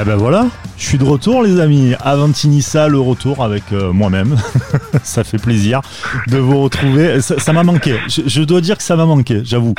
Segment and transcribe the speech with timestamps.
[0.00, 1.92] Eh ben voilà, je suis de retour les amis.
[1.98, 4.36] Avantinissa le retour avec euh, moi-même.
[5.02, 5.80] ça fait plaisir
[6.28, 7.20] de vous retrouver.
[7.20, 7.98] Ça m'a manqué.
[8.06, 9.74] Je, dois dire que ça m'a manqué, j'avoue.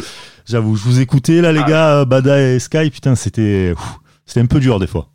[0.46, 1.70] J'avoue, je vous écoutais là les ah.
[1.70, 3.74] gars, Bada et Sky, putain, c'était
[4.25, 5.07] c'était un peu dur des fois.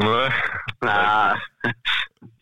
[0.00, 0.28] ouais.
[0.86, 1.34] Ah.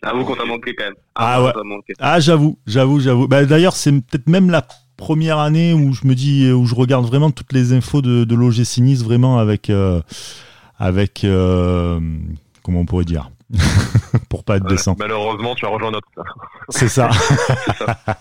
[0.04, 0.94] J'avoue qu'on t'a manqué quand même.
[1.16, 1.53] Ah, ah ouais.
[1.98, 3.26] Ah j'avoue, j'avoue, j'avoue.
[3.26, 4.64] Bah, d'ailleurs, c'est peut-être même la
[4.96, 8.34] première année où je me dis où je regarde vraiment toutes les infos de, de
[8.36, 10.00] l'OGC Nice vraiment avec euh,
[10.82, 12.00] avec euh,
[12.64, 13.31] comment on pourrait dire?
[14.29, 14.96] Pour pas être décent.
[14.99, 16.08] Malheureusement, tu as rejoint notre.
[16.71, 17.08] C'est ça.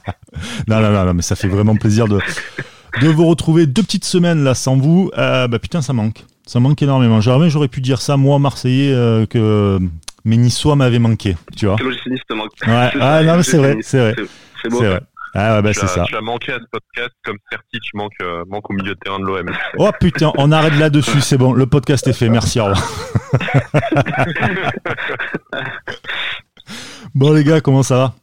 [0.67, 2.19] non, non, non, mais ça fait vraiment plaisir de
[3.01, 5.09] de vous retrouver deux petites semaines là sans vous.
[5.17, 6.23] Euh, bah putain, ça manque.
[6.45, 7.19] Ça manque énormément.
[7.19, 9.79] Jamais j'aurais pu dire ça, moi, Marseillais, euh, que
[10.23, 11.37] mes Niçois m'avaient manqué.
[11.57, 11.77] Tu vois.
[11.77, 12.51] Que te manque.
[12.67, 14.15] Ouais, ah, non, mais c'est vrai, c'est vrai.
[14.61, 14.77] C'est beau.
[14.77, 15.01] Vrai.
[15.33, 16.03] Ah ouais, bah c'est ça.
[16.03, 17.37] Tu as manqué à ce podcast comme
[17.71, 19.49] tu manque, euh, manque au milieu de terrain de l'OM.
[19.77, 22.83] Oh putain, on arrête là-dessus, c'est bon, le podcast est fait, merci, au revoir.
[27.15, 28.13] bon les gars, comment ça va?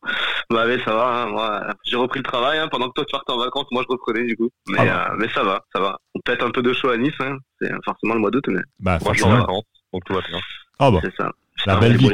[0.50, 3.12] Bah oui, ça va, hein, moi j'ai repris le travail, hein, pendant que toi tu
[3.12, 4.50] partais en vacances, moi je reprenais du coup.
[4.68, 5.98] Mais, ah euh, mais ça va, ça va.
[6.24, 7.38] Peut-être un peu de chaud à Nice, hein.
[7.61, 8.61] c'est forcément le mois d'août, mais...
[8.80, 10.38] Bah moi je suis en vacances, donc tout va bien.
[10.78, 11.33] Ah bah, c'est ça.
[11.64, 12.11] La belle vie.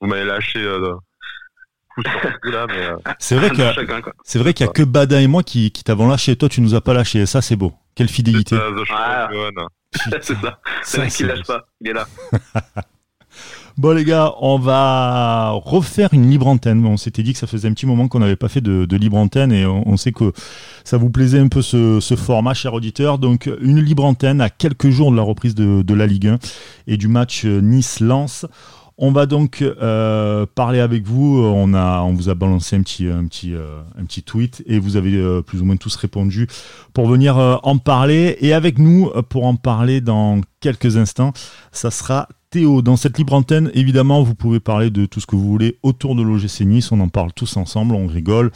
[0.00, 0.60] Vous m'avez lâché...
[0.60, 0.94] Euh,
[2.06, 5.70] euh, c'est vrai qu'il y, c'est vrai qu'il y a que Bada et moi qui,
[5.70, 6.36] qui t'avons lâché.
[6.36, 7.26] Toi, tu nous as pas lâché.
[7.26, 7.72] Ça, c'est beau.
[7.94, 8.56] Quelle fidélité.
[10.20, 10.60] C'est ça.
[10.82, 11.66] C'est vrai qu'il lâche pas.
[11.80, 12.06] Il est là.
[13.76, 16.84] Bon les gars, on va refaire une libre antenne.
[16.84, 19.16] On s'était dit que ça faisait un petit moment qu'on n'avait pas fait de, libre
[19.16, 20.32] antenne et on, sait que
[20.82, 23.18] ça vous plaisait un peu ce, format, cher auditeur.
[23.18, 26.38] Donc une libre antenne à quelques jours de la reprise de, de la Ligue 1
[26.88, 28.46] et du match Nice-Lens.
[29.00, 31.40] On va donc euh, parler avec vous.
[31.40, 33.80] On, vous a balancé un petit, un, petit, euh,
[34.26, 36.48] tweet et vous avez euh, plus ou moins tous répondu
[36.92, 38.36] pour venir en parler.
[38.40, 41.32] Et avec nous, pour en parler dans quelques instants,
[41.70, 42.82] ça sera Théo.
[42.82, 46.16] Dans cette libre antenne, évidemment, vous pouvez parler de tout ce que vous voulez autour
[46.16, 46.90] de l'OGC Nice.
[46.90, 48.50] On en parle tous ensemble, on rigole.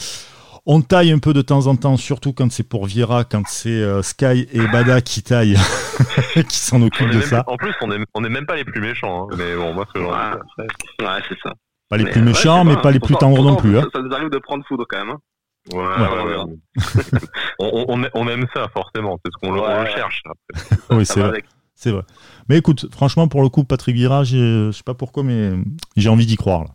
[0.64, 3.70] On taille un peu de temps en temps, surtout quand c'est pour Vira, quand c'est
[3.70, 5.56] euh, Sky et Bada qui taillent,
[6.48, 7.42] qui s'en occupent de ça.
[7.48, 9.34] En plus, on n'est même pas les plus méchants, hein.
[9.36, 10.12] mais bon, moi, c'est genre.
[10.58, 11.52] Ouais, c'est ça.
[11.88, 13.76] Pas les plus méchants, mais pas les plus tendres non plus.
[13.76, 13.88] Hein.
[13.92, 15.10] Ça, nous arrive de prendre foudre quand même.
[15.10, 15.18] Hein.
[15.72, 17.20] Ouais, ouais,
[17.60, 20.22] on, on, aime ça forcément, c'est ce qu'on le cherche.
[20.90, 21.44] Oui, c'est vrai.
[21.74, 22.02] C'est vrai.
[22.48, 25.52] Mais écoute, franchement, pour le coup, Patrick Vira, je sais pas pourquoi, mais
[25.96, 26.62] j'ai envie d'y croire.
[26.62, 26.70] Là.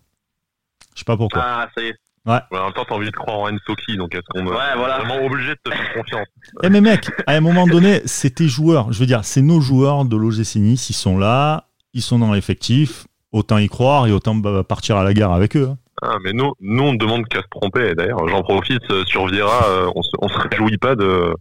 [0.93, 1.41] Je sais pas pourquoi.
[1.43, 1.95] Ah, ça y est.
[2.27, 2.39] Ouais.
[2.51, 5.51] en même temps, t'as envie de croire en Ensoki, donc est-ce qu'on est vraiment obligé
[5.51, 6.27] de te faire confiance
[6.61, 8.91] Eh mais mec, à un moment donné, c'est tes joueurs.
[8.91, 10.89] Je veux dire, c'est nos joueurs de l'OGC Nice.
[10.89, 13.07] Ils sont là, ils sont dans l'effectif.
[13.31, 15.69] Autant y croire et autant partir à la gare avec eux.
[15.71, 15.77] Hein.
[16.01, 17.95] Ah, mais nous, nous, on ne demande qu'à se tromper.
[17.95, 19.65] D'ailleurs, j'en profite euh, sur Vira.
[19.67, 21.33] Euh, on se, on se réjouit pas de,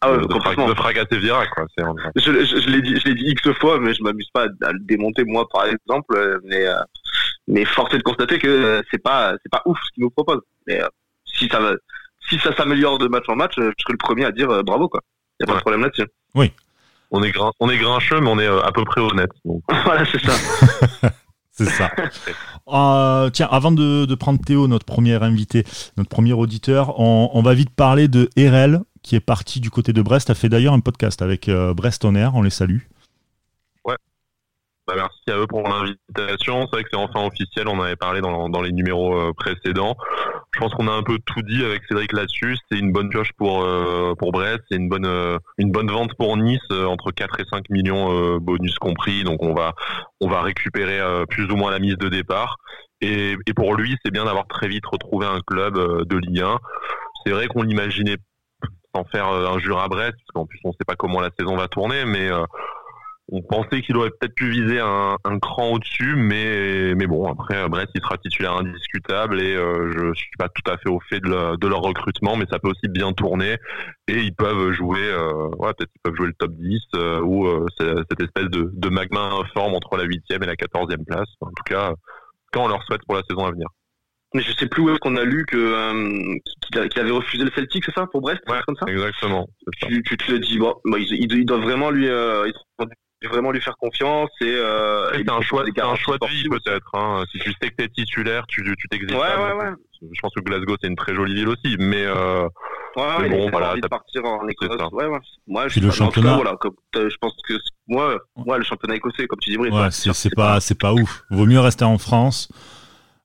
[0.00, 1.64] ah ouais, de, fracasser Vira, quoi.
[1.76, 5.46] Je, je, je l'ai dit, X fois, mais je m'amuse pas à, le démonter moi,
[5.52, 6.40] par exemple.
[6.44, 6.74] Mais, euh,
[7.52, 10.10] mais force est de constater que euh, c'est pas, c'est pas ouf ce qu'il nous
[10.10, 10.40] propose.
[10.66, 10.88] Mais euh,
[11.24, 11.74] si ça va,
[12.28, 15.00] si ça s'améliore de match en match, je serai le premier à dire bravo, quoi.
[15.40, 16.06] Y a pas de problème là-dessus.
[16.34, 16.52] Oui.
[17.10, 19.30] On est grin, on est grincheux, mais on est à peu près honnête.
[19.84, 20.32] voilà, c'est ça.
[21.50, 21.90] c'est ça.
[22.68, 25.64] Euh, tiens, avant de, de, prendre Théo, notre premier invité,
[25.96, 29.92] notre premier auditeur, on, on va vite parler de RL, qui est parti du côté
[29.92, 32.78] de Brest, a fait d'ailleurs un podcast avec euh, Brest On Air, on les salue.
[34.86, 36.62] Bah, merci à eux pour l'invitation.
[36.62, 39.96] C'est vrai que c'est enfin officiel, on avait parlé dans, dans les numéros euh, précédents.
[40.54, 42.56] Je pense qu'on a un peu tout dit avec Cédric là-dessus.
[42.70, 45.06] C'est une bonne pioche pour euh, pour Brest, c'est une bonne
[45.58, 49.24] une bonne vente pour Nice entre 4 et 5 millions bonus compris.
[49.24, 49.72] Donc on va
[50.20, 51.00] on va récupérer
[51.30, 52.56] plus ou moins la mise de départ.
[53.00, 55.74] Et, pour lui, c'est bien d'avoir très vite retrouvé un club
[56.06, 56.58] de Ligue 1.
[57.24, 58.16] C'est vrai qu'on l'imaginait
[58.94, 61.30] sans faire euh, injure à Brest, parce qu'en plus on ne sait pas comment la
[61.38, 62.44] saison va tourner, mais euh,
[63.32, 67.88] on pensait qu'il aurait peut-être pu viser un, cran au-dessus, mais, mais bon, après, Brest,
[67.94, 71.20] il sera titulaire indiscutable et euh, je ne suis pas tout à fait au fait
[71.20, 73.56] de, leur recrutement, mais ça peut aussi bien tourner
[74.06, 75.10] et ils peuvent jouer,
[75.58, 76.80] ouais, peut-être ils peuvent jouer le top 10
[77.22, 77.48] ou
[77.78, 81.28] cette espèce de, de magma informe entre la 8e et la 14e place.
[81.40, 81.94] En tout cas,
[82.52, 83.68] quand on leur souhaite pour la saison à venir
[84.34, 86.38] mais je sais plus où est-ce qu'on a lu que euh,
[86.88, 88.86] qu'il avait refusé le Celtic, c'est ça, pour Brest, ouais, comme ça?
[88.90, 89.46] Exactement.
[89.78, 92.50] Tu, tu, te dis bon, bah, ils, doivent vraiment lui, euh,
[93.28, 94.46] vraiment lui faire confiance et.
[94.46, 96.94] Euh, c'est un choix, un choix de vie peut-être.
[96.94, 97.24] Hein.
[97.32, 99.14] Si tu sais que t'es titulaire, tu tu t'exiles.
[99.14, 99.72] Ouais, ouais, ouais.
[100.00, 102.04] Je pense que Glasgow c'est une très jolie ville aussi, mais.
[102.04, 102.48] Euh,
[102.96, 103.74] ouais, bon, voilà.
[103.74, 104.70] De partir en Écosse.
[104.92, 105.18] Ouais, ouais.
[105.46, 106.34] Moi, je, le championnat.
[106.36, 107.54] voilà, comme, je pense que
[107.88, 111.24] moi, moi, le championnat écossais, comme tu dis, ouais, c'est pas, c'est pas ouf.
[111.30, 112.48] Vaut mieux rester en France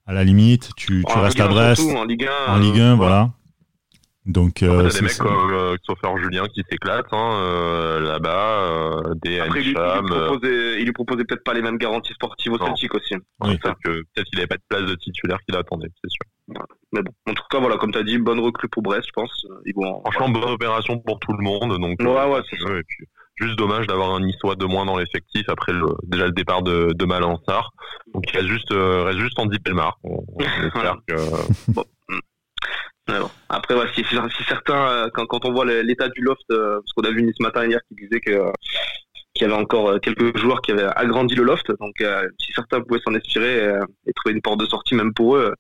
[0.08, 1.82] à la limite, tu, tu restes à Brest.
[1.82, 2.54] en Ligue 1.
[2.54, 3.32] En Ligue 1, voilà.
[4.28, 9.62] Donc, euh, des mecs comme euh, Christopher Julien qui s'éclatent hein, euh, là-bas, des Après,
[9.62, 13.16] il, il, lui proposait, peut-être pas les mêmes garanties sportives au Celtic aussi.
[13.40, 16.64] Peut-être qu'il n'avait pas de place de titulaire qu'il attendait, c'est sûr.
[16.92, 19.14] Mais bon, en tout cas, voilà, comme tu as dit, bonne recrue pour Brest, je
[19.14, 19.48] pense.
[20.04, 21.80] Franchement, bonne opération pour tout le monde.
[21.80, 22.70] Donc, ouais, ouais, c'est ça.
[23.36, 26.92] Juste dommage d'avoir un Niçois de moins dans l'effectif après le, déjà le départ de,
[26.92, 27.70] de Malansar.
[28.12, 30.00] Donc il reste juste, reste juste Andy Pelmar.
[30.04, 31.14] On, espère que...
[33.50, 34.04] Après, si,
[34.48, 37.44] certains, euh, quand, quand on voit l'état du loft, euh, parce qu'on a vu ce
[37.44, 38.52] matin hier qui disait que
[39.34, 41.94] qu'il y avait encore euh, quelques joueurs qui avaient agrandi le loft, donc
[42.40, 43.72] si certains pouvaient s'en inspirer
[44.06, 45.54] et trouver une porte de sortie même pour eux,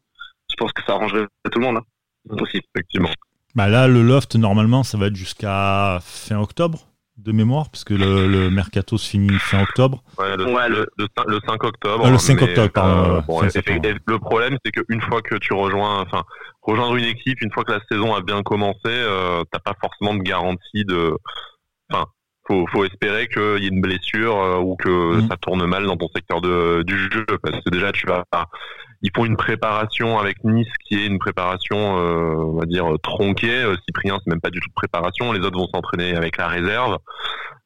[0.49, 2.59] je pense que ça arrangerait tout le monde hein, aussi.
[2.75, 3.09] Effectivement.
[3.55, 8.27] Bah là, le loft, normalement, ça va être jusqu'à fin octobre de mémoire, puisque le,
[8.27, 10.03] le, mercato se finit fin octobre.
[10.19, 12.03] Ouais, le, le, 5 octobre.
[12.05, 13.23] Ah, le 5 octobre, pardon.
[13.35, 16.23] le problème, c'est qu'une fois que tu rejoins, enfin,
[16.61, 20.13] rejoindre une équipe, une fois que la saison a bien commencé, euh, t'as pas forcément
[20.13, 21.17] de garantie de,
[21.91, 22.05] enfin,
[22.45, 25.27] faut, faut espérer qu'il y ait une blessure euh, ou que mm.
[25.27, 28.23] ça tourne mal dans ton secteur de, du jeu, parce que déjà, tu vas,
[29.01, 33.63] ils font une préparation avec Nice qui est une préparation, euh, on va dire, tronquée.
[33.63, 35.31] Euh, Cyprien, c'est même pas du tout préparation.
[35.31, 36.97] Les autres vont s'entraîner avec la réserve.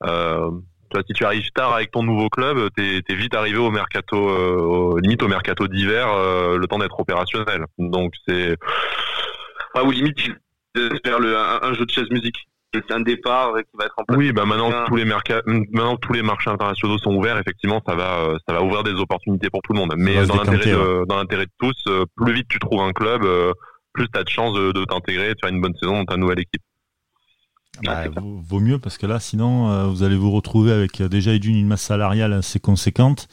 [0.04, 0.52] Euh,
[0.90, 5.00] toi, si tu arrives tard avec ton nouveau club, t'es es vite arrivé au mercato,
[5.00, 6.08] limite au mercato d'hiver,
[6.58, 7.64] le temps d'être opérationnel.
[7.78, 8.58] Donc c'est,
[9.74, 10.18] ah, ou limite,
[10.76, 12.36] j'espère un, un, jeu de chaise musique
[12.90, 14.18] un départ qui va être en place.
[14.18, 17.96] Oui, bah maintenant que tous les maintenant tous les marchés internationaux sont ouverts, effectivement, ça
[17.96, 19.94] va, euh, ça va ouvrir des opportunités pour tout le monde.
[19.98, 23.24] Mais dans l'intérêt, de, dans l'intérêt de tous, euh, plus vite tu trouves un club,
[23.24, 23.52] euh,
[23.94, 26.40] plus tu as de chances de, t'intégrer, de faire une bonne saison dans ta nouvelle
[26.40, 26.62] équipe.
[27.84, 31.82] Bah, vaut mieux parce que là, sinon, vous allez vous retrouver avec déjà une masse
[31.82, 33.28] salariale assez conséquente,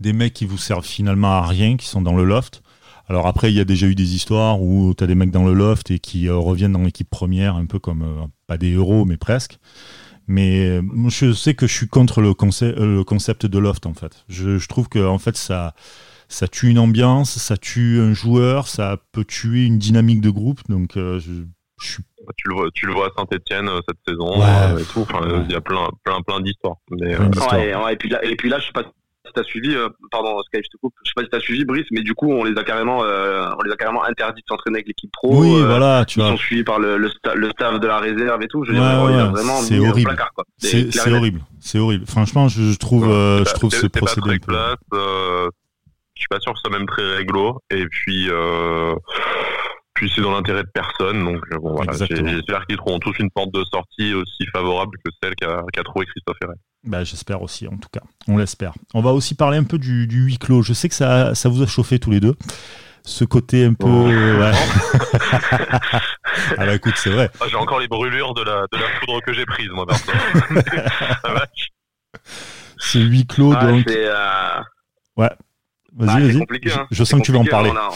[0.00, 2.62] des mecs qui vous servent finalement à rien, qui sont dans le loft.
[3.08, 5.44] Alors après, il y a déjà eu des histoires où tu as des mecs dans
[5.44, 8.72] le loft et qui euh, reviennent dans l'équipe première, un peu comme, euh, pas des
[8.72, 9.58] héros, mais presque.
[10.26, 13.92] Mais euh, je sais que je suis contre le, concept, le concept de loft, en
[13.92, 14.24] fait.
[14.28, 15.74] Je, trouve que en fait, ça,
[16.28, 20.60] ça tue une ambiance, ça tue un joueur, ça peut tuer une dynamique de groupe.
[20.70, 21.44] Donc, je,
[21.78, 22.04] suis
[22.38, 24.32] tu le vois, tu le vois à Saint-Etienne cette saison
[24.78, 25.06] et tout.
[25.44, 26.78] il y a plein, plein, plein d'histoires.
[26.90, 28.84] et puis là, et puis là, je sais pas
[29.34, 31.64] si t'as suivi, euh, pardon Sky, je te coupe, je sais pas si t'as suivi
[31.64, 34.46] Brice, mais du coup on les a carrément, euh, on les a carrément interdits de
[34.48, 35.40] s'entraîner avec l'équipe pro.
[35.40, 36.32] Oui, euh, voilà, tu ils vois.
[36.32, 37.08] sont suivis par le, le,
[37.50, 38.64] staff de la réserve et tout.
[38.64, 40.16] Je veux dire, vraiment c'est horrible.
[40.58, 42.06] C'est horrible, c'est horrible.
[42.06, 44.38] Franchement, je, je trouve, euh, je trouve ce procédé.
[44.38, 45.48] Pas euh,
[46.14, 47.60] je suis pas sûr que ce soit même très réglo.
[47.70, 48.28] Et puis.
[48.30, 48.94] Euh,
[49.94, 53.54] puis c'est dans l'intérêt de personne, donc bon, voilà, j'espère qu'ils trouveront tous une porte
[53.54, 56.56] de sortie aussi favorable que celle qu'a qu trouvé Christophe Herret.
[56.84, 58.02] Bah, J'espère aussi, en tout cas.
[58.28, 58.74] On l'espère.
[58.92, 60.62] On va aussi parler un peu du, du, huis clos.
[60.62, 62.36] Je sais que ça, ça vous a chauffé tous les deux.
[63.06, 63.86] Ce côté un peu.
[63.86, 64.06] Oh.
[64.06, 64.52] Ouais.
[65.32, 66.00] ah
[66.56, 67.30] bah écoute, c'est vrai.
[67.50, 69.86] J'ai encore les brûlures de la, de la foudre que j'ai prise, moi,
[72.78, 73.86] c'est huis clos, ah, donc.
[73.90, 74.62] Euh...
[75.18, 75.30] Ouais.
[75.96, 76.46] Vas-y, vas-y.
[76.64, 77.70] Je, je sens que tu vas en parler.
[77.70, 77.90] On a,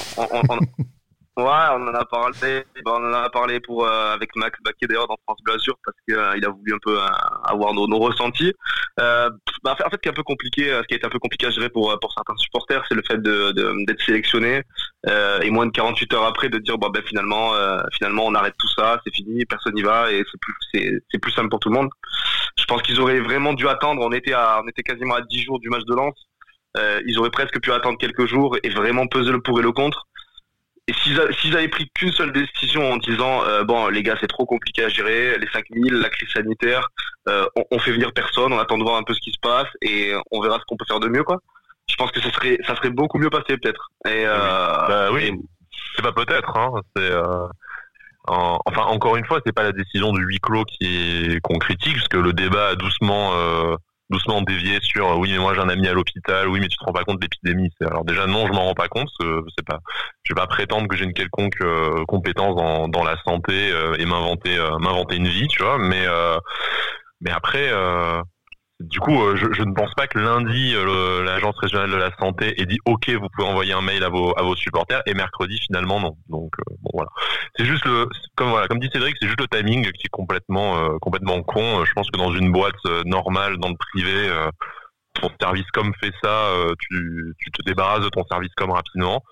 [0.51, 0.59] on,
[1.39, 2.65] Ouais, on en a parlé.
[2.85, 6.17] on en a parlé pour euh, avec Max Baquet d'ailleurs dans France Blasure parce qu'il
[6.17, 7.07] euh, a voulu un peu euh,
[7.45, 8.53] avoir nos, ressentis.
[8.97, 9.31] Bah,
[9.65, 11.47] en fait, ce qui est un peu compliqué, ce qui a été un peu compliqué
[11.47, 13.53] à gérer pour certains supporters, c'est le fait de
[13.85, 14.63] d'être sélectionné
[15.07, 17.53] et moins de 48 heures après de dire ben finalement
[17.93, 21.19] finalement on arrête tout ça, c'est fini, personne n'y va et c'est plus c'est c'est
[21.19, 21.91] plus simple pour tout le monde.
[22.59, 24.03] Je pense qu'ils auraient vraiment dû attendre.
[24.05, 26.19] On était à on était quasiment à 10 jours du match de Lens.
[27.07, 30.09] ils auraient presque pu attendre quelques jours et vraiment peser le pour et le contre
[30.89, 34.47] et s'ils avaient pris qu'une seule décision en disant euh, bon les gars c'est trop
[34.47, 36.89] compliqué à gérer, les 5000, la crise sanitaire,
[37.29, 39.69] euh, on, fait venir personne, on attend de voir un peu ce qui se passe
[39.83, 41.37] et on verra ce qu'on peut faire de mieux quoi.
[41.91, 43.91] Je pense que ça serait ça serait beaucoup mieux passé peut-être.
[44.07, 44.39] Et euh,
[44.89, 45.31] bah oui,
[45.95, 46.57] c'est pas peut-être.
[46.57, 47.13] Hein, c'est
[48.31, 52.09] enfin encore une fois c'est pas la décision du huis clos qui qu'on critique parce
[52.09, 53.33] que le débat a doucement
[54.11, 56.77] doucement dévié sur euh, oui mais moi j'ai un ami à l'hôpital oui mais tu
[56.77, 57.71] te rends pas compte de l'épidémie.
[57.81, 59.81] Alors déjà non je m'en rends pas compte c'est pas.
[60.25, 63.97] Je vais pas prétendre que j'ai une quelconque euh, compétence dans, dans la santé euh,
[63.99, 66.05] et m'inventer m'inventer une vie tu vois mais
[67.21, 67.71] mais après
[68.81, 72.15] du coup, euh, je, je, ne pense pas que lundi, euh, l'agence régionale de la
[72.17, 75.15] santé ait dit OK, vous pouvez envoyer un mail à vos, à vos supporters, et
[75.15, 76.17] mercredi finalement non.
[76.29, 77.11] Donc euh, bon voilà,
[77.57, 78.07] c'est juste le,
[78.37, 81.85] comme voilà, comme dit Cédric, c'est juste le timing qui est complètement complètement con.
[81.85, 84.31] Je pense que dans une boîte normale, dans le privé,
[85.21, 89.23] ton service comme fait ça, tu, tu te débarrasses de ton service comme rapidement.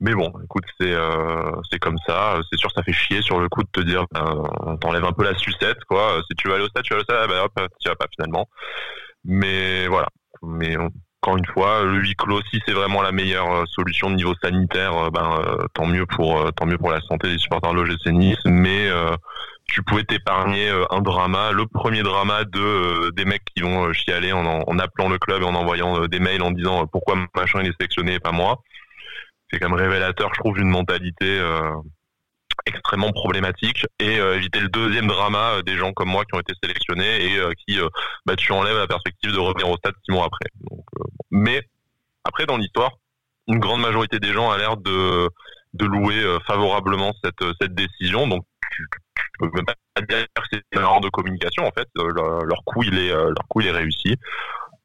[0.00, 2.38] Mais bon, écoute, c'est euh, c'est comme ça.
[2.50, 5.24] C'est sûr, ça fait chier sur le coup de te dire, ben, t'enlèves un peu
[5.24, 6.20] la sucette, quoi.
[6.28, 7.94] Si tu vas aller au stade, tu vas aller au stade, ben hop, tu vas
[7.96, 8.48] pas finalement.
[9.24, 10.08] Mais voilà.
[10.42, 14.34] Mais encore une fois, le huis clos, si c'est vraiment la meilleure solution de niveau
[14.42, 15.40] sanitaire, ben
[15.74, 18.36] tant mieux pour tant mieux pour la santé des supporters de l'OGC Nice.
[18.44, 18.90] Mais
[19.66, 24.44] tu pouvais t'épargner un drama, le premier drama de des mecs qui vont chialer en,
[24.46, 27.76] en, appelant le club et en envoyant des mails en disant pourquoi machin il est
[27.78, 28.60] sélectionné et pas moi.
[29.50, 31.40] C'est quand même révélateur, je trouve, d'une mentalité
[32.66, 36.40] extrêmement problématique et euh, éviter le deuxième drama euh, des gens comme moi qui ont
[36.40, 37.78] été sélectionnés et euh, qui
[38.26, 40.46] bah, tu enlèves la perspective de revenir au stade six mois après.
[40.70, 40.84] Donc,
[41.30, 41.62] mais
[42.24, 42.92] après dans l'histoire,
[43.48, 45.28] une grande majorité des gens a l'air de
[45.74, 48.28] de louer favorablement cette cette décision.
[48.28, 48.86] Donc tu,
[49.38, 51.88] peux même pas dire que c'est une erreur de communication en fait.
[51.94, 54.16] leur, coup il est leur coup il est réussi.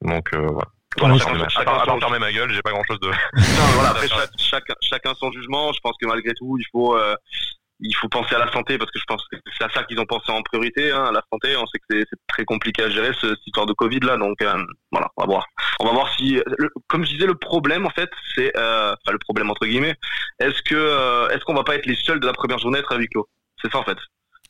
[0.02, 0.68] Donc voilà.
[0.98, 3.08] Voilà, à, fermer ma gueule, j'ai pas grand chose de.
[3.36, 4.08] non, voilà, après,
[4.38, 5.72] chacun, chacun son jugement.
[5.72, 6.98] Je pense que malgré tout, il faut,
[7.82, 10.00] il faut penser à la santé parce que je pense que c'est à ça qu'ils
[10.00, 11.56] ont pensé en priorité, hein, à la santé.
[11.56, 14.42] On sait que c'est très compliqué à gérer ce, cette histoire de Covid là, donc
[14.42, 15.46] euh, voilà, on va voir.
[15.80, 16.38] On va voir si,
[16.88, 19.96] comme je disais, le problème en fait, c'est, euh, enfin le problème entre guillemets,
[20.40, 22.82] est-ce que euh, est-ce qu'on va pas être les seuls de la première journée à
[22.82, 23.28] être à huis clos
[23.62, 23.98] C'est ça en fait.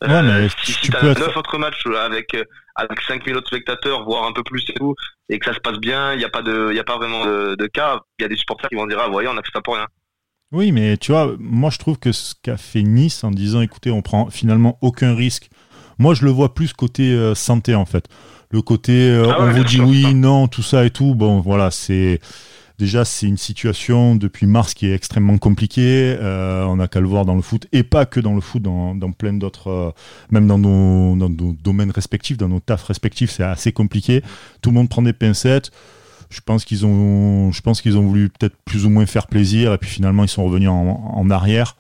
[0.02, 2.34] Ouais, mais si, tu as neuf autres matchs avec
[2.76, 4.96] avec 5000 autres spectateurs, voire un peu plus et tout,
[5.28, 6.98] et que ça se passe bien, il n'y a pas de, il y a pas
[6.98, 8.00] vraiment de, de cas.
[8.18, 9.76] Il y a des supporters qui vont dire ah voyez, on a fait ça pour
[9.76, 9.88] rien.
[10.52, 13.92] Oui, mais tu vois, moi je trouve que ce qu'a fait Nice en disant écoutez,
[13.92, 15.50] on prend finalement aucun risque,
[16.00, 18.06] moi je le vois plus côté euh, santé en fait.
[18.52, 21.70] Le côté euh, ah on vous dit oui, non, tout ça et tout, bon voilà,
[21.70, 22.20] c'est.
[22.80, 26.18] Déjà, c'est une situation depuis mars qui est extrêmement compliquée.
[26.20, 28.62] Euh, on n'a qu'à le voir dans le foot et pas que dans le foot,
[28.62, 29.94] dans, dans plein d'autres,
[30.32, 34.24] même dans nos, dans nos domaines respectifs, dans nos tafs respectifs, c'est assez compliqué.
[34.62, 35.72] Tout le monde prend des pincettes
[36.30, 39.74] je pense qu'ils ont, je pense qu'ils ont voulu peut-être plus ou moins faire plaisir
[39.74, 41.76] et puis finalement ils sont revenus en, arrière.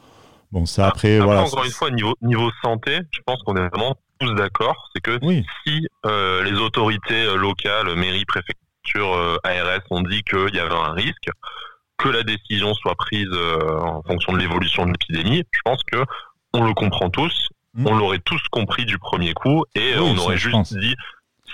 [0.51, 1.43] Bon, ça ah, après, voilà.
[1.43, 4.89] Encore une fois, niveau, niveau santé, je pense qu'on est vraiment tous d'accord.
[4.93, 5.19] C'est que
[5.63, 10.73] si euh, les autorités euh, locales, mairie, préfecture, euh, ARS ont dit qu'il y avait
[10.73, 11.29] un risque,
[11.97, 15.97] que la décision soit prise en fonction de l'évolution de l'épidémie, je pense que
[16.53, 17.87] on le comprend tous, hmm.
[17.87, 20.95] on l'aurait tous compris du premier coup et on aurait juste dit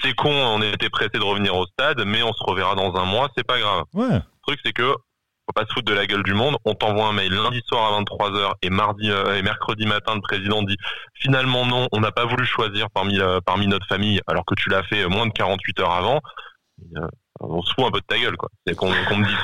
[0.04, 3.06] c'est con, on était pressé de revenir au stade, mais on se reverra dans un
[3.06, 3.86] mois, c'est pas grave.
[3.96, 4.94] Le truc, c'est que
[5.48, 6.58] faut pas se foutre de la gueule du monde.
[6.65, 10.22] On t'envoie un mail lundi soir à 23h et mardi euh, et mercredi matin, le
[10.22, 10.77] président dit
[11.13, 14.70] finalement non, on n'a pas voulu choisir parmi euh, parmi notre famille, alors que tu
[14.70, 16.22] l'as fait euh, moins de 48 heures avant
[17.42, 18.50] on se fout un peu de ta gueule quoi.
[18.65, 19.38] C'est qu'on me dise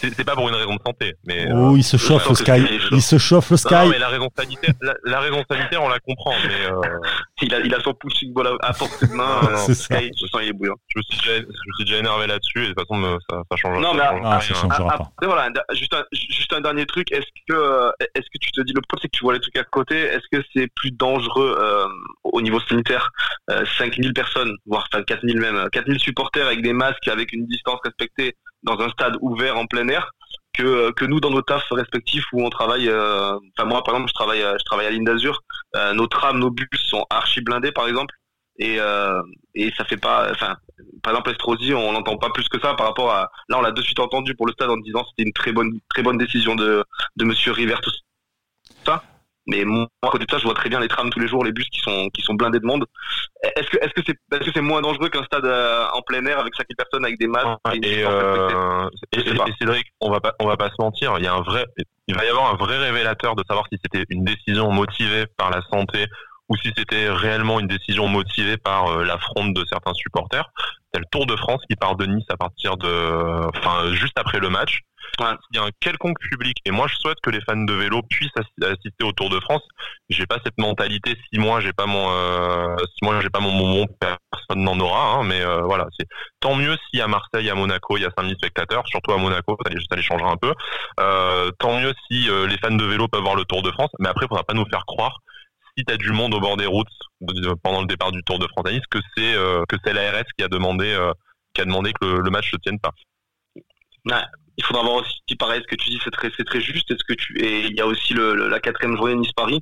[0.00, 2.64] c'est pas pour une raison de santé mais oh il se chauffe le sky.
[2.90, 3.74] il se chauffe le sky.
[3.74, 4.74] non, mais la raison sanitaire
[5.04, 6.98] la, raison sanitaire on la comprend mais euh...
[7.42, 9.98] il a il a son pushing ball à portée de main c'est ça.
[10.00, 10.74] Je sens il est bouillant.
[10.88, 13.42] Je me suis déjà, je me suis déjà énervé là-dessus et de toute façon ça,
[13.50, 14.94] ça change non mais ah, ça changera pas.
[14.94, 18.72] Après, voilà juste un, juste un dernier truc est-ce que est-ce que tu te dis
[18.74, 21.56] le problème c'est que tu vois les trucs à côté est-ce que c'est plus dangereux
[21.58, 21.86] euh,
[22.24, 23.10] au niveau sanitaire
[23.50, 27.80] euh, 5000 personnes voire 4000 même 4000 supporters avec des masques avec avec une distance
[27.84, 30.10] respectée dans un stade ouvert en plein air
[30.52, 32.88] que, que nous dans nos tafs respectifs où on travaille.
[32.88, 35.40] Euh, enfin moi par exemple je travaille je travaille à l'île d'Azur.
[35.76, 38.14] Euh, nos trams, nos bus sont archi blindés par exemple
[38.58, 39.22] et euh,
[39.54, 40.30] et ça fait pas.
[40.30, 40.56] Enfin
[41.02, 43.72] par exemple Estrosi on n'entend pas plus que ça par rapport à là on l'a
[43.72, 46.54] de suite entendu pour le stade en disant c'était une très bonne très bonne décision
[46.54, 46.84] de
[47.16, 47.92] de Monsieur River tout.
[49.46, 51.44] Mais moi, à côté de ça, je vois très bien les trams tous les jours,
[51.44, 52.84] les bus qui sont qui sont blindés de monde.
[53.42, 56.24] Est-ce que est-ce que c'est est-ce que c'est moins dangereux qu'un stade euh, en plein
[56.26, 57.48] air avec 5000 personnes avec des masques
[57.82, 61.26] et, euh, et, et, Cédric, on va pas on va pas se mentir, il y
[61.26, 61.66] a un vrai
[62.06, 65.50] il va y avoir un vrai révélateur de savoir si c'était une décision motivée par
[65.50, 66.06] la santé
[66.48, 70.50] ou si c'était réellement une décision motivée par euh, la fronde de certains supporters.
[70.92, 74.38] C'est le Tour de France qui part de Nice à partir de, enfin, juste après
[74.38, 74.82] le match.
[75.20, 78.02] Il y a un quelconque public, et moi je souhaite que les fans de vélo
[78.02, 78.30] puissent
[78.62, 79.62] assister au Tour de France.
[80.08, 81.16] J'ai pas cette mentalité.
[81.30, 85.14] Si moi j'ai pas mon, euh, si moi j'ai pas mon moment, personne n'en aura.
[85.14, 86.06] Hein, mais euh, voilà, c'est
[86.40, 89.56] tant mieux si à Marseille, à Monaco, il y a 5000 spectateurs, surtout à Monaco,
[89.64, 90.52] ça les, changera un peu.
[91.00, 93.90] Euh, tant mieux si euh, les fans de vélo peuvent voir le Tour de France.
[93.98, 95.18] Mais après, il faudra pas nous faire croire
[95.76, 96.88] si tu as du monde au bord des routes
[97.62, 99.34] pendant le départ du Tour de France à Nice, que c'est
[99.68, 100.98] que c'est l'ARS qui a demandé
[101.54, 102.92] qui a demandé que le, match se tienne pas.
[104.56, 106.90] Il faudra voir aussi pareil ce que tu dis c'est très c'est très juste?
[106.90, 109.60] Est-ce que tu et il y a aussi le, la quatrième journée Nice Paris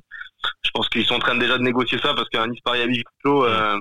[0.63, 2.85] je pense qu'ils sont en train déjà de négocier ça parce qu'un Nice Paris à
[2.85, 3.77] huis clos euh,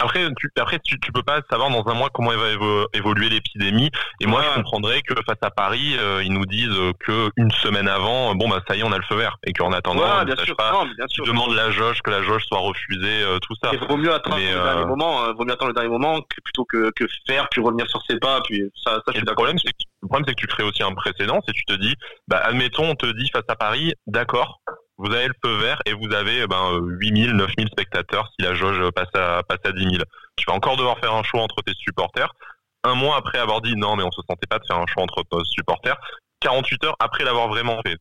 [0.00, 2.50] après, tu, après tu, tu peux pas savoir dans un mois comment va
[2.92, 3.90] évoluer l'épidémie.
[4.20, 7.88] Et moi, je comprendrais que face à Paris, euh, ils nous disent que une semaine
[7.88, 10.24] avant, bon bah ça y est, on a le feu vert, et qu'en attendant, ouais,
[10.24, 10.56] bien sûr.
[10.56, 11.24] pas, non, bien sûr.
[11.24, 13.70] tu demandes la jauge, que la jauge soit refusée, euh, tout ça.
[13.72, 16.20] Il vaut mieux attendre le dernier euh, moment, hein, vaut mieux attendre le dernier moment
[16.20, 18.40] que, plutôt que, que faire puis revenir sur ses pas.
[18.42, 20.62] Puis ça, ça je suis le problème, c'est que le problème, c'est que tu crées
[20.62, 21.94] aussi un précédent, c'est tu te dis,
[22.28, 24.60] bah admettons, on te dit face à Paris, d'accord,
[24.98, 28.90] vous avez le feu vert et vous avez ben, 8000, 9000 spectateurs si la jauge
[28.90, 29.94] passe à, passe à 10 000.
[30.36, 32.32] Tu vas encore devoir faire un choix entre tes supporters.
[32.84, 35.02] un mois après avoir dit non, mais on se sentait pas de faire un choix
[35.02, 35.96] entre supporters,
[36.40, 37.96] 48 heures après l'avoir vraiment fait.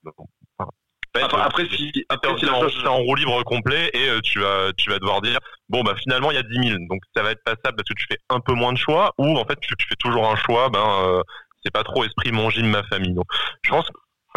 [1.13, 4.99] après, si, après, si en, en roue libre complet et euh, tu vas, tu vas
[4.99, 5.39] devoir dire
[5.69, 7.95] bon bah finalement il y a 10 000 donc ça va être passable parce que
[7.95, 10.69] tu fais un peu moins de choix ou en fait tu, fais toujours un choix
[10.69, 11.21] ben euh,
[11.63, 13.25] c'est pas trop esprit mon gym ma famille donc
[13.63, 13.85] je pense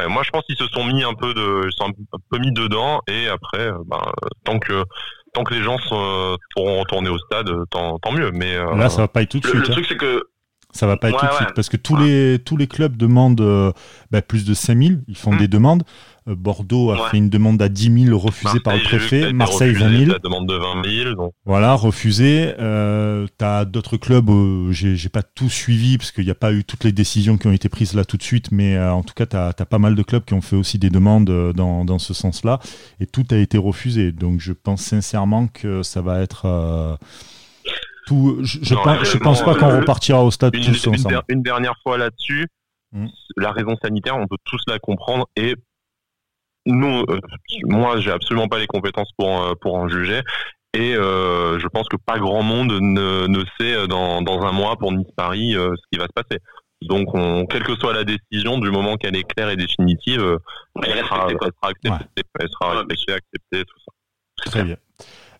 [0.08, 2.52] moi je pense qu'ils se sont mis un peu de ils sont un peu mis
[2.52, 4.00] dedans et après euh, ben,
[4.44, 4.84] tant que
[5.34, 9.02] tant que les gens sont, pourront retourner au stade tant, tant mieux mais là ça
[9.02, 9.72] va pas être tout de suite le hein.
[9.72, 10.24] truc c'est que
[10.72, 13.40] ça va pas être tout de suite parce que tous les tous les clubs demandent
[13.40, 13.72] euh,
[14.10, 15.38] bah, plus de 5000, ils font mmh.
[15.38, 15.82] des demandes.
[16.30, 19.32] Euh, Bordeaux a fait une demande à 10 000 refusée par le préfet.
[19.32, 20.12] Marseille 20 000.
[20.12, 21.14] La demande de 20 000.
[21.14, 21.32] Donc.
[21.44, 22.54] Voilà, refusée.
[22.58, 26.52] Euh, tu as d'autres clubs, euh, j'ai pas tout suivi parce qu'il n'y a pas
[26.52, 29.02] eu toutes les décisions qui ont été prises là tout de suite, mais euh, en
[29.02, 31.84] tout cas, tu as, pas mal de clubs qui ont fait aussi des demandes dans,
[31.84, 32.58] dans ce sens-là
[32.99, 34.12] et tout a été refusé.
[34.12, 36.99] Donc je pense sincèrement que ça va être
[38.10, 41.22] je, pense, pense pas qu'on repartira au stade une, tous une, ensemble.
[41.28, 42.49] Une dernière fois là-dessus,
[42.92, 43.06] hmm.
[43.37, 45.54] la raison sanitaire, on peut tous la comprendre et
[46.70, 47.20] nous, euh,
[47.64, 50.20] moi, j'ai absolument pas les compétences pour euh, pour en juger.
[50.72, 54.76] Et euh, je pense que pas grand monde ne, ne sait dans, dans un mois
[54.76, 56.40] pour Nice Paris ce qui va se passer.
[56.82, 60.38] Donc, on, quelle que soit la décision, du moment qu'elle est claire et définitive,
[60.82, 64.50] elle, sera, acceptée, elle sera acceptée, tout ça.
[64.50, 64.76] Très bien.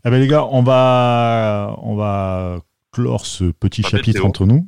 [0.05, 2.59] Eh ben les gars, on va, on va
[2.93, 4.67] clore ce petit chapitre entre nous.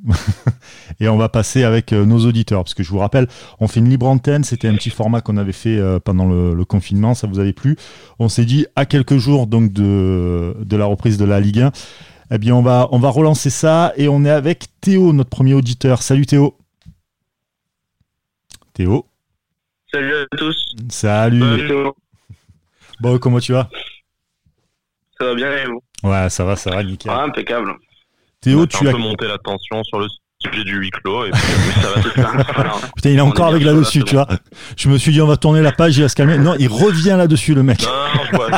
[1.00, 3.26] Et on va passer avec euh, nos auditeurs parce que je vous rappelle
[3.61, 4.45] on fait une libre antenne.
[4.45, 7.14] C'était un petit format qu'on avait fait euh, pendant le, confinement.
[7.14, 7.76] Ça vous avait plu.
[8.19, 11.73] On s'est dit à quelques jours donc de, de la reprise de la Ligue 1
[12.35, 15.52] eh bien on va on va relancer ça et on est avec Théo notre premier
[15.52, 16.00] auditeur.
[16.02, 16.57] Salut Théo.
[18.73, 19.07] Théo.
[19.93, 20.75] Salut à tous.
[20.88, 21.91] Salut, salut
[23.00, 23.69] bon comment tu vas?
[25.19, 25.83] Ça va bien et vous?
[26.05, 27.12] Ouais, ça va, ça va, nickel.
[27.14, 27.75] Ah, impeccable.
[28.43, 30.09] Théo, tu as monté la tension sur le
[30.45, 31.41] sujet du huis clos et puis,
[31.81, 34.27] ça va Putain, il est encore avec là-dessus, tu vois.
[34.77, 36.39] Je me suis dit, on va tourner la page, il va se calmer.
[36.39, 37.81] Non, il revient là-dessus, le mec.
[37.83, 37.89] Non,
[38.25, 38.49] je bois,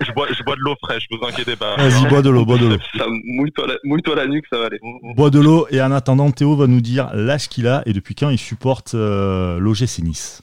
[0.00, 1.76] je, bois, je bois, de l'eau fraîche, vous inquiétez pas.
[1.76, 2.76] Vas-y, bois de l'eau, bois de l'eau.
[3.24, 4.78] Mouille-toi la, mouille la, nuque, ça va aller.
[5.16, 8.14] Bois de l'eau, et en attendant, Théo va nous dire l'âge qu'il a et depuis
[8.14, 10.42] quand il supporte euh, l'OGC Nice.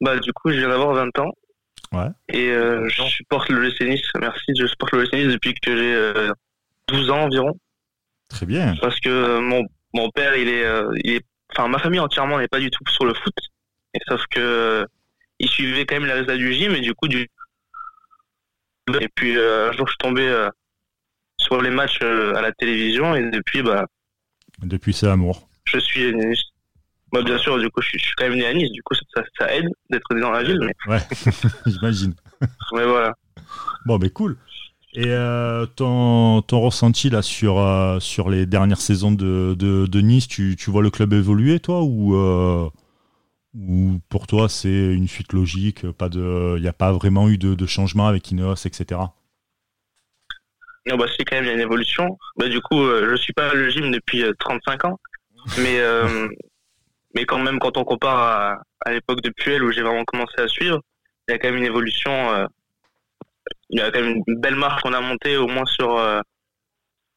[0.00, 1.32] Bah, du coup, je viens d'avoir 20 ans.
[1.92, 2.08] Ouais.
[2.30, 6.30] Et euh, je supporte le Nice, merci, je supporte le Nice depuis que j'ai
[6.88, 7.58] 12 euh, ans environ.
[8.28, 8.74] Très bien.
[8.80, 12.48] Parce que mon, mon père, il est, euh, il est, enfin, ma famille entièrement n'est
[12.48, 13.34] pas du tout sur le foot.
[13.94, 14.86] Et sauf que
[15.38, 17.28] il suivait quand même les résultats du gym, et du coup, du.
[19.00, 20.48] Et puis un jour, je suis tombé
[21.38, 23.86] sur les matchs à la télévision, et depuis, bah.
[24.62, 25.48] Depuis, c'est amour.
[25.64, 26.14] Je suis
[27.12, 29.22] moi, bien sûr, du coup, je suis, quand même né à Nice, du coup, ça,
[29.38, 30.58] ça aide d'être né dans la ville.
[30.60, 30.92] Mais...
[30.92, 31.00] Ouais,
[31.66, 32.14] j'imagine.
[32.72, 33.14] mais voilà.
[33.84, 34.36] Bon, mais cool.
[34.98, 40.00] Et euh, ton, ton, ressenti là sur, euh, sur les dernières saisons de, de, de
[40.00, 42.70] Nice, tu, tu, vois le club évoluer, toi, ou, euh,
[43.54, 47.36] ou pour toi c'est une suite logique, pas de, il n'y a pas vraiment eu
[47.36, 48.98] de, de changement avec Ineos, etc.
[50.86, 52.16] Non, bah, c'est quand même une évolution.
[52.38, 54.98] Bah, du coup, je suis pas le gym depuis 35 ans,
[55.58, 55.78] mais
[57.14, 60.40] mais quand même, quand on compare à, à l'époque de Puel où j'ai vraiment commencé
[60.40, 60.80] à suivre,
[61.28, 62.48] il y a quand même une évolution.
[63.72, 65.96] Euh, il y a quand même une belle marche qu'on a montée au moins sur
[65.96, 66.20] euh,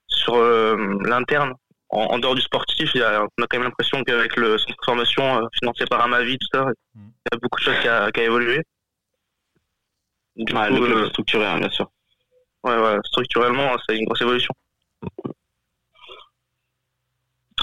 [0.08, 1.54] sur euh, l'interne.
[1.92, 4.78] En, dehors du sportif, il y a, on a quand même l'impression qu'avec le centre
[4.78, 8.12] de formation financé par Amavi, tout ça, il y a beaucoup de choses qui a,
[8.12, 8.62] qui a évolué.
[10.36, 11.90] Du coup, le structurel, bien sûr.
[12.64, 14.54] Ouais, ouais, structurellement, c'est une grosse évolution.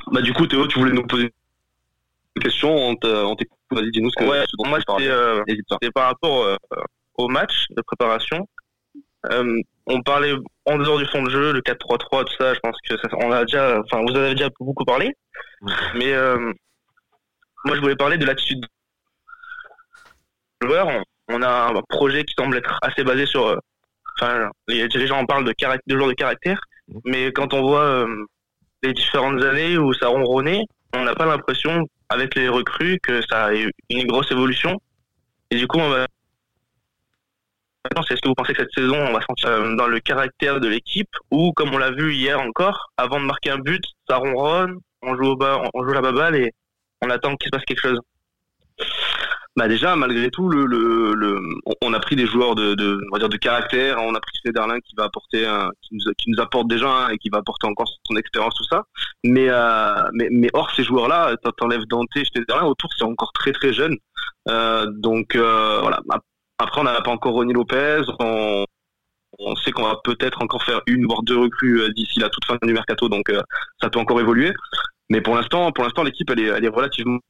[0.09, 1.33] Bah, du coup, Théo, tu voulais nous poser
[2.40, 5.42] question, on t'écoute, vas-y, dis-nous ce que ouais, moi, c'était euh,
[5.94, 6.57] par rapport euh,
[7.14, 8.49] au match de préparation.
[9.31, 10.35] Euh, on parlait
[10.67, 13.31] en dehors du fond de jeu, le 4-3-3, tout ça, je pense que ça, on
[13.33, 15.15] a déjà, enfin, vous en avez déjà beaucoup parlé.
[15.95, 16.53] Mais euh,
[17.65, 18.65] moi, je voulais parler de l'attitude
[20.62, 20.89] joueur.
[21.29, 23.59] On, a un projet qui semble être assez basé sur, euh,
[24.21, 25.55] enfin, les dirigeants en parlent de,
[25.87, 26.61] de joueurs de caractère,
[27.05, 28.07] mais quand on voit
[28.83, 30.62] les différentes années où ça ronronnait,
[30.95, 34.81] on n'a pas l'impression avec les recrues que ça a eu une grosse évolution.
[35.51, 36.07] Et du coup, on va...
[37.87, 40.59] Maintenant, est-ce que vous pensez que cette saison, on va sentir euh, dans le caractère
[40.59, 44.16] de l'équipe ou, comme on l'a vu hier encore, avant de marquer un but, ça
[44.16, 46.53] ronronne, on joue au bas, on joue la baballe et
[47.01, 48.01] on attend qu'il se passe quelque chose.
[49.57, 50.51] Bah déjà malgré tout
[51.81, 54.81] on a pris des joueurs de, on va dire de caractère on a pris Schneiderlin
[54.81, 55.49] qui va apporter
[55.81, 58.85] qui nous apporte déjà et qui va apporter encore son expérience tout ça.
[59.25, 63.53] Mais euh, mais mais hors ces joueurs là t'enlèves Dante Schneiderlin autour c'est encore très
[63.53, 63.96] très jeune.
[64.49, 66.01] Euh, donc voilà
[66.59, 68.64] après on n'a pas encore Ronnie Lopez on,
[69.38, 72.57] On sait qu'on va peut-être encore faire une voire deux recrues d'ici la toute fin
[72.62, 73.31] du mercato, donc
[73.81, 74.53] ça peut encore évoluer.
[75.11, 77.21] Mais pour l'instant, pour l'instant, l'équipe elle est, elle est relativement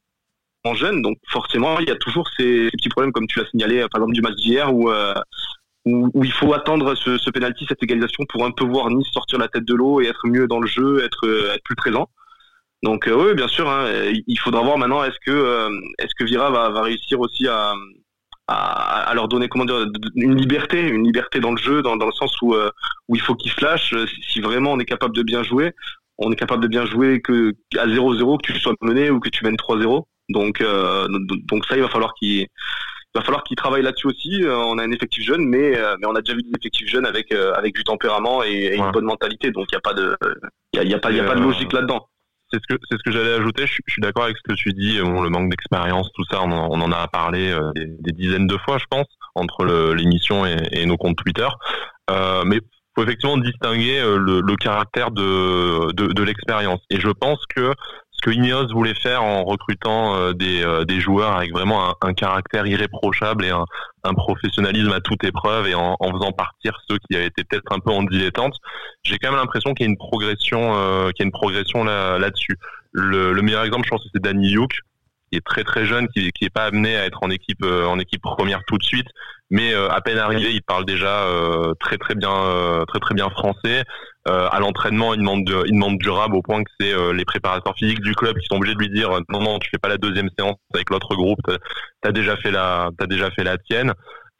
[0.73, 4.01] jeune, donc forcément, il y a toujours ces, petits problèmes, comme tu l'as signalé, par
[4.01, 4.91] exemple du match d'hier, où,
[5.85, 9.39] où, il faut attendre ce, ce penalty, cette égalisation, pour un peu voir Nice sortir
[9.39, 12.09] la tête de l'eau et être mieux dans le jeu, être, être plus présent.
[12.83, 13.89] Donc oui, bien sûr, hein,
[14.27, 17.73] il faudra voir maintenant est-ce que est-ce que Vira va, va réussir aussi à,
[18.47, 22.11] à, leur donner comment dire une liberté, une liberté dans le jeu, dans, dans le
[22.13, 22.55] sens où
[23.07, 23.95] où il faut qu'ils se lâchent.
[24.29, 25.73] Si vraiment on est capable de bien jouer,
[26.17, 29.29] on est capable de bien jouer que à 0-0 que tu sois mené ou que
[29.29, 30.03] tu mènes 3-0.
[30.29, 30.63] Donc
[31.47, 32.47] donc ça il va falloir qu'il
[33.15, 34.43] va falloir qu'ils travaillent là-dessus aussi.
[34.45, 37.31] on a un effectif jeune, mais mais on a déjà vu des effectifs jeunes avec
[37.31, 39.51] avec du tempérament et, une bonne mentalité.
[39.51, 40.17] Donc il y a pas de
[40.73, 42.07] il y a, y a, pas il y a pas de logique là-dedans
[42.51, 43.65] c'est ce que c'est ce que j'allais ajouter.
[43.67, 44.99] Je, suis d'accord avec ce que tu dis.
[45.01, 48.77] Bon, le manque d'expérience, tout ça, on en, a parlé euh, des, dizaines de fois,
[48.77, 51.47] je pense, entre l'émission et, nos comptes Twitter.
[52.09, 52.59] Euh, mais
[52.95, 56.81] faut effectivement distinguer euh, le, caractère de, de l'expérience.
[56.89, 57.73] Et je pense que
[58.17, 61.93] ce que Ineos voulait faire en recrutant euh, des, euh, des, joueurs avec vraiment un,
[62.01, 63.65] un, caractère irréprochable et un,
[64.03, 67.71] un, professionnalisme à toute épreuve et en, en, faisant partir ceux qui avaient été peut-être
[67.71, 68.55] un peu en dilettante,
[69.03, 71.83] j'ai quand même l'impression qu'il y a une progression, euh, qu'il y a une progression
[71.83, 72.57] là, là-dessus.
[72.91, 74.79] Le, le, meilleur exemple, je pense c'est Danny Youk,
[75.31, 78.21] qui est très très jeune, qui n'est pas amené à être en équipe en équipe
[78.21, 79.07] première tout de suite,
[79.49, 81.25] mais à peine arrivé, il parle déjà
[81.79, 83.83] très très bien très très bien français.
[84.29, 87.73] Euh, à l'entraînement, il demande, il demande durable au point que c'est euh, les préparateurs
[87.77, 89.97] physiques du club qui sont obligés de lui dire non non tu fais pas la
[89.97, 91.39] deuxième séance avec l'autre groupe,
[92.01, 93.93] t'as as déjà fait la t'as déjà fait la tienne.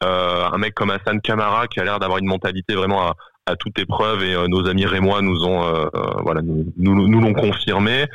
[0.04, 3.14] Euh, un mec comme Hassan Kamara qui a l'air d'avoir une mentalité vraiment à,
[3.48, 5.60] à toute épreuve et nos amis rémois nous ont
[6.22, 8.06] voilà nous nous, l'ont confirmé.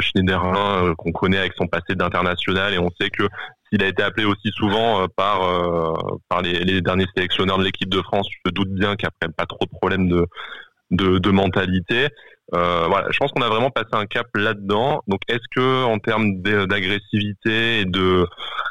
[0.00, 3.24] Schneiderlin qu'on connaît avec son passé d'international et on sait que
[3.68, 5.40] s'il a été appelé aussi souvent par
[6.28, 9.46] par les, les, derniers sélectionneurs de l'équipe de France, je te doute bien a pas
[9.46, 10.26] trop de problèmes de
[10.90, 12.08] de, de mentalité.
[12.54, 15.02] Euh, je pense qu'on a vraiment passé un cap là-dedans.
[15.06, 18.26] Donc, est-ce que en termes d'agressivité et de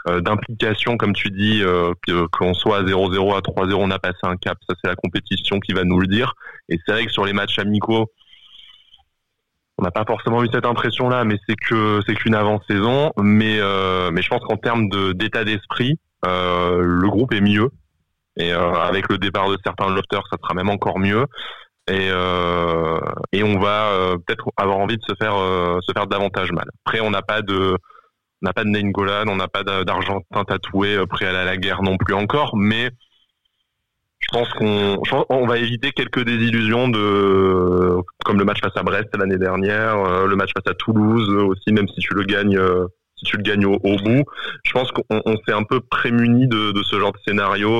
[0.09, 1.93] euh, d'implication, comme tu dis, euh,
[2.31, 5.59] qu'on soit à 0-0, à 3-0, on a passé un cap Ça, c'est la compétition
[5.59, 6.33] qui va nous le dire.
[6.69, 8.11] Et c'est vrai que sur les matchs amicaux,
[9.77, 13.11] on n'a pas forcément eu cette impression-là, mais c'est que c'est qu'une avant-saison.
[13.17, 17.69] Mais je pense qu'en termes d'état d'esprit, le groupe est mieux.
[18.39, 21.25] Et avec le départ de certains lofters, ça sera même encore mieux
[21.89, 22.99] et, euh,
[23.31, 26.65] et on va euh, peut-être avoir envie de se faire euh, se faire davantage mal.
[26.85, 27.77] Après, on n'a pas de
[28.41, 31.97] on n'a pas de Nainggolan, on n'a pas d'Argentin tatoué prêt à la guerre non
[31.97, 32.91] plus encore, mais
[34.19, 37.95] je pense qu'on on va éviter quelques désillusions de
[38.25, 41.87] comme le match face à Brest l'année dernière, le match face à Toulouse aussi, même
[41.87, 42.59] si tu le gagnes
[43.15, 44.23] si tu le gagnes au, bout.
[44.63, 47.71] Je pense qu'on s'est un peu prémuni de, de, ce genre de scénario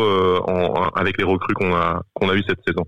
[0.47, 2.85] en, avec les recrues qu'on a qu'on a eu cette saison.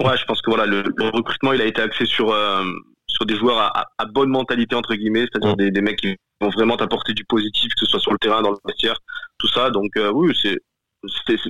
[0.00, 2.64] Ouais, je pense que voilà, le, recrutement, il a été axé sur euh,
[3.06, 6.50] sur des joueurs à, à, bonne mentalité entre guillemets, c'est-à-dire des, des, mecs qui vont
[6.50, 8.98] vraiment t'apporter du positif, que ce soit sur le terrain, dans le vestiaire,
[9.38, 9.70] tout ça.
[9.70, 10.58] Donc euh, oui, c'est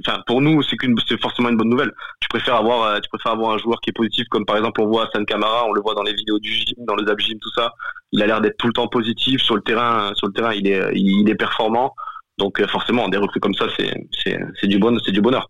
[0.06, 1.92] enfin, pour nous, c'est qu'une, c'est forcément une bonne nouvelle.
[2.20, 4.80] Tu préfères avoir, euh, tu préfères avoir un joueur qui est positif, comme par exemple
[4.80, 7.18] on voit San Camara, on le voit dans les vidéos du gym, dans les ab
[7.18, 7.72] gym, tout ça.
[8.12, 10.12] Il a l'air d'être tout le temps positif sur le terrain.
[10.14, 11.94] Sur le terrain, il est, il est performant.
[12.38, 15.48] Donc forcément, des recrues comme ça, c'est, c'est, c'est du bon, c'est du bonheur.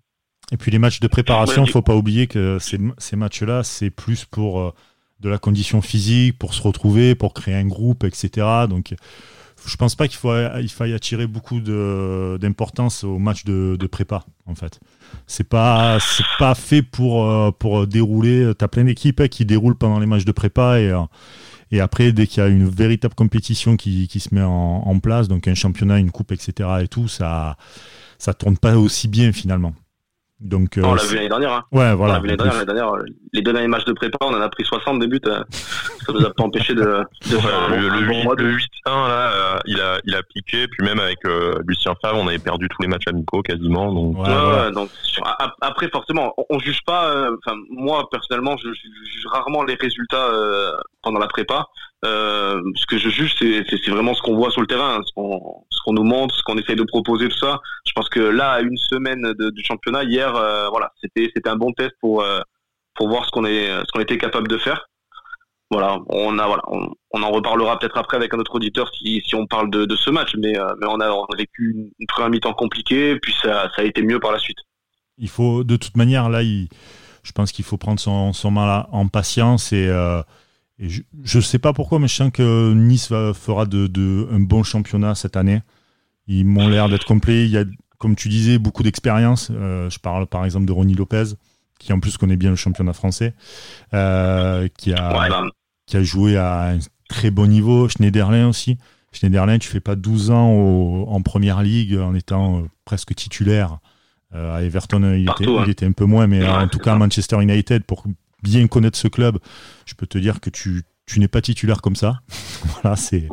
[0.53, 3.91] Et puis les matchs de préparation, il faut pas oublier que ces, ces matchs-là, c'est
[3.91, 4.73] plus pour euh,
[5.21, 8.47] de la condition physique, pour se retrouver, pour créer un groupe, etc.
[8.69, 8.95] Donc
[9.65, 14.25] je pense pas qu'il faut, il faille attirer beaucoup d'importance aux matchs de, de, prépa,
[14.47, 14.81] en fait.
[15.27, 18.53] C'est pas, c'est pas fait pour, euh, pour dérouler.
[18.59, 21.01] Tu as plein d'équipes hein, qui déroulent pendant les matchs de prépa et, euh,
[21.73, 24.99] et après, dès qu'il y a une véritable compétition qui, qui se met en, en,
[25.01, 26.69] place, donc un championnat, une coupe, etc.
[26.83, 27.57] et tout, ça,
[28.19, 29.75] ça tourne pas aussi bien finalement.
[30.40, 31.53] Donc, euh, on l'a vu l'année dernière.
[31.53, 31.64] Hein.
[31.72, 32.14] Ouais, voilà.
[32.14, 32.92] On l'a vu l'année dernière, dernière,
[33.33, 35.20] Les deux derniers matchs de prépa, on en a pris 60 de buts.
[35.27, 35.42] Euh,
[36.05, 36.83] ça nous a pas empêché de.
[36.83, 40.68] de faire le, le, 8, 1 là, euh, il a, il a piqué.
[40.68, 41.18] Puis même avec
[41.66, 43.92] Lucien Favre, on avait perdu tous les matchs amicaux quasiment.
[43.92, 44.90] Donc, ouais, ouais, donc
[45.62, 47.31] après, forcément, on, on juge pas.
[47.38, 50.29] Enfin, moi personnellement, je, je, juge rarement les résultats
[51.03, 51.66] pendant la prépa.
[52.07, 55.92] Euh, ce que je juge, c'est vraiment ce qu'on voit sur le terrain, ce qu'on
[55.92, 57.61] nous montre, ce qu'on essaye de proposer, tout ça.
[57.85, 61.73] Je pense que là, à une semaine du championnat, hier, euh, voilà, c'était un bon
[61.73, 62.40] test pour euh,
[62.95, 64.88] pour voir ce qu'on qu'on était capable de faire.
[65.71, 69.47] Voilà, on a voilà, on, en reparlera peut-être après avec un autre auditeur si, on
[69.47, 73.83] parle de, ce match, mais on a, vécu une, première mi-temps compliquée, puis ça a
[73.83, 74.59] été mieux par la suite.
[75.19, 79.09] Il faut de toute manière là, je pense qu'il faut prendre son son mal en
[79.09, 79.90] patience et
[80.79, 81.03] je
[81.39, 84.62] ne sais pas pourquoi, mais je sens que Nice va, fera de, de, un bon
[84.62, 85.62] championnat cette année.
[86.27, 87.45] Ils m'ont l'air d'être complets.
[87.45, 87.65] Il y a,
[87.99, 89.51] comme tu disais, beaucoup d'expérience.
[89.51, 91.25] je parle par exemple de Ronnie Lopez,
[91.79, 93.35] qui en plus connaît bien le championnat français,
[93.91, 93.97] qui,
[94.93, 95.49] a,
[95.87, 97.89] qui a joué à un très bon niveau.
[97.89, 98.77] Schneiderlin aussi.
[99.12, 103.79] Schneiderlin, tu fais pas 12 ans en première ligue en étant presque titulaire.
[104.35, 107.41] à Everton, il, était, il, était, un peu moins, mais en tout cas à Manchester
[107.41, 108.05] United, pour
[108.42, 109.38] bien connaître ce club,
[109.87, 112.20] je peux te dire que tu, tu n'es pas titulaire comme ça.
[112.83, 113.29] voilà, c'est.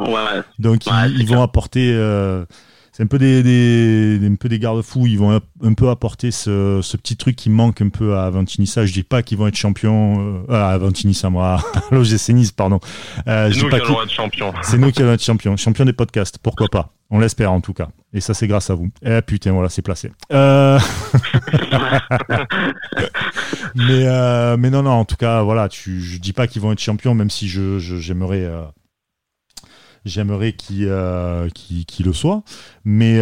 [0.59, 1.91] Donc ils, vont apporter.
[1.93, 2.45] Euh,
[2.91, 5.07] c'est un peu des, des, un peu des garde-fous.
[5.07, 8.85] Ils vont un peu apporter ce, ce, petit truc qui manque un peu à Aventinissa.
[8.85, 10.43] Je dis pas qu'ils vont être champions.
[10.47, 12.79] Euh, à Aventinissa, moi, à l'OGC Nice, pardon.
[13.27, 14.53] Euh, c'est nous qui allons être champions.
[14.61, 15.57] C'est nous qui allons être champions.
[15.57, 16.93] Champions des podcasts, pourquoi pas.
[17.15, 17.89] On l'espère en tout cas.
[18.11, 18.89] Et ça, c'est grâce à vous.
[19.05, 20.11] Eh putain, voilà, c'est placé.
[20.31, 20.79] Euh...
[23.75, 26.71] mais, euh, mais non, non, en tout cas, voilà, tu, je dis pas qu'ils vont
[26.71, 28.45] être champions, même si je, j'aimerais.
[28.45, 28.63] Euh,
[30.05, 32.41] j'aimerais qu'ils le soient.
[32.83, 33.19] Mais.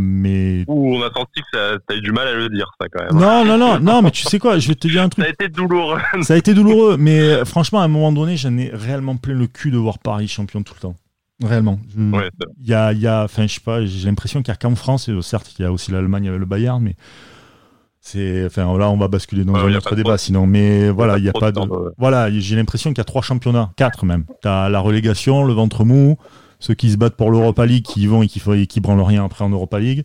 [0.00, 0.64] Mais...
[0.66, 3.04] Ouh, on a senti que tu as eu du mal à le dire, ça, quand
[3.04, 3.20] même.
[3.20, 5.22] Non, non, non, non, mais tu sais quoi, je vais te dire un truc.
[5.22, 6.00] Ça a été douloureux.
[6.22, 9.48] ça a été douloureux, mais franchement, à un moment donné, j'en ai réellement plein le
[9.48, 10.96] cul de voir Paris champion tout le temps.
[11.42, 11.80] Réellement.
[11.96, 14.74] Il y a, y a, enfin, je sais pas, j'ai l'impression qu'il n'y a qu'en
[14.74, 16.94] France, et certes, il y a aussi l'Allemagne avec le Bayern, mais
[18.00, 20.46] c'est, enfin, là, on va basculer dans un autre débat, sinon.
[20.46, 21.60] Mais voilà, il n'y a pas de,
[21.98, 24.24] voilà, j'ai l'impression qu'il y a trois championnats, quatre même.
[24.42, 26.16] Tu as la relégation, le ventre mou,
[26.58, 29.02] ceux qui se battent pour l'Europa League, qui y vont et qui, et qui branlent
[29.02, 30.04] rien après en Europa League.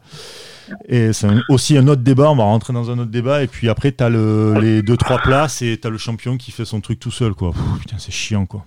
[0.88, 3.70] Et c'est aussi un autre débat, on va rentrer dans un autre débat, et puis
[3.70, 6.66] après, tu as le, les deux, trois places, et tu as le champion qui fait
[6.66, 7.52] son truc tout seul, quoi.
[7.80, 8.66] putain, c'est chiant, quoi.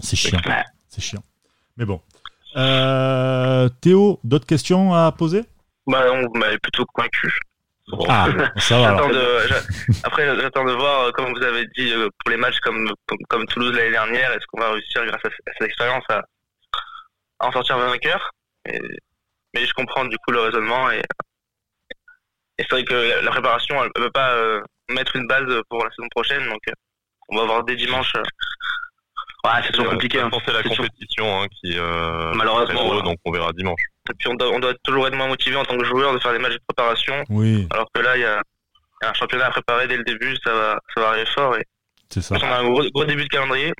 [0.00, 0.40] C'est chiant.
[0.88, 1.22] C'est chiant.
[1.76, 2.00] Mais bon.
[2.56, 5.44] Euh, Théo, d'autres questions à poser?
[5.86, 7.32] Bah, On m'avait plutôt convaincu.
[8.08, 9.06] Ah, ça va.
[10.04, 12.90] après, j'attends de voir, euh, comme vous avez dit, euh, pour les matchs comme,
[13.28, 16.22] comme, Toulouse l'année dernière, est-ce qu'on va réussir, grâce à, cette expérience, à,
[17.40, 18.30] en sortir vainqueur?
[18.66, 20.90] Mais je comprends du coup le raisonnement.
[20.90, 21.02] Et,
[22.58, 26.08] c'est vrai que la, préparation, elle ne peut pas mettre une base pour la saison
[26.10, 26.48] prochaine.
[26.48, 26.60] Donc,
[27.28, 28.12] on va avoir des dimanches
[29.44, 30.20] Ouais, c'est toujours compliqué.
[30.20, 30.30] Hein.
[30.44, 33.80] C'est la compétition hein, qui euh, malheureusement donc on verra dimanche.
[34.10, 36.18] Et puis on doit, on doit, toujours être moins motivé en tant que joueur de
[36.18, 37.24] faire des matchs de préparation.
[37.28, 37.66] Oui.
[37.70, 38.40] Alors que là, il y a,
[39.02, 41.56] un championnat à préparer dès le début, ça va, ça va arriver fort.
[41.56, 41.64] Et
[42.08, 42.36] c'est ça.
[42.40, 43.72] On a un gros, gros, début de calendrier.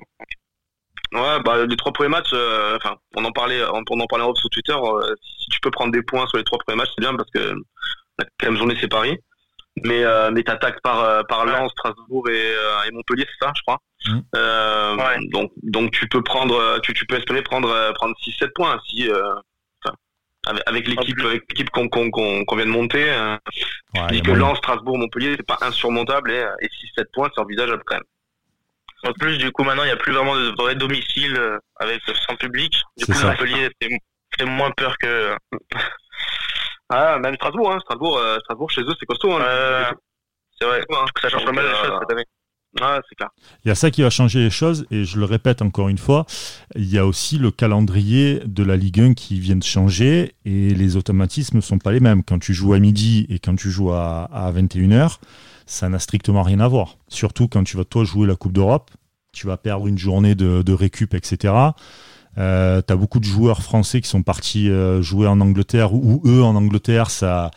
[1.13, 4.49] Ouais, bah les trois premiers matchs, euh, enfin, on en parlait, on, en parlait sur
[4.49, 4.73] Twitter.
[4.73, 7.29] Euh, si tu peux prendre des points sur les trois premiers matchs, c'est bien parce
[7.31, 7.53] que
[8.19, 9.17] la quatrième journée c'est Paris.
[9.83, 12.53] Mais euh, mais t'attaques par par Lens, Strasbourg et,
[12.87, 13.79] et Montpellier, c'est ça, je crois.
[14.05, 14.19] Mmh.
[14.35, 18.79] Euh, donc, donc tu peux prendre, tu, tu peux espérer prendre, euh, prendre 6-7 points
[18.89, 19.35] si, euh,
[20.65, 23.09] avec, l'équipe, avec l'équipe qu'on, qu'on, vient de monter.
[23.09, 23.37] Euh,
[23.95, 26.67] ouais, dis que Lens, Strasbourg, Montpellier, c'est pas insurmontable et, et
[26.99, 28.03] 6-7 points, c'est envisageable quand même.
[29.05, 31.37] En plus, du coup, maintenant, il n'y a plus vraiment de vrai domicile
[31.77, 32.73] avec sans public.
[32.97, 33.69] Du coup, Montpellier,
[34.37, 35.35] c'est moins peur que.
[36.89, 37.79] Ah, même Strasbourg, hein.
[37.81, 39.31] Strasbourg, Strasbourg, chez eux, c'est costaud.
[39.33, 39.93] Hein.
[40.59, 40.81] c'est vrai.
[40.89, 41.05] Hein.
[41.21, 42.25] Ça change pas mal les choses cette année.
[42.79, 45.97] Il y a ça qui va changer les choses, et je le répète encore une
[45.97, 46.25] fois,
[46.75, 50.73] il y a aussi le calendrier de la Ligue 1 qui vient de changer, et
[50.73, 52.23] les automatismes ne sont pas les mêmes.
[52.23, 55.17] Quand tu joues à midi et quand tu joues à, 21h,
[55.67, 56.97] ça n'a strictement rien à voir.
[57.09, 58.89] Surtout quand tu vas toi jouer la Coupe d'Europe,
[59.33, 61.53] tu vas perdre une journée de, récup, etc.
[62.37, 66.21] Euh, tu as beaucoup de joueurs français qui sont partis euh, jouer en Angleterre, ou
[66.25, 67.51] eux en Angleterre, ça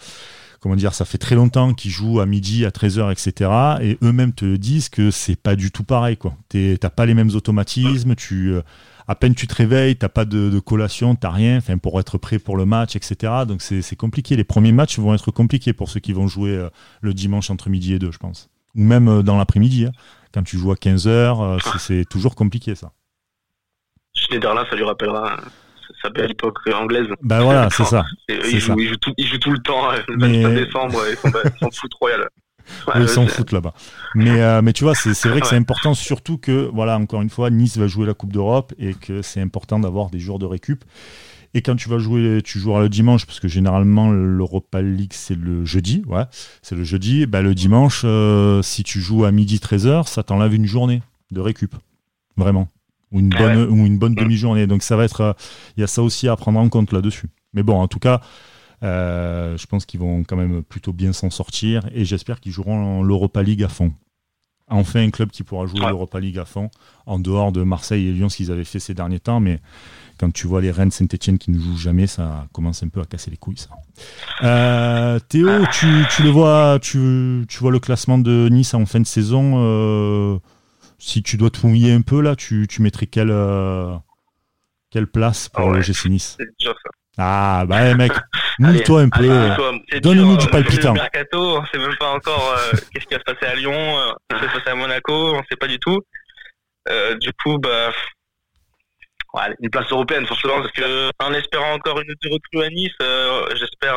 [0.67, 3.51] comment dire, ça fait très longtemps qu'ils jouent à midi, à 13h, etc.
[3.83, 6.37] Et eux-mêmes te disent que c'est pas du tout pareil, quoi.
[6.49, 8.63] T'as pas les mêmes automatismes, tu, euh,
[9.07, 12.57] à peine tu te réveilles, t'as pas de, collation, t'as rien, pour être prêt pour
[12.57, 13.33] le match, etc.
[13.47, 14.35] Donc c'est compliqué.
[14.35, 16.69] Les premiers matchs vont être compliqués pour ceux qui vont jouer euh,
[17.01, 18.51] le dimanche entre midi et deux, je pense.
[18.75, 19.93] Ou même dans l'après-midi, hein.
[20.33, 22.91] quand tu joues à 15h, c'est toujours compliqué, ça.
[24.17, 25.37] Schneiderlin, ça lui rappellera
[26.03, 27.07] sa belle époque anglaise.
[27.23, 28.05] Bah voilà, c'est ça.
[28.29, 30.43] il, joue, il, joue tout, il, joue, tout, le temps, hein, le Mais...
[30.43, 32.29] 25 décembre, ils s'en foutent royal.
[32.89, 33.75] Ouais, ils s'en foutent là-bas.
[34.15, 37.31] Mais, euh, mais tu vois, c'est vrai que c'est important, surtout que, voilà, encore une
[37.31, 40.47] fois, Nice va jouer la Coupe d'Europe et que c'est important d'avoir des jours de
[40.47, 40.85] récup.
[41.55, 45.39] Et quand tu vas jouer, tu joueras le dimanche, parce que généralement l'Europa League c'est
[45.39, 46.25] le jeudi, ouais,
[46.61, 47.25] c'est le jeudi.
[47.25, 51.01] Bah, le dimanche, euh, si tu joues à midi 13h, ça t'enlève une journée
[51.31, 51.75] de récup.
[52.37, 52.69] Vraiment
[53.13, 54.17] ou une bonne, ou une bonne mm.
[54.17, 54.67] demi-journée.
[54.67, 55.33] Donc ça va être, euh,
[55.77, 57.29] il y a ça aussi à prendre en compte là-dessus.
[57.53, 58.21] Mais bon, en tout cas,
[58.83, 63.03] euh, je pense qu'ils vont quand même plutôt bien s'en sortir et j'espère qu'ils joueront
[63.03, 63.93] l'Europa League à fond.
[64.69, 66.71] Enfin, un club qui pourra jouer l'Europa League à fond,
[67.07, 69.39] en dehors de Marseille et Lyon, ce qu'ils avaient fait ces derniers temps.
[69.39, 69.61] Mais
[70.19, 73.05] quand tu vois les Rennes Saint-Etienne qui ne jouent jamais, ça commence un peu à
[73.05, 73.59] casser les couilles.
[73.59, 73.69] Ça.
[74.43, 78.99] Euh, Théo, tu, tu, le vois, tu, tu, vois le classement de Nice en fin
[78.99, 80.41] de saison
[81.07, 83.95] si tu dois te mouiller un peu là, tu, tu mettrais quelle, euh,
[84.91, 86.37] quelle place pour ah le GC Nice?
[87.17, 88.11] Ah bah mec,
[88.59, 90.01] Mouille-toi un peu.
[90.01, 90.95] Donne-nous du palpitant.
[90.95, 92.57] Le mercato, on sait même pas encore
[92.93, 93.73] qu'est-ce qui va se passer à Lyon,
[94.29, 96.03] qu'est-ce qui va se passer à Monaco, on sait pas du tout.
[97.21, 97.93] du coup, bah,
[99.61, 100.61] une place européenne, forcément.
[100.61, 102.97] Parce que, en espérant encore une recrue à Nice,
[103.55, 103.95] j'espère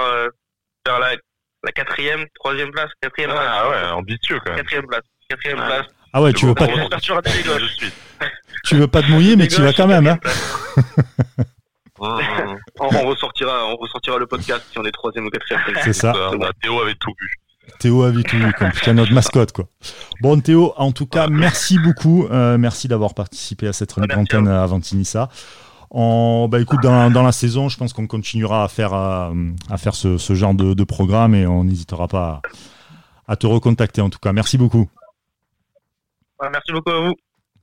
[0.86, 1.16] faire la,
[1.64, 3.48] la quatrième, troisième place, quatrième place.
[3.50, 4.60] Ah ouais, ambitieux quand même.
[4.60, 5.88] Quatrième place, quatrième place.
[6.14, 6.74] Ah ouais, tu veux pas te...
[8.66, 10.20] tu veux pas te mouiller, mais tu vas quand même, hein.
[12.00, 15.62] on, ressortira, on ressortira le podcast si on est troisième ou quatrième.
[15.84, 16.14] C'est ça.
[16.62, 17.30] Théo avait tout vu.
[17.80, 19.66] Théo avait tout vu, comme c'est notre mascotte, quoi.
[20.22, 22.28] Bon, Théo, en tout cas, merci beaucoup.
[22.32, 25.30] Euh, merci d'avoir participé à cette libre antenne à Ventinissa.
[25.92, 29.32] En, bah écoute, dans, dans, la saison, je pense qu'on continuera à faire, à,
[29.78, 32.42] faire ce, ce genre de, de, programme et on n'hésitera pas
[33.28, 34.32] à, à, te recontacter en tout cas.
[34.32, 34.88] Merci beaucoup.
[36.52, 37.16] Merci beaucoup à vous.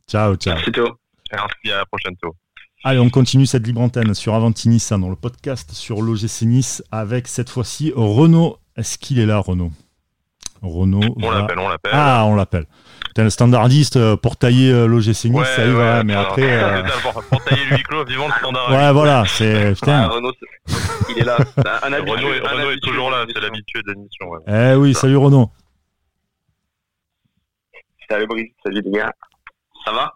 [0.09, 0.55] Ciao, ciao.
[0.55, 0.99] Merci Théo.
[1.33, 2.35] Merci, à la prochaine Théo.
[2.85, 7.27] Allez, on continue cette libre antenne sur Avantinissa dans le podcast sur l'OGC Nice avec
[7.27, 8.59] cette fois-ci Renaud.
[8.77, 9.73] Est-ce qu'il est là, Renaud?
[10.63, 11.01] Renaud.
[11.23, 11.93] On l'appelle, on l'appelle.
[11.95, 12.67] Ah, on l'appelle
[13.17, 16.63] t'es un standardiste euh, pour tailler euh, l'OGC Nice, ça y va, mais après.
[16.63, 16.83] Euh...
[17.31, 18.71] Pour, tailler le huis clos, vivant le standard.
[18.71, 19.73] Ouais, voilà, c'est.
[19.81, 20.03] Putain.
[20.03, 20.33] Ah, Renaud,
[21.09, 21.39] il est là.
[21.83, 24.29] Un Renaud, est, Renaud est toujours là, c'est l'habitué de l'émission.
[24.29, 24.41] Ouais.
[24.47, 25.17] Eh oui, salut
[28.09, 28.11] Renaud.
[28.11, 29.13] Salut Brice, salut les gars.
[29.85, 30.13] Ça va?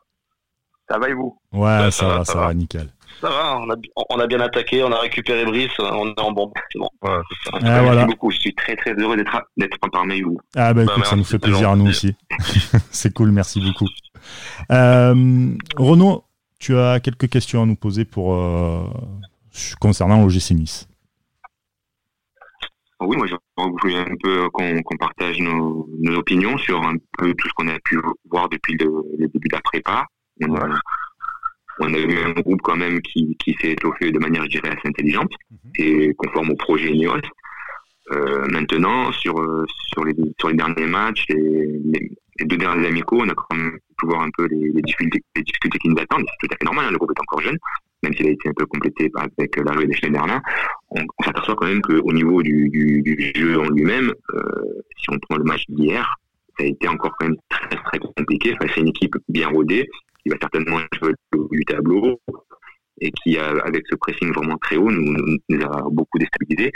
[0.89, 1.39] Ça va et vous?
[1.53, 3.77] Ouais, ça, ça, va, ça, ça va, va, nickel ça va, on a,
[4.09, 6.53] on a, bien attaqué, on a récupéré Brice, on est en bon.
[6.75, 6.89] Bon.
[7.03, 7.51] Ouais, ça.
[7.55, 10.39] Ah, Merci beaucoup, je suis très très heureux d'être parmi vous.
[10.57, 12.15] Ah bah, bah écoute, ça nous fait plaisir à nous aussi.
[12.91, 13.89] C'est cool, merci beaucoup.
[14.71, 16.25] Euh, Renaud,
[16.59, 18.85] tu as quelques questions à nous poser pour euh,
[19.81, 20.89] concernant l'OGC Nice.
[23.01, 23.35] Oui, moi je
[23.83, 27.79] voulais un peu qu'on partage nos, nos, opinions sur un peu tout ce qu'on a
[27.81, 27.99] pu
[28.31, 30.07] voir depuis le, le début de la prépa.
[30.43, 30.79] On a,
[31.81, 34.69] on a eu un groupe quand même qui, qui s'est étoffé de manière, je dirais,
[34.69, 35.71] assez intelligente mhm.
[35.77, 37.23] et conforme au projet NIOS.
[38.13, 41.81] Euh, maintenant, sur, euh, sur, les, sur les derniers matchs, les,
[42.39, 45.23] les, deux derniers amicaux, on a quand même pu voir un peu les, les difficultés,
[45.37, 46.25] les difficultés qui nous attendent.
[46.27, 47.59] C'est tout à fait normal, hein, le groupe est encore jeune,
[48.03, 50.41] même s'il a été un peu complété avec l'arrivée des Schneiderlin.
[50.91, 55.37] On, on s'aperçoit quand même qu'au niveau du, jeu en lui-même, euh, si on prend
[55.37, 56.17] le match d'hier,
[56.59, 58.57] ça a été encore quand même très très compliqué.
[58.61, 59.89] C'est une équipe bien rodée,
[60.23, 61.13] qui va certainement jouer
[61.51, 62.21] du tableau
[63.01, 66.71] et qui, avec ce pressing vraiment très haut, nous, a beaucoup déstabilisé.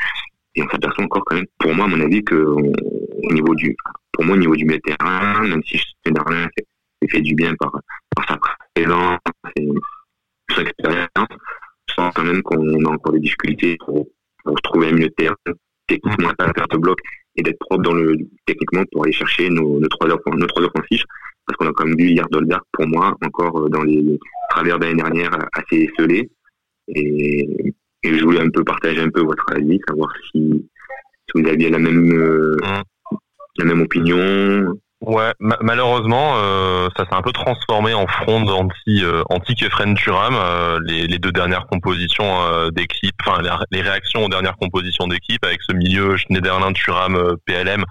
[0.56, 3.76] Et on s'aperçoit encore quand même, pour moi, à mon avis, que au niveau du,
[4.12, 7.72] pour moi, au niveau du milieu terrain, même si Schneiderlin c'est fait du bien par,
[8.26, 8.38] sa
[8.74, 9.18] présence
[10.62, 11.08] expérience,
[11.88, 14.06] je sens quand même qu'on a encore des difficultés pour,
[14.44, 15.36] pour trouver un milieu de terrain
[15.86, 16.98] techniquement à la carte bloc
[17.36, 21.04] et d'être propre dans le techniquement pour aller chercher nos, nos trois nos trois offensifs
[21.46, 24.18] parce qu'on a quand même vu hier Dolberg, pour moi, encore euh, dans les
[24.50, 26.30] travers d'année dernière, assez esselé.
[26.88, 30.66] Et, et, je voulais un peu partager un peu votre avis, savoir si,
[31.28, 33.16] si vous aviez la même, euh, mmh.
[33.58, 39.22] la même opinion, Ouais, malheureusement, euh, ça s'est un peu transformé en fronde anti euh,
[39.28, 40.34] anti Kefren Turam.
[40.34, 45.44] Euh, les, les, deux dernières compositions euh, d'équipe, enfin les, réactions aux dernières compositions d'équipe
[45.44, 47.84] avec ce milieu Schneiderlin Turam PLM,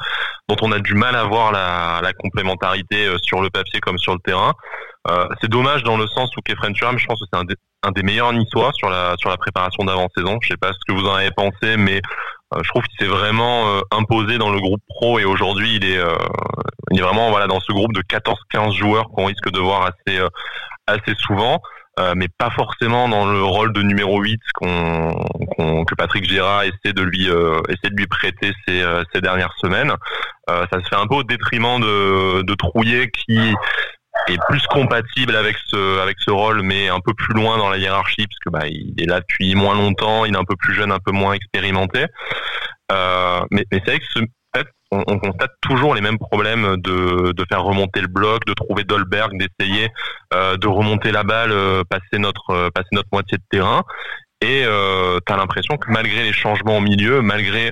[0.49, 4.13] dont on a du mal à voir la, la complémentarité sur le papier comme sur
[4.13, 4.54] le terrain.
[5.39, 7.45] c'est dommage dans le sens où Kefren Turam, je pense que c'est un,
[7.84, 10.39] un, des meilleurs niçois sur la sur la préparation d'avant-saison.
[10.41, 12.02] Je sais pas ce que vous en avez pensé, mais
[12.61, 15.99] je trouve qu'il s'est vraiment imposé dans le groupe pro et aujourd'hui il est
[16.93, 20.19] il est vraiment voilà dans ce groupe de 14-15 joueurs qu'on risque de voir assez
[20.19, 20.29] euh,
[20.87, 21.61] assez souvent.
[21.99, 26.91] Euh, mais pas forcément dans le rôle de numéro 8 qu'on, que Patrick Gérard essaie
[26.91, 29.93] de lui euh, essaie de lui prêter ces, euh, ces dernières semaines.
[30.47, 33.37] ça se fait un peu au détriment de, de Trouillet qui
[34.28, 37.78] est plus compatible avec ce avec ce rôle mais un peu plus loin dans la
[37.78, 40.76] hiérarchie parce que bah il est là depuis moins longtemps, il est un peu plus
[40.76, 42.06] jeune, un peu moins expérimenté.
[42.89, 44.19] mais, mais c'est vrai que ce,
[45.08, 49.89] on, constate toujours les mêmes problèmes de, faire remonter le bloc, de trouver Dolberg, d'essayer
[50.34, 53.84] euh, de remonter la balle, euh, passer notre euh, passer notre moitié de terrain.
[54.41, 57.71] Et tu as l'impression que malgré les changements au milieu, malgré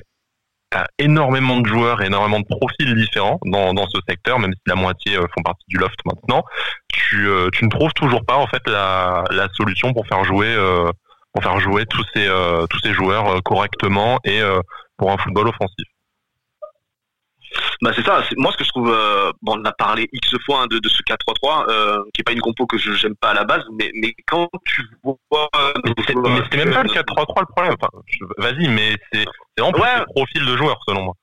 [0.98, 5.42] énormément de joueurs, énormément de profils différents dans, ce secteur, même si la moitié font
[5.42, 6.44] partie du loft maintenant,
[6.88, 10.54] tu, ne trouves toujours pas en fait la, solution pour faire jouer
[11.32, 12.28] pour faire jouer tous ces
[12.70, 14.40] tous ces joueurs correctement et
[14.96, 15.86] pour un football offensif.
[17.80, 18.22] Bah c'est ça.
[18.36, 20.88] Moi ce que je trouve, euh, bon on a parlé x fois hein, de, de,
[20.88, 23.64] ce 4-3-3, euh, qui est pas une compo que je j'aime pas à la base,
[23.72, 25.18] mais mais quand tu vois,
[25.84, 27.74] mais c'est même pas le 4-3-3 le problème.
[27.80, 27.88] Enfin,
[28.38, 29.24] Vas-y, mais c'est
[29.56, 30.04] c'est en ouais.
[30.14, 31.14] profil de joueurs selon moi.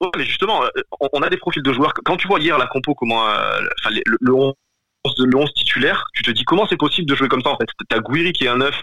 [0.00, 0.68] Ouais, mais justement, euh,
[1.12, 1.94] on, a des profils de joueurs.
[2.04, 4.54] Quand tu vois hier la compo, comment, euh, le, le 11
[5.18, 7.68] le 11 titulaire, tu te dis comment c'est possible de jouer comme ça en fait?
[7.88, 8.82] T'as Guiri qui est un 9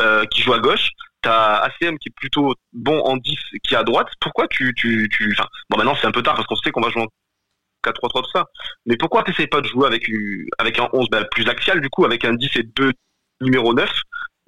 [0.00, 0.88] euh, qui joue à gauche,
[1.22, 4.08] t'as ACM qui est plutôt bon en 10 qui est à droite.
[4.20, 5.34] Pourquoi tu, tu, tu,
[5.70, 7.08] bon maintenant c'est un peu tard parce qu'on sait qu'on va jouer en
[7.88, 8.46] 4-3-3 tout ça.
[8.86, 10.08] Mais pourquoi t'essayes pas de jouer avec,
[10.58, 12.92] avec un 11 ben, plus axial du coup, avec un 10 et deux
[13.40, 13.90] numéro 9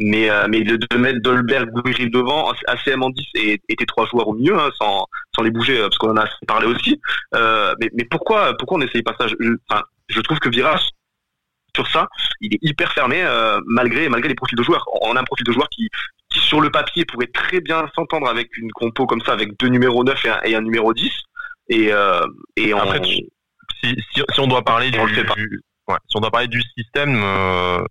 [0.01, 4.29] mais, euh, mais de, mettre Dolberg, Guiri devant, ACM en 10 et, tes trois joueurs
[4.29, 7.01] au milieu, hein, sans, sans les bouger, parce qu'on en a parlé aussi.
[7.35, 9.29] Euh, mais, mais pourquoi, pourquoi on n'essaye pas ça?
[9.29, 9.37] Je,
[9.69, 10.89] enfin, je trouve que Virage,
[11.77, 12.09] sur ça,
[12.41, 14.85] il est hyper fermé, euh, malgré, malgré les profils de joueurs.
[15.03, 15.89] On a un profil de joueur qui,
[16.35, 19.69] qui, sur le papier, pourrait très bien s'entendre avec une compo comme ça, avec deux
[19.69, 21.11] numéros 9 et un, et un numéro 10.
[21.69, 22.21] Et, euh,
[22.57, 22.81] et on...
[22.81, 23.31] Après, si,
[23.83, 27.83] si, si, on doit parler du, du ouais, si on doit parler du système, euh,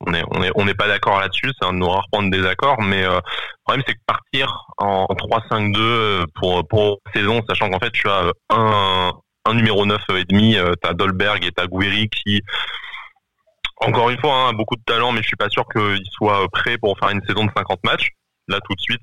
[0.00, 2.24] on est on est on n'est pas d'accord là-dessus, c'est un de nos rares points
[2.24, 7.70] de désaccord, mais euh, le problème c'est que partir en 3-5-2 pour pour saison, sachant
[7.70, 9.12] qu'en fait tu as un
[9.44, 12.42] un numéro 9 et demi, euh, t'as Dolberg et t'as Guiri qui
[13.86, 16.78] encore une fois, hein, beaucoup de talent, mais je suis pas sûr qu'il soit prêt
[16.78, 18.10] pour faire une saison de 50 matchs,
[18.48, 19.02] là tout de suite,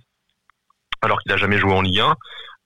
[1.01, 2.15] alors qu'il a jamais joué en Ligue 1.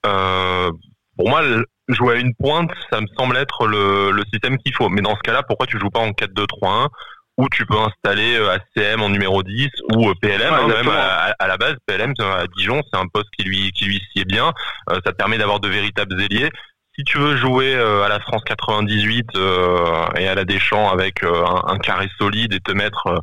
[0.06, 0.70] Euh,
[1.16, 1.42] pour moi,
[1.88, 4.88] jouer à une pointe, ça me semble être le, le système qu'il faut.
[4.88, 6.88] Mais dans ce cas-là, pourquoi tu joues pas en 4-2-3-1
[7.36, 10.88] où tu peux installer euh, ACM en numéro 10 ou euh, PLM ouais, hein, même
[10.88, 14.24] à, à, la base PLM à Dijon c'est un poste qui lui qui lui sied
[14.24, 14.52] bien
[14.90, 16.50] euh, ça te permet d'avoir de véritables ailiers
[16.96, 21.44] si tu veux jouer à la France 98 euh, et à la Deschamps avec euh,
[21.66, 23.20] un, carré solide et te mettre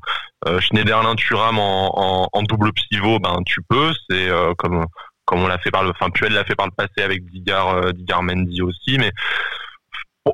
[0.48, 3.92] euh, Schneiderlin Thuram en, double pivot, ben tu peux.
[4.10, 4.86] C'est comme
[5.26, 7.94] comme on l'a fait par le, enfin Puel l'a fait par le passé avec Digar,
[7.94, 9.12] Digar Mendy aussi, mais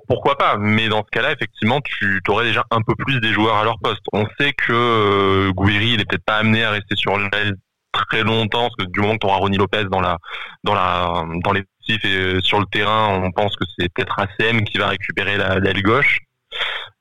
[0.07, 0.57] pourquoi pas?
[0.57, 3.79] Mais dans ce cas-là, effectivement, tu aurais déjà un peu plus des joueurs à leur
[3.79, 4.03] poste.
[4.11, 7.55] On sait que euh, Gouiri, il est peut-être pas amené à rester sur l'aile
[7.91, 10.17] très longtemps, parce que du moment que tu auras Ronnie Lopez dans la
[10.63, 14.77] dans la dans les et sur le terrain, on pense que c'est peut-être ACM qui
[14.77, 16.19] va récupérer l'aile gauche.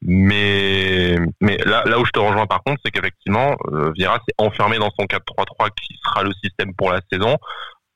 [0.02, 4.90] Mais là où je te rejoins par contre, c'est qu'effectivement, euh, Vieira s'est enfermé dans
[4.98, 7.36] son 4-3-3 qui sera le système pour la saison.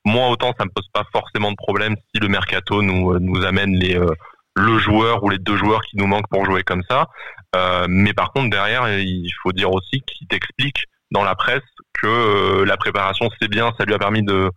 [0.03, 3.81] Moi autant ça me pose pas forcément de problème si le mercato nous nous amène
[3.83, 4.13] euh,
[4.55, 7.07] le joueur ou les deux joueurs qui nous manquent pour jouer comme ça.
[7.55, 11.61] Euh, mais par contre derrière, il faut dire aussi qu'il t'explique dans la presse
[11.93, 14.51] que euh, la préparation c'est bien, ça lui a permis de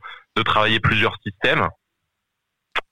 [0.45, 1.69] travailler plusieurs systèmes.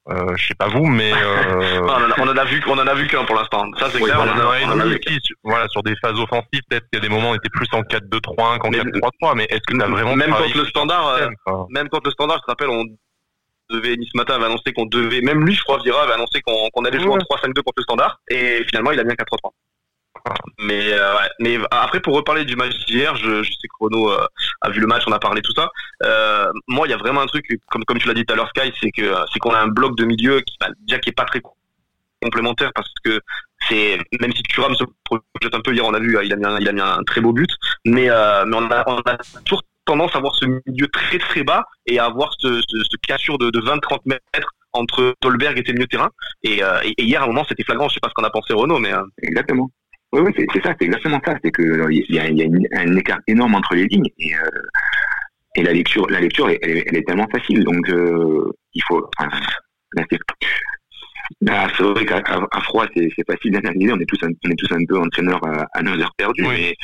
[0.08, 1.80] Euh, je sais pas vous, mais euh...
[1.80, 3.70] on, en a, on en a vu, on en a vu qu'un pour l'instant.
[3.78, 4.16] Ça c'est oui, clair.
[4.16, 7.04] Voilà, on en a, on a qui, voilà, sur des phases offensives, peut-être qu'il y
[7.04, 9.86] a des moments où on était plus en 4-2-3-1 qu'en 4-3-3, mais est-ce que t'as
[9.86, 11.28] vraiment même quand le standard, euh,
[11.70, 12.84] même quand le standard, je te rappelle, on
[13.70, 16.68] devait, Nice Matin avait annoncé qu'on devait, même lui, je crois, Vira avait annoncé qu'on
[16.68, 17.22] qu allait jouer ouais.
[17.30, 19.52] en 3-5-2 contre le standard, et finalement, il a bien 4-3-3.
[20.58, 21.28] Mais, euh, ouais.
[21.40, 24.26] mais après, pour reparler du match d'hier, je, je, sais que Renaud euh,
[24.60, 25.70] a vu le match, on a parlé tout ça.
[26.04, 28.36] Euh, moi, il y a vraiment un truc, comme, comme tu l'as dit tout à
[28.36, 31.10] l'heure, Sky, c'est que c'est qu'on a un bloc de milieu qui, bah, déjà qui
[31.10, 31.40] est pas très
[32.22, 33.20] complémentaire parce que
[33.68, 36.46] c'est même si Thuram se projette un peu hier, on a vu, il a mis
[36.46, 37.50] un, il a mis un très beau but,
[37.84, 41.42] mais euh, mais on a, on a toujours tendance à voir ce milieu très très
[41.42, 45.64] bas et à avoir ce, ce, ce cassure de, de 20-30 mètres entre Tolberg et
[45.66, 46.10] ses milieux terrain.
[46.42, 47.88] Et, euh, et, hier, à un moment, c'était flagrant.
[47.88, 49.02] Je sais pas ce qu'en a pensé Renaud, mais euh...
[49.22, 49.70] exactement.
[50.12, 51.36] Oui, oui, c'est ça, c'est exactement ça.
[51.42, 54.34] C'est que il y a, y a une, un écart énorme entre les lignes et,
[54.34, 54.38] euh,
[55.56, 57.64] et la lecture, la lecture, elle, elle, elle est tellement facile.
[57.64, 59.08] Donc, euh, il faut.
[59.18, 59.30] Enfin,
[61.76, 63.92] c'est vrai qu'à à froid, c'est facile d'analyser.
[63.92, 66.46] On est tous un, on est tous un peu entraîneurs à, à nos heures perdues.
[66.46, 66.74] Oui.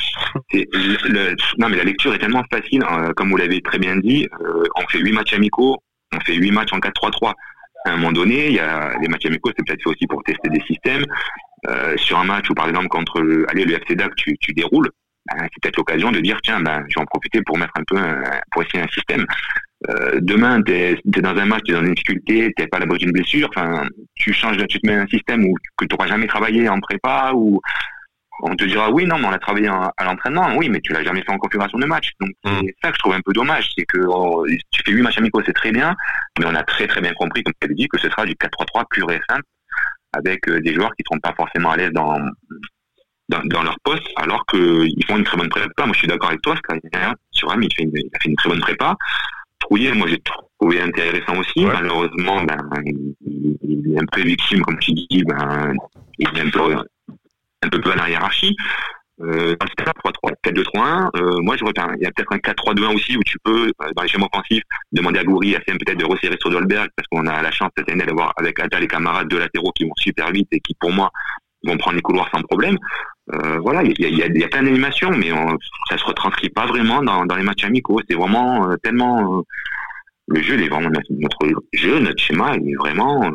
[0.53, 2.83] Mais le, le, non, mais la lecture est tellement facile.
[2.83, 5.77] Euh, comme vous l'avez très bien dit, euh, on fait huit matchs amicaux,
[6.15, 7.33] on fait huit matchs en 4-3-3.
[7.85, 10.21] À un moment donné, il y a les matchs amicaux, c'est peut-être fait aussi pour
[10.23, 11.05] tester des systèmes.
[11.67, 14.53] Euh, sur un match où, par exemple, contre le, allez, le FC DAC, tu, tu
[14.53, 14.89] déroules,
[15.25, 17.83] ben, c'est peut-être l'occasion de dire, tiens, ben, je vais en profiter pour mettre un
[17.85, 19.25] peu, un, pour essayer un système.
[19.89, 22.79] Euh, demain, tu es, dans un match, tu es dans une difficulté, tu pas à
[22.81, 26.07] l'abri d'une blessure, enfin, tu changes, tu te mets un système où, que tu n'auras
[26.07, 27.61] jamais travaillé en prépa, ou
[28.41, 30.93] on te dira oui, non, mais on a travaillé en, à l'entraînement, oui, mais tu
[30.93, 32.11] l'as jamais fait en configuration de match.
[32.19, 35.01] Donc c'est ça que je trouve un peu dommage, c'est que oh, tu fais huit
[35.01, 35.95] matchs amicaux, c'est très bien,
[36.39, 38.33] mais on a très très bien compris, comme tu avais dit, que ce sera du
[38.33, 39.43] 4-3-3 pur et simple,
[40.13, 42.17] avec euh, des joueurs qui ne seront pas forcément à l'aise dans,
[43.29, 45.85] dans, dans, leur poste, alors qu'ils font une très bonne prépa.
[45.85, 46.55] Moi, je suis d'accord avec toi,
[47.31, 48.95] sur Am, il, fait une, il a fait une très bonne prépa.
[49.59, 50.21] Trouillet, moi, j'ai
[50.59, 51.65] trouvé intéressant aussi.
[51.65, 51.73] Ouais.
[51.73, 53.15] Malheureusement, ben, il,
[53.61, 55.73] il, est un peu victime, comme tu dis, ben,
[56.17, 56.75] il est un peu,
[57.61, 58.55] un peu à la hiérarchie.
[59.21, 59.91] Euh, dans ce cas
[60.45, 63.67] 4-2-3-1, euh, moi je repère, il y a peut-être un 4-3-2-1 aussi où tu peux,
[63.67, 64.63] euh, dans les schémas offensifs,
[64.93, 67.69] demander à Goury, à CM peut-être de resserrer sur Dolberg, parce qu'on a la chance
[67.77, 70.73] cette année d'avoir avec Adal les camarades de latéraux qui vont super vite et qui
[70.79, 71.11] pour moi
[71.63, 72.77] vont prendre les couloirs sans problème.
[73.33, 75.57] Euh, voilà, il y a, y, a, y a plein d'animations, mais on,
[75.89, 77.99] ça se retranscrit pas vraiment dans, dans les matchs amicaux.
[78.09, 79.43] C'est vraiment euh, tellement
[80.27, 83.29] le jeu, est vraiment notre jeu, notre schéma, il est vraiment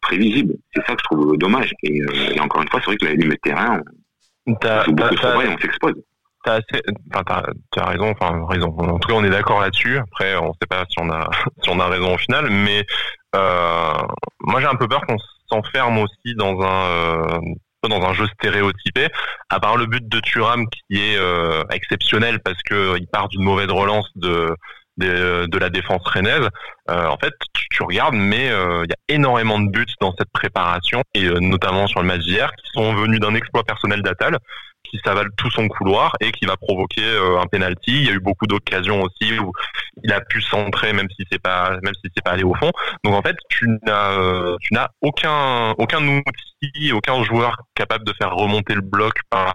[0.00, 0.54] prévisible.
[0.74, 1.72] C'est ça que je trouve dommage.
[1.84, 2.00] Et,
[2.34, 3.80] et encore une fois, c'est vrai que la limite de terrain,
[4.60, 5.94] T'as, beaucoup de travail, on s'expose.
[6.44, 6.82] t'as assez,
[7.12, 7.24] enfin,
[7.72, 8.68] t'as, as raison, enfin, raison.
[8.78, 9.98] En tout cas, on est d'accord là-dessus.
[9.98, 11.28] Après, on sait pas si on a,
[11.62, 12.86] si on a raison au final, mais
[13.34, 13.94] euh,
[14.40, 15.16] moi, j'ai un peu peur qu'on
[15.50, 17.38] s'enferme aussi dans un, euh,
[17.88, 19.08] dans un jeu stéréotypé.
[19.50, 23.42] À part le but de Thuram qui est euh, exceptionnel parce que il part d'une
[23.42, 24.54] mauvaise relance de
[24.96, 26.48] de, de la défense rennaise.
[26.90, 27.32] Euh, en fait,
[27.70, 31.86] tu, regardes, mais euh, il y a énormément de buts dans cette préparation et notamment
[31.86, 34.38] sur le match d'hier qui sont venus d'un exploit personnel d'Atal
[34.90, 37.92] qui s'avale tout son couloir et qui va provoquer euh, un penalty.
[37.92, 39.52] Il y a eu beaucoup d'occasions aussi où
[40.02, 42.70] il a pu centrer même si c'est pas même si c'est pas allé au fond.
[43.04, 48.12] Donc en fait, tu n'as euh, tu n'as aucun aucun outil, aucun joueur capable de
[48.14, 49.54] faire remonter le bloc par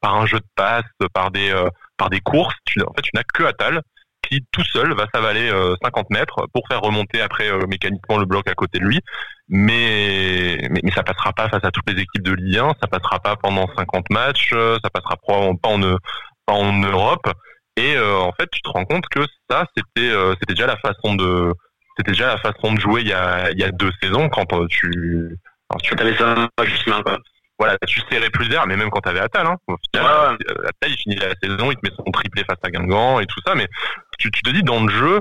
[0.00, 1.52] par un jeu de passe, par des
[1.96, 2.54] par des courses.
[2.78, 3.82] En fait, tu n'as que Atal
[4.28, 5.50] qui tout seul va s'avaler
[5.82, 9.00] 50 mètres pour faire remonter après mécaniquement le bloc à côté de lui
[9.48, 13.18] mais, mais, ça passera pas face à toutes les équipes de Ligue 1, ça passera
[13.20, 15.98] pas pendant 50 matchs, euh, ça passera probablement pas en,
[16.48, 17.30] en Europe.
[17.76, 19.20] Et euh, en fait, tu te rends compte que
[19.50, 21.52] ça, c'était euh, déjà la façon de
[21.96, 24.46] c'était déjà la façon de jouer il y a il y a deux saisons quand
[24.68, 25.38] tu
[25.82, 27.18] tu avais ça justement quoi.
[27.58, 30.90] Voilà, tu serrais plus d'air, mais même quand tu avais Atal, hein, au final, Atal,
[30.90, 33.54] il finit la saison, il te met son triplé face à Guingamp et tout ça,
[33.54, 33.68] mais
[34.18, 35.20] tu, tu te dis dans le jeu,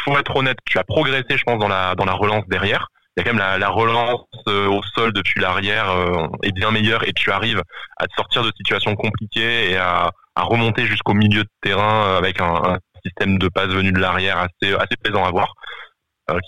[0.00, 2.88] faut être honnête, tu as progressé, je pense, dans la dans la relance derrière.
[3.16, 6.52] Il y a quand même la, la relance euh, au sol depuis l'arrière euh, est
[6.52, 7.62] bien meilleure et tu arrives
[7.96, 12.18] à te sortir de situations compliquées et à, à remonter jusqu'au milieu de terrain euh,
[12.18, 15.54] avec un, un, système de passe venu de l'arrière assez assez plaisant à voir,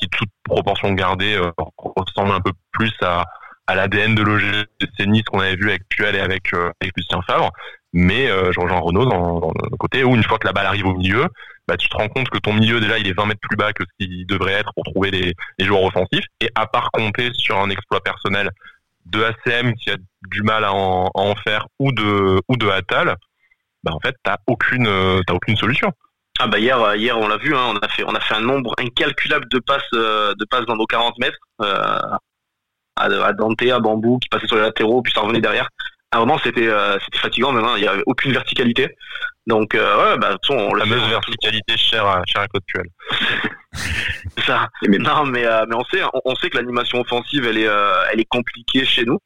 [0.01, 1.39] qui toute proportion gardée
[1.79, 3.25] ressemble un peu plus à,
[3.71, 7.51] à l'ADN de l'OGC Nice qu'on avait vu avec Puel et avec, avec Lucien Favre.
[7.93, 10.95] Mais Jean-Jean Renaud dans, dans, le côté où une fois que la balle arrive au
[10.95, 11.27] milieu,
[11.71, 13.73] bah, tu te rends compte que ton milieu déjà il est 20 mètres plus bas
[13.73, 16.25] que ce qu'il devrait être pour trouver les, joueurs offensifs.
[16.41, 18.51] Et à part compter sur un exploit personnel
[19.07, 19.97] de ACM qui a
[20.27, 23.15] du mal à en, faire ou de ou de Atal,
[23.85, 25.93] bah en fait t'as aucune euh, aucune solution.
[26.41, 28.41] Ah bah hier hier on l'a vu hein, on a fait on a fait un
[28.41, 32.01] nombre incalculable de passes euh, de passes dans nos 40 mètres euh,
[32.97, 35.69] à, à Dante à Bambou qui passait sur les latéraux puis ça revenait derrière.
[36.13, 38.97] À un moment c'était euh, c'était fatigant même hein, il y avait aucune verticalité.
[39.47, 42.87] Donc, euh, ouais, bah, on La fameuse verticalité chère à, chère à Puel.
[44.47, 44.69] ça.
[44.87, 48.21] Non, mais, euh, mais on sait, on, sait que l'animation offensive, elle est, euh, elle
[48.21, 49.19] est compliquée chez nous.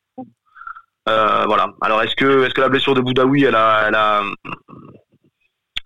[1.09, 1.69] Euh, voilà.
[1.83, 4.23] Alors, est-ce que, est-ce que la blessure de Boudaoui, elle a, elle a,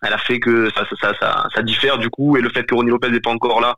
[0.02, 2.74] elle a fait que ça, ça, ça, ça, diffère du coup, et le fait que
[2.74, 3.74] Ronnie Lopez n'est pas encore là,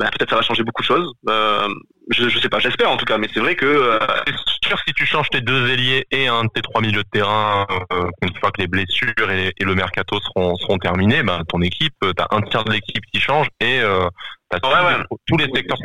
[0.00, 1.12] bah, peut-être ça va changer beaucoup de choses.
[1.28, 1.68] Euh,
[2.10, 3.66] je, je sais pas, j'espère en tout cas, mais c'est vrai que.
[3.66, 7.02] Euh, c'est sûr si tu changes tes deux ailiers et un de tes trois milieux
[7.02, 11.22] de terrain, euh, une fois que les blessures et, et, le mercato seront, seront terminés,
[11.22, 14.08] bah, ton équipe, t'as un tiers de l'équipe qui change et euh,
[14.48, 15.18] t'as ouais, tous, ouais.
[15.26, 15.76] tous, les secteurs.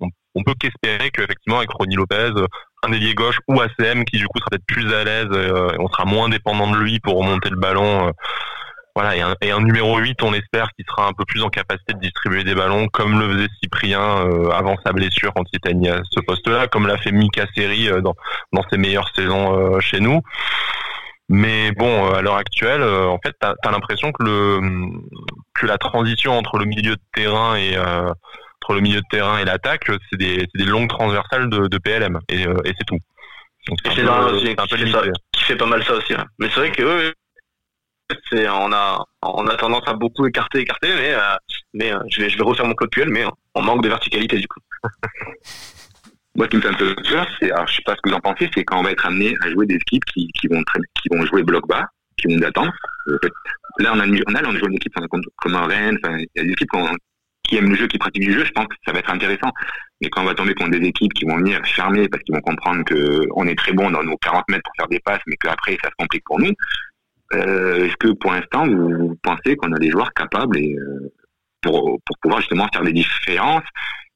[0.00, 2.32] On, on peut qu'espérer qu'effectivement avec Ronnie Lopez,
[2.82, 5.88] un ailier gauche ou ACM qui du coup sera peut-être plus à l'aise, euh, on
[5.88, 8.12] sera moins dépendant de lui pour remonter le ballon
[8.98, 11.50] voilà, et un, et un, numéro 8, on espère qu'il sera un peu plus en
[11.50, 15.56] capacité de distribuer des ballons, comme le faisait Cyprien euh, avant sa blessure quand il
[15.58, 18.16] était à ce poste-là, comme l'a fait Mika Seri euh, dans,
[18.52, 20.20] dans ses meilleures saisons euh, chez nous.
[21.28, 24.60] Mais bon, à l'heure actuelle, en fait, t'as as, l'impression que le
[25.54, 29.44] que la transition entre le milieu de terrain et entre le milieu de terrain et
[29.44, 32.98] l'attaque, c'est des, des longues transversales de, de PLM, et, et c'est tout.
[33.66, 36.14] C'est un, peu qui, fait qui fait pas mal ça aussi.
[36.14, 36.24] Hein.
[36.38, 37.12] Mais c'est vrai que eux,
[38.32, 41.36] on a on a tendance à beaucoup écarter écarter mais euh,
[41.74, 44.38] mais euh, je vais je vais refaire mon code puel mais on manque de verticalité
[44.38, 44.60] du coup.
[46.34, 48.10] Moi ce qui me fait un peu peur c'est alors je sais pas ce que
[48.10, 50.46] vous en pensez c'est quand on va être amené à jouer des équipes qui, qui
[50.48, 50.62] vont
[51.02, 51.84] qui vont jouer bloc bas
[52.16, 52.72] qui vont attendre
[53.08, 53.18] euh,
[53.80, 56.44] là on a on a on joue une équipe comme, comme Rennes il y a
[56.44, 56.70] des équipes
[57.42, 59.50] qui aiment le jeu qui pratiquent du jeu je pense que ça va être intéressant.
[60.00, 62.40] Mais quand on va tomber contre des équipes qui vont venir fermer parce qu'ils vont
[62.42, 65.36] comprendre que on est très bon dans nos 40 mètres pour faire des passes mais
[65.36, 66.52] qu'après ça se complique pour nous
[67.34, 71.12] euh, Est-ce que pour l'instant, vous, pensez qu'on a des joueurs capables et, euh,
[71.62, 73.64] pour, pour pouvoir justement faire des différences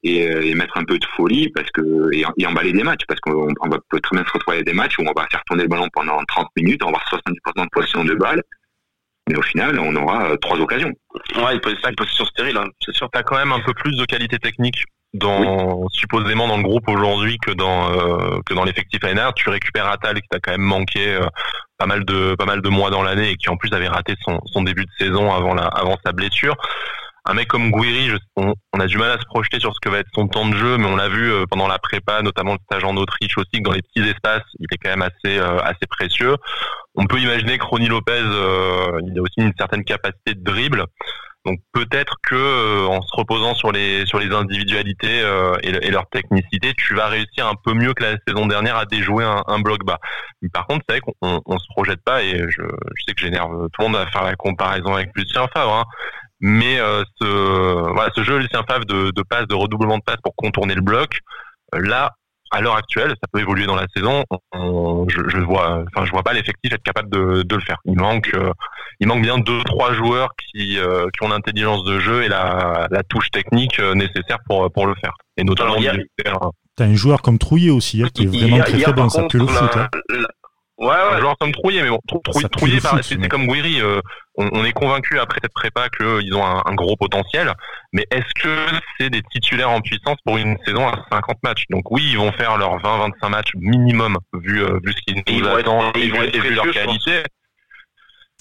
[0.03, 3.05] et, euh, et, mettre un peu de folie parce que et, emballer des matchs?
[3.07, 5.43] Parce qu'on on va peut très bien se retrouver des matchs où on va faire
[5.45, 7.23] tourner le ballon pendant 30 minutes, on va avoir
[7.55, 8.43] 70% de possession de balles
[9.29, 10.93] mais au final, on aura euh, trois occasions.
[11.37, 12.67] Ouais, une position stérile, hein.
[12.85, 13.09] c'est sûr.
[13.13, 15.87] T'as quand même un peu plus de qualité technique dans oui.
[15.93, 19.35] supposément dans le groupe aujourd'hui que dans euh, que dans l'effectif ANR.
[19.35, 21.27] Tu récupères Atal qui t'a quand même manqué euh,
[21.79, 24.15] pas mal de pas mal de mois dans l'année et qui en plus avait raté
[24.23, 26.57] son, son début de saison avant la avant sa blessure
[27.25, 29.89] un mec comme Guiri, on, on, a du mal à se projeter sur ce que
[29.89, 32.55] va être son temps de jeu, mais on l'a vu euh, pendant la prépa, notamment
[32.55, 35.39] le stage en Autriche aussi, que dans les petits espaces, il est quand même assez
[35.39, 36.37] euh, assez précieux.
[36.95, 40.87] On peut imaginer que Ronnie Lopez, euh, il a aussi une certaine capacité de dribble.
[41.45, 46.09] Donc peut-être que euh, en se reposant sur les sur les individualités euh, et, leur
[46.09, 49.85] technicité, tu vas réussir un peu mieux que la saison dernière à déjouer un, bloc
[49.85, 49.99] bas.
[50.53, 53.69] Par contre, c'est vrai qu'on on, se projette pas et je, je sais que j'énerve
[53.73, 55.75] tout le monde à faire la comparaison avec Lucien Favre.
[55.75, 55.85] Hein.
[56.43, 57.25] Mais euh, ce
[57.93, 60.83] voilà, ce jeu Lucien Favre de, de passe, de redoublement de passe pour contourner le
[60.83, 61.21] bloc,
[61.73, 62.11] là
[62.53, 64.25] à l'heure actuelle, ça peut évoluer dans la saison.
[64.53, 67.79] je, je vois, enfin, je vois pas l'effectif être capable de, de le faire.
[67.87, 68.53] Il manque, euh,
[69.01, 72.89] il manque bien deux, trois joueurs qui, euh, qui ont l'intelligence de jeu et la,
[72.91, 75.15] la touche technique euh, nécessaire pour pour le faire.
[75.39, 75.77] Et notamment.
[76.77, 79.09] T'as un joueur comme Trouillet aussi, hein, qui est vraiment très très bon.
[79.09, 79.77] Ça peut le foot.
[79.77, 79.89] Hein.
[80.83, 81.15] Ouais, ouais.
[81.15, 82.01] Un joueur comme Trouillet, mais bon,
[82.51, 83.81] Trouillet, c'est comme Guiri.
[83.81, 84.01] Euh,
[84.35, 87.53] on, est convaincu après cette prépa qu'ils ont un, gros potentiel,
[87.93, 88.57] mais est-ce que
[88.99, 91.67] c'est des titulaires en puissance pour une saison à 50 matchs?
[91.71, 95.47] Donc oui, ils vont faire leurs 20-25 matchs minimum vu, euh, vu ce qu'ils nous
[95.47, 96.09] attendent et,
[96.41, 97.23] vu leur qualité.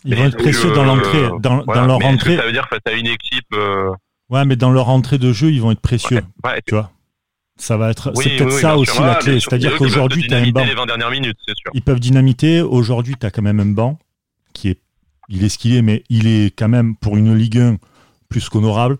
[0.04, 2.38] Ils vont être précieux dans l'entrée, dans, dans, leur entrée.
[2.38, 3.46] Ça veut dire face à une équipe.
[3.54, 3.92] Euh,
[4.32, 6.22] ouais, mais dans leur entrée de jeu, ils vont être précieux.
[6.44, 6.90] Ouais, tu vois?
[7.62, 9.40] Ça va être, c'est peut-être ça aussi la clé.
[9.40, 10.66] C'est-à-dire qu'aujourd'hui, tu as un banc.
[11.76, 12.62] Ils peuvent dynamiter.
[12.62, 14.00] Aujourd'hui, tu as quand même un banc
[14.54, 14.80] qui est,
[15.30, 17.78] il est ce qu'il est, mais il est quand même pour une Ligue 1
[18.30, 18.98] plus qu'honorable.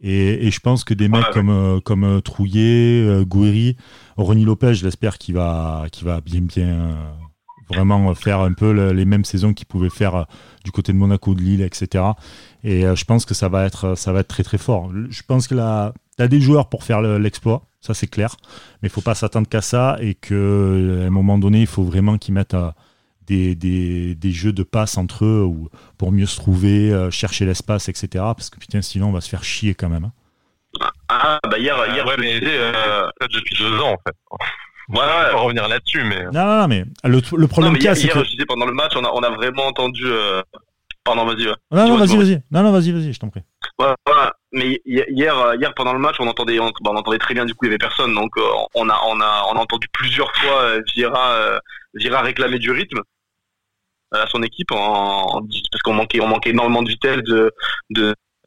[0.00, 3.76] Et, je pense que des mecs comme, euh, comme euh, Trouillet, euh, Gouiri,
[4.16, 6.96] Ronny Lopez, je l'espère qu'il va, qu'il va bien, bien
[7.68, 10.26] vraiment faire un peu les mêmes saisons qu'il pouvait faire
[10.64, 12.04] du côté de Monaco, de Lille, etc.
[12.62, 14.92] Et je pense que ça va être, ça va être très très fort.
[15.08, 18.36] Je pense que là, tu as des joueurs pour faire l'exploit ça c'est clair.
[18.82, 22.16] Mais il faut pas s'attendre qu'à ça et qu'à un moment donné, il faut vraiment
[22.18, 22.70] qu'ils mettent euh,
[23.26, 27.44] des, des, des, jeux de passe entre eux ou pour mieux se trouver, euh, chercher
[27.44, 28.08] l'espace, etc.
[28.14, 30.04] Parce que putain, sinon on va se faire chier quand même.
[30.04, 30.12] Hein.
[31.08, 34.16] Ah, bah hier, hier ouais, mais euh, depuis deux ans en fait.
[34.88, 35.30] Ouais, ouais.
[35.32, 36.24] On va revenir là-dessus, mais.
[36.24, 38.24] Non, non, non, mais le, le problème qu'il y a, c'est que.
[38.24, 40.04] Je disais, pendant le match, on a, on a vraiment entendu.
[40.04, 40.42] Euh...
[41.04, 41.46] Pardon, vas-y.
[41.46, 41.54] Ouais.
[41.70, 42.42] Non, non, vas-y, vas-y.
[42.50, 43.42] Non, non, vas-y, vas-y, je t'en prie.
[43.78, 43.86] Ouais,
[44.52, 47.44] mais hier, euh, hier pendant le match, on entendait, on, on, entendait très bien.
[47.44, 48.42] Du coup, il y avait personne, donc euh,
[48.74, 51.58] on a, on a, on a entendu plusieurs fois euh, Vira,
[51.94, 53.00] Vira réclamer du rythme
[54.12, 57.52] à son équipe, en, parce qu'on manquait, on manquait énormément de vitesse, de,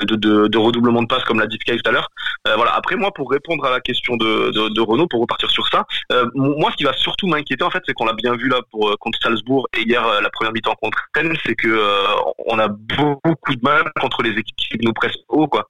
[0.02, 2.10] de, de, de redoublement de passe comme l'a dit Sky tout à l'heure.
[2.48, 2.74] Euh, voilà.
[2.76, 5.86] Après moi, pour répondre à la question de, de, de Renault, pour repartir sur ça,
[6.12, 8.60] euh, moi, ce qui va surtout m'inquiéter en fait, c'est qu'on l'a bien vu là
[8.72, 12.06] pour contre Salzbourg et hier la première mi-temps contre Rennes, c'est que
[12.46, 15.66] on a beaucoup de mal contre les équipes qui nous pressent haut, quoi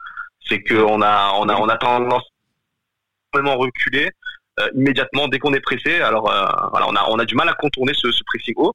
[0.50, 2.24] c'est qu'on a, on a, on a tendance
[3.34, 4.10] vraiment reculer
[4.60, 6.02] euh, immédiatement dès qu'on est pressé.
[6.02, 8.74] Alors euh, voilà, on a, on a du mal à contourner ce, ce pressing haut.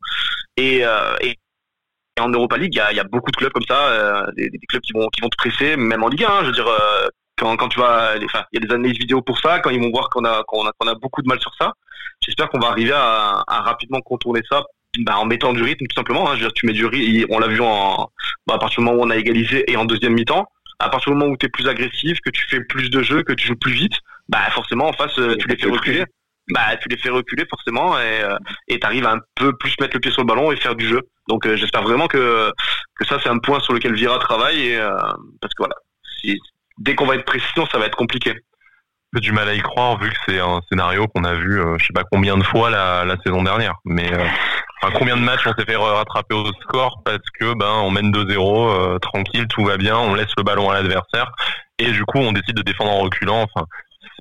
[0.57, 1.37] Et, euh, et,
[2.21, 4.59] en Europa League, il y a, y a, beaucoup de clubs comme ça, des, des,
[4.69, 6.43] clubs qui vont, qui vont te presser, même en Ligue 1.
[6.43, 6.69] je veux dire,
[7.37, 9.61] quand, quand tu vas, il y a des analyses vidéo pour ça.
[9.61, 11.73] Quand ils vont voir qu'on a, qu'on a, qu'on a beaucoup de mal sur ça,
[12.21, 14.63] j'espère qu'on va arriver à, à rapidement contourner ça
[14.99, 16.29] bah, en mettant du rythme tout simplement.
[16.29, 16.37] Hein.
[16.37, 18.11] Je veux dire, tu mets du rythme, on l'a vu en,
[18.47, 20.47] bah, à partir du moment où on a égalisé et en deuxième mi-temps
[20.83, 23.23] à partir du moment où tu es plus agressif, que tu fais plus de jeux,
[23.23, 23.95] que tu joues plus vite,
[24.29, 26.05] bah forcément en face euh, tu les fais reculer.
[26.51, 30.01] Bah tu les fais reculer forcément et euh, t'arrives à un peu plus mettre le
[30.01, 31.01] pied sur le ballon et faire du jeu.
[31.29, 32.51] Donc euh, j'espère vraiment que
[32.97, 34.79] que ça c'est un point sur lequel Vira travaille et
[35.41, 35.77] parce que voilà,
[36.21, 36.39] si,
[36.79, 38.35] dès qu'on va être précis, ça va être compliqué
[39.13, 41.85] peu du mal à y croire vu que c'est un scénario qu'on a vu je
[41.85, 44.11] sais pas combien de fois la, saison dernière mais
[44.91, 48.95] combien de matchs on s'est fait rattraper au score parce que ben on mène 2-0
[48.95, 51.31] euh, tranquille, tout va bien, on laisse le ballon à l'adversaire
[51.79, 53.47] et du coup on décide de défendre en reculant.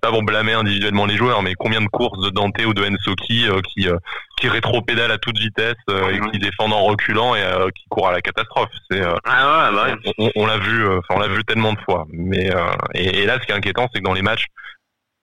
[0.01, 3.47] Pas pour blâmer individuellement les joueurs, mais combien de courses de Dante ou de Ensoki
[3.47, 3.97] euh, qui euh,
[4.39, 7.43] qui rétro-pédalent à toute vitesse et qui défendent en reculant et
[7.75, 8.71] qui courent à la catastrophe.
[8.89, 12.07] C'est ah ouais, bah on, on l'a vu, enfin on l'a vu tellement de fois.
[12.11, 12.49] Mais
[12.95, 14.45] et, et, là, ce qui est inquiétant, c'est que dans les matchs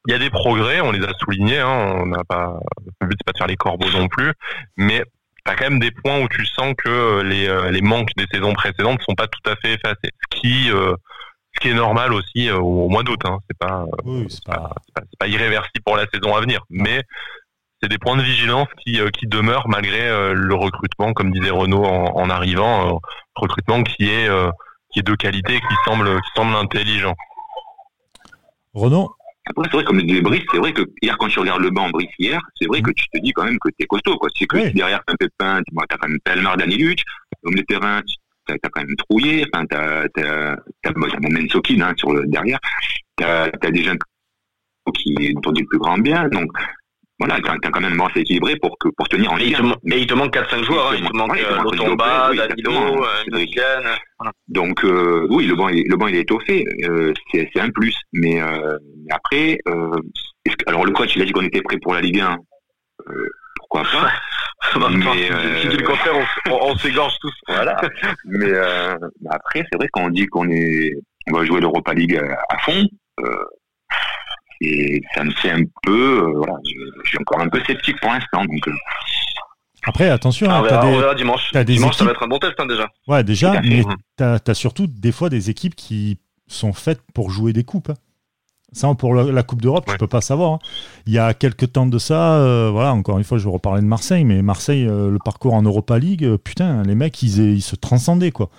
[0.07, 2.55] il y a des progrès, on les a soulignés, hein, on n'a pas,
[3.01, 4.33] le but c'est pas de faire les corbeaux non plus,
[4.77, 5.03] mais
[5.45, 8.27] t'as quand même des points où tu sens que euh, les, euh, les manques des
[8.33, 10.13] saisons précédentes sont pas tout à fait effacés.
[10.33, 10.95] Ce qui, euh,
[11.59, 13.21] ce qui est normal aussi au, mois d'août.
[13.25, 13.39] Hein.
[13.49, 13.85] C'est pas,
[14.29, 14.73] c'est pas,
[15.19, 17.03] pas, irréversible pour la saison à venir, mais
[17.83, 22.29] c'est des points de vigilance qui, qui demeurent malgré le recrutement, comme disait Renault en,
[22.29, 23.01] arrivant,
[23.37, 24.29] recrutement qui est,
[24.93, 27.15] qui est de qualité, qui semble, qui semble intelligent.
[28.75, 29.15] Renault,
[29.49, 31.89] après, c'est vrai, comme disait Brice, c'est vrai que hier, quand tu regardes le banc
[31.89, 34.29] Brice hier, c'est vrai que tu te dis quand même que t'es costaud, quoi.
[34.37, 37.03] C'est que derrière, t'as un Pépin, t'as quand même Pelmar, Daniluc,
[37.45, 38.03] homme de terrain,
[38.49, 42.27] t'as as quand même Trouillé, enfin, t'as, t'as, t'as, bon, même Sokin, hein, sur le,
[42.27, 42.59] derrière.
[43.17, 43.99] T'as, t'as des jeunes
[44.95, 46.51] qui dit le plus grand bien, donc,
[47.19, 49.57] voilà, t'as as quand même assez équilibré pour que pour tenir en ligne.
[49.83, 50.97] Mais il te manque 4-5 joueurs, hein.
[50.97, 56.15] il te manque euh, Lotomba, Danilo, euh, Donc euh, oui, le banc, le banc il
[56.15, 57.97] est étoffé, euh, c'est un plus.
[58.13, 58.79] Mais euh,
[59.11, 59.59] après,
[60.67, 62.37] alors le coach il a dit qu'on était prêt pour la Ligue 1.
[63.69, 64.11] Pourquoi pas
[64.91, 66.15] mais, euh, si tu le contraire,
[66.51, 67.33] on, s'égorge tous.
[67.49, 67.81] Voilà.
[68.25, 68.97] mais euh,
[69.31, 70.95] après, c'est vrai qu'on dit qu'on est,
[71.31, 72.85] on va jouer l'Europa League à, fond.
[74.61, 78.45] et ça me fait un peu, voilà, je, suis encore un peu sceptique pour l'instant.
[78.45, 78.69] Donc,
[79.85, 81.51] après, attention, hein, as des, dimanche.
[81.55, 82.91] As des dimanche, ça va être un bon test hein, déjà.
[83.07, 83.83] Ouais, déjà, mais
[84.17, 87.91] tu as, surtout des fois des équipes qui sont faites pour jouer des coupes.
[87.91, 87.95] Hein.
[88.73, 90.59] Ça, pour la, Coupe d'Europe, tu peux pas savoir.
[91.07, 93.81] Il y a quelques temps de ça, euh, voilà, encore une fois, je vais reparler
[93.81, 97.57] de Marseille, mais Marseille, euh, le parcours en Europa League, euh, putain, les mecs, ils,
[97.57, 98.51] ils, se transcendaient, quoi.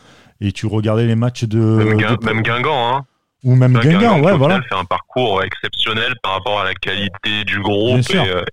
[0.42, 1.60] Et tu regardais les matchs de.
[1.60, 3.06] Même, Guingamp, hein.
[3.44, 4.62] Ou même Guingamp, ouais, voilà.
[4.64, 8.02] fait un parcours exceptionnel par rapport à la qualité du groupe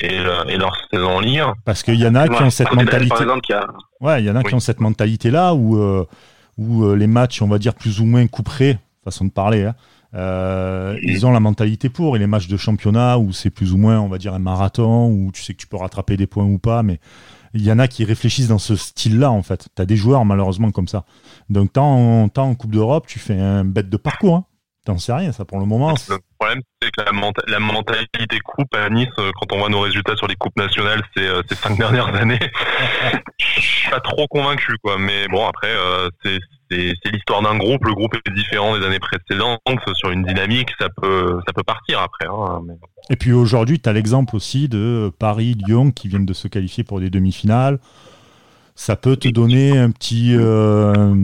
[0.01, 0.19] et, et,
[0.59, 1.43] leur saison en Ligue.
[1.65, 3.25] Parce qu'il y en a qui ont cette mentalité.
[4.01, 6.05] Ouais, il y en a qui ont cette mentalité-là où,
[6.59, 9.75] où les matchs, on va dire, plus ou moins couperés, façon de parler, hein,
[10.15, 12.17] euh, ils ont la mentalité pour.
[12.17, 15.09] Et les matchs de championnat où c'est plus ou moins, on va dire, un marathon,
[15.09, 17.01] où tu sais que tu peux rattraper des points ou pas, mais
[17.55, 19.69] il y en a qui réfléchissent dans ce style-là, en fait.
[19.75, 21.05] Tu as des joueurs, malheureusement, comme ça.
[21.49, 24.37] Donc, tant en, Coupe d'Europe, tu fais un bête de parcours.
[24.37, 24.45] Hein.
[24.85, 25.95] T'en sais rien, ça, pour le moment.
[26.09, 27.03] Le problème, c'est que
[27.51, 31.03] la, mentalité coupe à Nice, euh, quand on voit nos résultats sur les coupes nationales
[31.17, 32.39] ces, euh, ces cinq dernières années,
[33.39, 34.97] je suis pas trop convaincu, quoi.
[34.97, 35.73] Mais bon, après,
[36.23, 36.39] c'est
[36.71, 37.85] c'est l'histoire d'un groupe.
[37.85, 39.61] Le groupe est différent des années précédentes.
[39.95, 42.27] Sur une dynamique, ça peut, ça peut partir après.
[42.27, 42.63] Hein,
[43.11, 46.85] Et puis aujourd'hui, tu as l'exemple aussi de Paris, Lyon qui viennent de se qualifier
[46.85, 47.79] pour des demi-finales.
[48.75, 51.15] Ça peut te donner un petit, euh,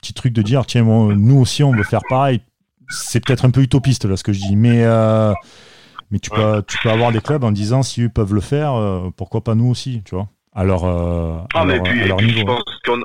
[0.00, 2.40] petit truc de dire tiens, nous aussi, on veut faire pareil.
[2.88, 5.32] C'est peut-être un peu utopiste là ce que je dis, mais, euh,
[6.10, 8.74] mais tu, peux, tu peux avoir des clubs en disant si eux peuvent le faire,
[8.74, 10.28] euh, pourquoi pas nous aussi, tu vois?
[10.54, 10.84] Alors,
[11.54, 13.00] ah, mais puis, je pense qu'on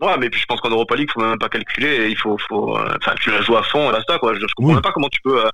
[0.00, 2.08] Ouais, mais puis je pense qu'en Europa League, faut même pas calculer.
[2.08, 4.34] Il faut, faut, euh, enfin, tu la joues à fond, là, ça, quoi.
[4.34, 5.50] Je, je comprends même pas comment tu peux, euh,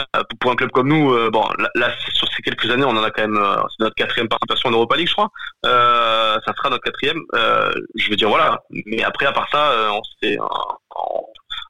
[0.00, 1.44] euh, pour un club comme nous, bon,
[1.74, 3.40] là, sur ces quelques années, on en a quand même,
[3.70, 5.30] c'est notre quatrième participation en Europa League, je crois.
[5.64, 7.20] ça sera notre quatrième.
[7.32, 8.62] je veux dire, voilà.
[8.86, 10.36] Mais après, à part ça, on s'est,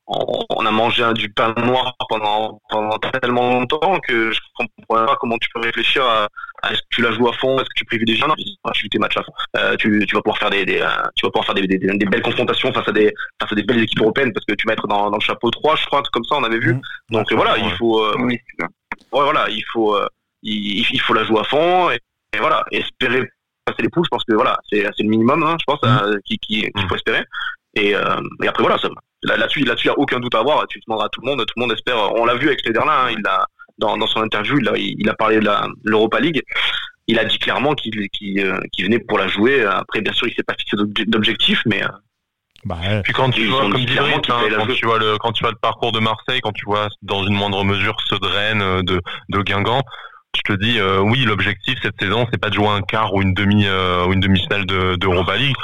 [0.06, 5.36] on, a mangé du pain noir pendant, pendant tellement longtemps que je comprends pas comment
[5.38, 6.28] tu peux réfléchir à,
[6.70, 8.98] est-ce que tu la joues à fond, est-ce que tu privilégies non, tu joues tes
[8.98, 9.32] matchs à fond.
[9.56, 11.78] Euh, tu, tu, vas pouvoir faire des, des euh, tu vas pouvoir faire des, des,
[11.78, 14.66] des, belles confrontations face à des face à des belles équipes européennes parce que tu
[14.66, 16.74] vas être dans, dans le chapeau 3 je crois comme ça on avait vu.
[16.74, 16.80] Mmh.
[17.10, 18.40] Donc voilà, il faut euh, ouais,
[19.12, 20.06] voilà, il faut euh,
[20.42, 21.98] il, il, faut la jouer à fond et,
[22.34, 23.28] et voilà, espérer
[23.66, 26.20] passer les poules, je pense que voilà, c'est le minimum, hein, je pense, mmh.
[26.24, 26.96] qui qu'il qui, faut mmh.
[26.96, 27.24] espérer.
[27.74, 28.88] Et, euh, et après voilà, ça,
[29.26, 30.66] là-dessus, là-dessus, il n'y a aucun doute à avoir.
[30.68, 32.12] Tu demanderas à tout le monde, tout le monde espère.
[32.14, 33.46] On l'a vu avec Schneiderlin, hein, il a,
[33.78, 35.48] dans, dans son interview, il a, il a parlé de
[35.84, 36.42] l'Europa League.
[37.08, 38.08] Il a dit clairement qu'il
[38.40, 39.64] euh, venait pour la jouer.
[39.64, 41.82] Après, bien sûr, il s'est pas fixé d'objectif, mais.
[41.84, 41.88] Euh,
[42.64, 45.52] bah, Puis quand tu vois, comme dit hein, quand, tu vois le, quand tu vois
[45.52, 49.00] le parcours de Marseille, quand tu vois dans une moindre mesure ce drain euh, de,
[49.28, 49.82] de Guingamp,
[50.34, 53.32] je te dis oui l'objectif cette saison c'est pas de jouer un quart ou une
[53.32, 55.54] demi ou une demi-finale d'Europa League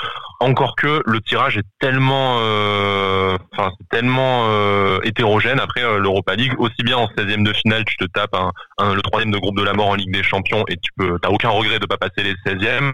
[0.43, 5.61] encore que le tirage est tellement, euh, enfin tellement euh, hétérogène.
[5.61, 9.03] Après euh, l'Europa League, aussi bien en 16e de finale, tu te tapes un, le
[9.03, 11.51] troisième de groupe de la mort en Ligue des Champions et tu peux, t'as aucun
[11.51, 12.93] regret de pas passer les 16e.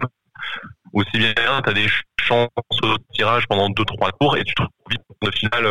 [0.93, 1.87] Aussi bien, tu as des
[2.19, 2.49] chances
[2.81, 5.67] au tirage pendant deux trois tours et tu te retrouves vite de finale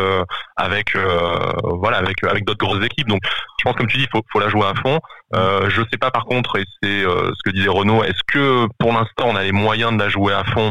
[0.56, 0.96] avec
[1.64, 3.08] voilà avec avec d'autres grosses équipes.
[3.08, 5.00] Donc je pense comme tu dis, faut faut la jouer à fond.
[5.34, 8.04] Euh, je sais pas par contre et c'est ce que disait Renaud.
[8.04, 10.70] Est-ce que pour l'instant on a les moyens de la jouer à fond?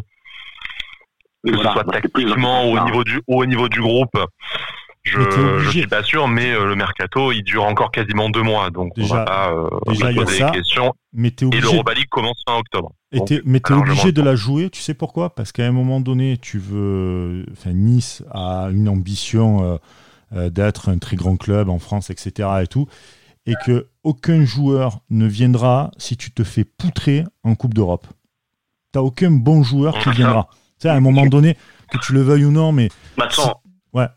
[1.46, 4.18] Que ce soit tactiquement au niveau du au niveau du groupe.
[5.04, 5.22] Je,
[5.60, 8.94] je suis pas sûr, mais euh, le mercato il dure encore quasiment deux mois, donc
[8.94, 10.94] déjà, on va pas euh, déjà, poser ça, des questions.
[11.14, 11.66] Mais es obligé...
[11.66, 12.92] Et l'Europa League commence fin octobre.
[13.14, 15.34] Et es, mais tu es obligé de la jouer, tu sais pourquoi?
[15.34, 19.78] Parce qu'à un moment donné, tu veux, enfin Nice a une ambition euh,
[20.34, 22.50] euh, d'être un très grand club en France, etc.
[22.62, 22.88] et tout,
[23.46, 28.08] et que aucun joueur ne viendra si tu te fais poutrer en Coupe d'Europe.
[28.92, 30.50] T'as aucun bon joueur qui viendra.
[30.80, 31.58] Tu sais, à un moment donné,
[31.92, 32.90] que tu le veuilles ou non, mais.
[33.18, 33.62] Maintenant.
[33.94, 34.08] Ouais.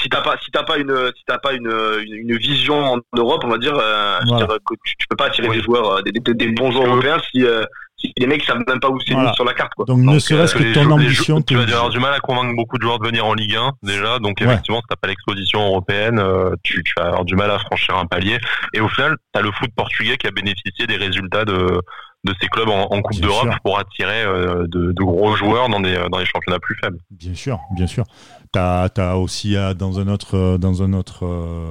[0.00, 1.70] Si t'as pas, si t'as pas une, si t'as pas une,
[2.06, 5.62] une, vision en Europe, on va dire, euh, dire que tu, peux pas attirer des
[5.62, 7.64] joueurs, euh, des, des, bons joueurs européens si, euh,
[7.96, 9.72] si les mecs savent même pas où c'est sur la carte.
[9.74, 9.84] Quoi.
[9.84, 11.42] Donc, ne serait-ce que ton ambition.
[11.42, 13.72] tu vas avoir du mal à convaincre beaucoup de joueurs de venir en Ligue 1
[13.82, 14.18] déjà.
[14.18, 16.22] Donc effectivement, si t'as pas l'exposition européenne,
[16.62, 18.38] tu, tu, vas avoir du mal à franchir un palier.
[18.72, 21.80] Et au final, t'as le foot portugais qui a bénéficié des résultats de
[22.24, 26.18] de ces clubs en, Coupe d'Europe pour attirer euh, de, gros joueurs dans des, dans
[26.18, 26.98] des championnats plus faibles.
[27.10, 28.04] Bien sûr, bien sûr.
[28.52, 31.26] Tu as, aussi euh, dans un autre, euh, dans un autre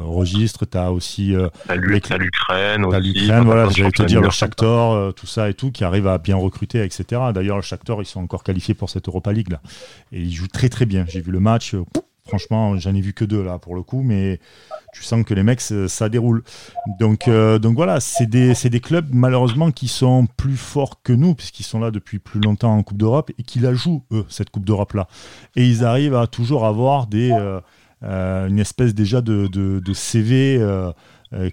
[0.05, 1.33] registre, tu as aussi.
[1.67, 2.21] T'as l'Ukraine
[2.85, 3.13] aussi.
[3.13, 6.35] l'Ukraine, voilà, j'allais te dire le Shakhtar, tout ça et tout, qui arrive à bien
[6.35, 7.21] recruter, etc.
[7.33, 9.61] D'ailleurs, le Shakhtar, ils sont encore qualifiés pour cette Europa League là.
[10.11, 11.05] Et ils jouent très très bien.
[11.07, 11.75] J'ai vu le match.
[12.27, 14.39] Franchement, j'en ai vu que deux là pour le coup, mais
[14.93, 16.43] tu sens que les mecs, ça déroule.
[16.99, 21.33] Donc, euh, donc voilà, c'est des, des, clubs malheureusement qui sont plus forts que nous,
[21.33, 24.51] puisqu'ils sont là depuis plus longtemps en Coupe d'Europe et qui la jouent, eux, cette
[24.51, 25.07] Coupe d'Europe là.
[25.55, 27.59] Et ils arrivent à toujours avoir des, euh,
[28.03, 30.59] euh, une espèce déjà de, de, de CV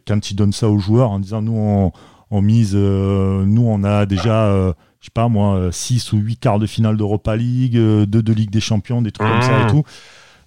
[0.06, 1.92] quand ils donnent ça aux joueurs en disant nous, on,
[2.30, 6.66] on mise, nous, on a déjà je sais pas moi, 6 ou 8 quarts de
[6.66, 9.70] finale d'Europa League, 2 de Ligue des Champions, des trucs comme ça et mmh.
[9.70, 9.84] tout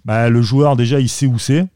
[0.05, 1.67] bah, le joueur déjà il sait où c'est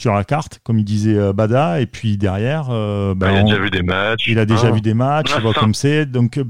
[0.00, 3.42] sur la carte, comme il disait euh, Bada, et puis derrière, euh, bah, il a
[3.42, 4.28] déjà vu des matchs.
[4.28, 4.70] Il a déjà ah.
[4.70, 6.06] vu des matchs, il voit comme c'est.
[6.06, 6.44] Donc euh,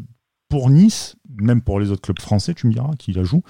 [0.49, 3.43] pour Nice, même pour les autres clubs français, tu me diras, qui la jouent,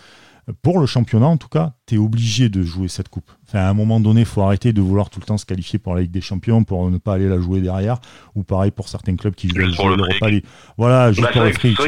[0.62, 3.30] pour le championnat en tout cas, tu es obligé de jouer cette coupe.
[3.46, 5.78] Enfin, à un moment donné, il faut arrêter de vouloir tout le temps se qualifier
[5.78, 7.98] pour la Ligue des Champions pour ne pas aller la jouer derrière.
[8.34, 10.44] Ou pareil pour certains clubs qui jouent l'Europa League.
[10.76, 11.78] Voilà, juste bah, pour le fric.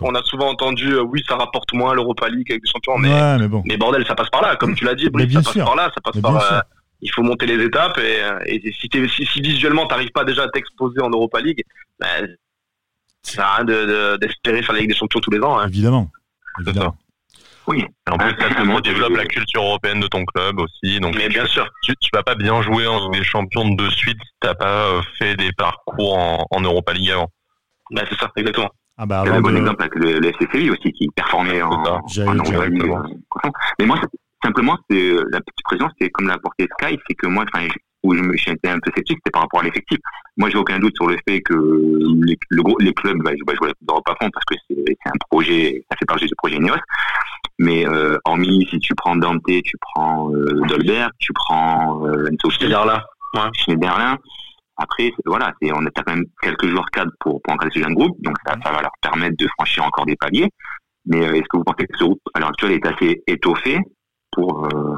[0.00, 3.38] on, a souvent entendu, euh, oui, ça rapporte moins l'Europa League avec des champions, mais,
[3.38, 3.62] mais, bon.
[3.66, 5.90] mais bordel, ça passe par là, comme tu l'as dit, Brice, ça passe par là,
[5.94, 6.52] ça passe par.
[6.52, 6.60] Euh,
[7.02, 8.38] il faut monter les étapes et, euh,
[8.80, 11.62] si, si, si, visuellement t'arrives pas déjà à t'exposer en Europa League,
[12.00, 12.06] bah,
[13.22, 15.58] ça sert à rien d'espérer faire la Ligue des Champions tous les ans.
[15.58, 15.68] Hein.
[15.68, 16.10] Évidemment.
[16.60, 16.96] Évidemment.
[17.66, 17.84] Oui.
[18.10, 18.48] En plus, ça
[18.80, 21.00] développe la culture européenne de ton club aussi.
[21.00, 21.66] Donc, mais bien sûr.
[21.82, 25.02] Tu, tu vas pas bien jouer en des champions de suite si t'as pas euh,
[25.18, 27.28] fait des parcours en, en Europa League avant.
[27.90, 28.70] Bah, c'est ça, exactement.
[28.96, 32.92] Ah bah, un bon exemple avec le, le aussi qui performait en, en Europa League.
[33.78, 34.00] Mais moi,
[34.42, 37.66] simplement, c'est euh, la petite présence, c'est comme l'a porté Sky, c'est que moi, enfin,
[38.04, 39.98] où je me suis un peu sceptique, c'était par rapport à l'effectif.
[40.36, 43.74] Moi, j'ai aucun doute sur le fait que les, le, les clubs bah, jouer la
[43.74, 46.76] Coupe d'Europe à fond parce que c'est un projet, ça fait partie du projet Neos.
[47.58, 53.00] Mais euh, hormis si tu prends Dante, tu prends euh, Dolberg, tu prends euh, Schneiderlin.
[53.34, 53.50] Ouais.
[53.54, 54.18] Schneiderlin.
[54.76, 57.94] Après, voilà, c'est on a quand même quelques joueurs cadres pour, pour encadrer ce jeune
[57.94, 60.50] groupe, donc ça, ça va leur permettre de franchir encore des paliers.
[61.06, 63.78] Mais euh, est-ce que vous pensez que ce groupe, à l'heure actuelle, est assez étoffé
[64.32, 64.96] pour, euh,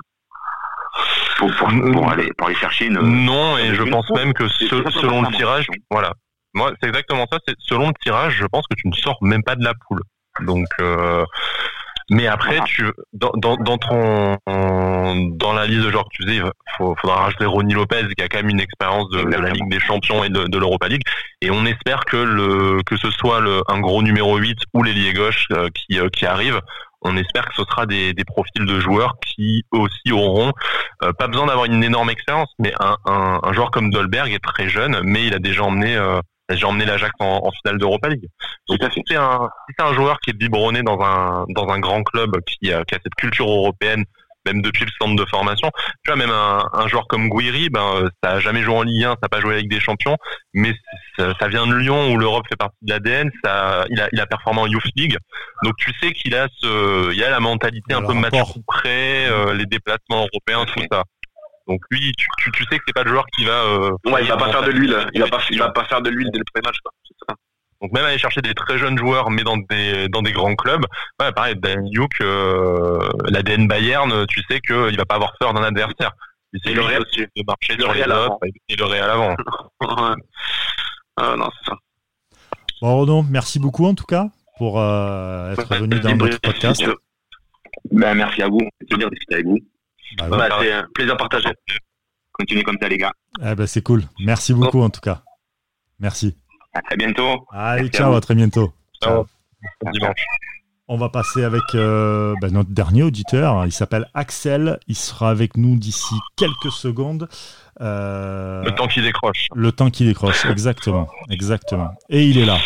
[1.37, 3.01] pour, pour, pour, aller, pour aller chercher une.
[3.01, 6.13] Non, et je pense même que selon le tirage, voilà.
[6.55, 7.39] Moi, c'est exactement ça.
[7.47, 10.01] C'est selon le tirage, je pense que tu ne sors même pas de la poule.
[10.41, 11.25] Donc, euh,
[12.09, 16.37] mais après, tu, dans, dans, dans, ton, dans la liste de joueurs que tu faisais,
[16.37, 19.81] il faudra rajouter Ronnie Lopez, qui a quand même une expérience de, la Ligue des
[19.81, 21.03] Champions et de, de l'Europa League.
[21.43, 25.15] Et on espère que le, que ce soit le, un gros numéro 8 ou l'ailier
[25.15, 26.61] gauche euh, qui, euh, qui arrive.
[27.03, 30.53] On espère que ce sera des, des profils de joueurs qui aussi auront
[31.03, 34.43] euh, pas besoin d'avoir une énorme expérience, mais un, un, un, joueur comme Dolberg est
[34.43, 35.97] très jeune, mais il a déjà emmené
[36.51, 38.29] j'ai emmené l'Ajax en, en finale d'Europa League.
[38.69, 42.03] Donc si c'est un, si un joueur qui est biberonné dans un, dans un grand
[42.03, 44.05] club qui, a, qui a cette culture européenne,
[44.47, 45.71] même depuis le centre de formation.
[46.05, 49.05] Tu vois, même un, un joueur comme Guiri, ben, ça a jamais joué en Ligue
[49.05, 50.17] 1, ça n'a pas joué avec des champions,
[50.55, 50.73] mais
[51.19, 53.31] ça, ça, vient de Lyon où l'Europe fait partie de l'ADN.
[53.45, 55.19] Ça, il a, il a performé en Youth League,
[55.63, 58.35] donc tu sais qu'il a ce, il a la mentalité un peu match
[58.67, 61.03] près, euh, les déplacements européens, tout ça.
[61.67, 63.65] Donc lui, tu, tu, tu sais que c'est pas le joueur qui va.
[63.65, 64.97] Euh, ouais, il va pas faire de l'huile.
[65.15, 66.79] Il va pas, il va pas faire de l'huile dès le premier match.
[66.81, 67.37] Quoi.
[67.83, 70.85] Donc même aller chercher des très jeunes joueurs, mais dans des dans des grands clubs.
[71.21, 75.63] Ouais, pareil, Dan Youk, euh, l'ADN Bayern, tu sais qu'il va pas avoir peur d'un
[75.63, 76.13] adversaire.
[76.53, 79.37] Il sait le Real aussi de marcher sur les autres et le Real avant.
[81.17, 81.77] ah non, c'est ça.
[82.81, 86.85] Bon, Rodon, merci beaucoup en tout cas pour euh, être venu dans notre podcast.
[87.91, 88.61] Ben, merci à vous.
[88.81, 89.59] C'est plaisir de discuter avec vous.
[90.19, 91.49] Bah, bah, c'est un plaisir partagé.
[92.33, 93.13] Continuez comme ça, les gars.
[93.43, 94.03] Eh ben, c'est cool.
[94.21, 95.23] Merci beaucoup, en tout cas.
[95.99, 96.37] Merci.
[96.77, 97.47] À très bientôt.
[97.53, 98.71] Allez, ciao, à, très bientôt.
[99.03, 99.27] Ciao.
[100.89, 103.65] On va passer avec euh, ben, notre dernier auditeur.
[103.65, 104.79] Il s'appelle Axel.
[104.87, 107.29] Il sera avec nous d'ici quelques secondes.
[107.81, 109.49] Euh, le temps qu'il décroche.
[109.55, 111.09] Le temps qu'il décroche, exactement.
[111.31, 111.95] exactement.
[112.11, 112.59] Et il est là.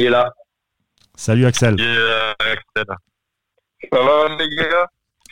[0.00, 0.32] Il est là.
[1.14, 1.76] Salut Axel.
[1.78, 2.86] Euh, Axel.
[3.92, 4.86] Ça va les gars?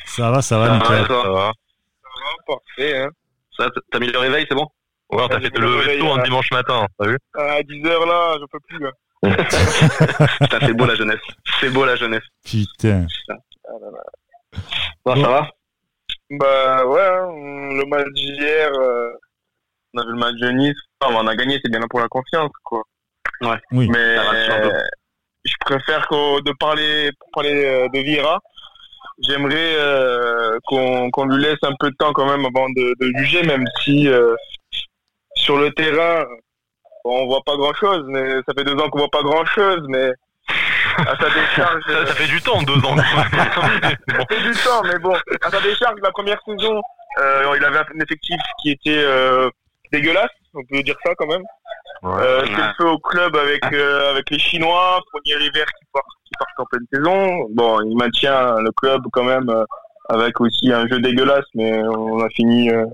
[0.07, 1.07] Ça va, ça va, nickel.
[1.09, 1.53] Ça va, ça va,
[2.47, 2.99] parfait.
[2.99, 3.09] Hein.
[3.57, 4.69] Ça, t'as mis le réveil, c'est bon?
[5.13, 8.47] Ouais, t'as fait le lever tôt un dimanche matin, t'as vu À 10h là, j'en
[8.51, 8.79] peux plus.
[9.23, 10.59] Là.
[10.61, 11.21] c'est beau la jeunesse.
[11.61, 12.25] C'est beau la jeunesse.
[12.45, 13.07] Putain.
[15.05, 15.51] Bon, ça va
[16.31, 19.13] Bah ouais, hein, le match d'hier, euh,
[19.95, 20.77] on a vu le match de Nice.
[21.03, 22.83] on a gagné, c'est bien là pour la confiance, quoi.
[23.43, 23.61] Ouais.
[23.71, 23.89] Oui.
[23.91, 24.81] Mais euh,
[25.45, 28.41] je préfère que de parler, pour parler euh, de Vira
[29.23, 33.43] j'aimerais euh, qu'on lui laisse un peu de temps quand même avant de, de juger,
[33.43, 34.35] même si euh,
[35.43, 36.25] sur le terrain,
[37.05, 38.05] on voit pas grand-chose.
[38.09, 40.11] Mais ça fait deux ans qu'on voit pas grand-chose, mais
[40.99, 41.83] à sa décharge...
[41.87, 42.97] ça, ça, fait du temps, deux ans.
[42.97, 46.81] ça fait du temps, mais bon, à sa décharge, la première saison,
[47.19, 49.51] euh, il avait un effectif qui était euh,
[49.93, 51.43] dégueulasse, on peut dire ça quand même.
[52.03, 55.85] Ouais, euh, c'est le feu au club avec euh, avec les Chinois, Fournier River qui
[55.93, 57.47] part qui part en pleine saison.
[57.51, 59.65] Bon, il maintient le club quand même euh,
[60.09, 62.87] avec aussi un jeu dégueulasse, mais on a fini, euh,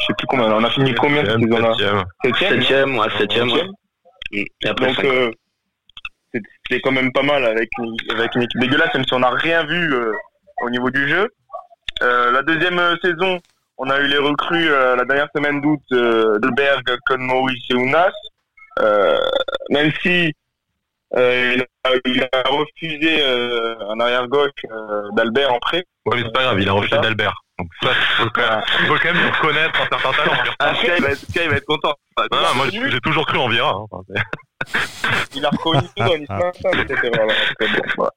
[0.00, 3.50] je sais plus combien, on a fini combien cette saison-là Septième, septième, ouais, septième.
[4.32, 5.30] Et après, Donc, euh,
[6.68, 9.30] c'est quand même pas mal avec une, avec une équipe dégueulasse, même si on n'a
[9.30, 10.12] rien vu euh,
[10.62, 11.28] au niveau du jeu.
[12.02, 13.38] Euh, la deuxième saison,
[13.78, 17.74] on a eu les recrues euh, la dernière semaine d'août euh, de Berg, Conmoris et
[17.74, 18.12] Ounas.
[19.70, 20.32] même si
[21.16, 24.50] il a, il, a, refusé un arrière-gauche
[25.12, 25.84] d'Albert en prêt.
[26.06, 27.42] Ouais, mais c'est pas grave, il a refusé d'Albert.
[27.58, 30.42] Donc ça, faut quand, même, faut quand même reconnaître un certain talent.
[30.60, 31.94] Ah, Sky, il va être, Sky va être content.
[32.16, 33.84] Non, non, moi j'ai toujours cru en Vira.
[33.92, 34.14] Hein.
[35.34, 37.66] il a reconnu tout dans l'histoire, ça, c'était vraiment bon.
[37.96, 38.12] Voilà.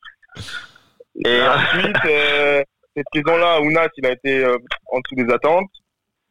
[1.26, 2.64] Et ensuite, euh,
[2.96, 4.58] cette saison-là, Ounas, il a été euh,
[4.92, 5.70] en dessous des attentes.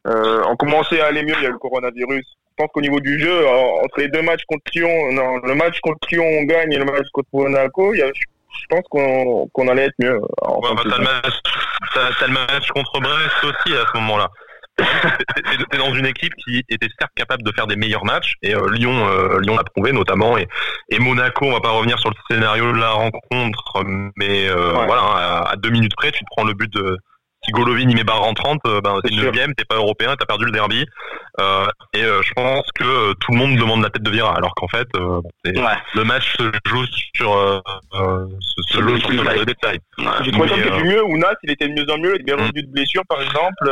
[0.07, 2.25] Euh, on commençait à aller mieux, il y a eu le coronavirus.
[2.25, 5.79] Je pense qu'au niveau du jeu, entre les deux matchs contre Lyon, non, le match
[5.81, 8.21] contre Lyon, on gagne, et le match contre Monaco, il y a, je
[8.69, 10.19] pense qu'on allait être mieux.
[10.19, 14.29] Ouais, bah, t'as, le match, le contre Brest aussi à ce moment-là.
[14.77, 18.69] T'es dans une équipe qui était certes capable de faire des meilleurs matchs et euh,
[18.71, 20.47] Lyon, euh, Lyon l'a prouvé notamment et,
[20.89, 21.45] et Monaco.
[21.45, 23.83] On va pas revenir sur le scénario de la rencontre,
[24.15, 26.97] mais euh, voilà, à, à, deux minutes près, tu te prends le but de
[27.43, 30.45] si Golovin il met barre en 30, ben, c'est neuvième, t'es pas européen, t'as perdu
[30.45, 30.85] le derby.
[31.39, 34.35] Euh, et euh, je pense que euh, tout le monde demande la tête de Vira,
[34.35, 35.53] alors qu'en fait, ouais.
[35.95, 36.85] le match se joue
[37.15, 37.63] sur,
[38.39, 39.79] se, joue sur le détail.
[39.97, 40.05] Ouais.
[40.23, 42.35] J'ai trouvé qu'il était mieux, Ounas, il était de mieux en mieux, il était bien
[42.35, 43.71] revenu de blessure par exemple.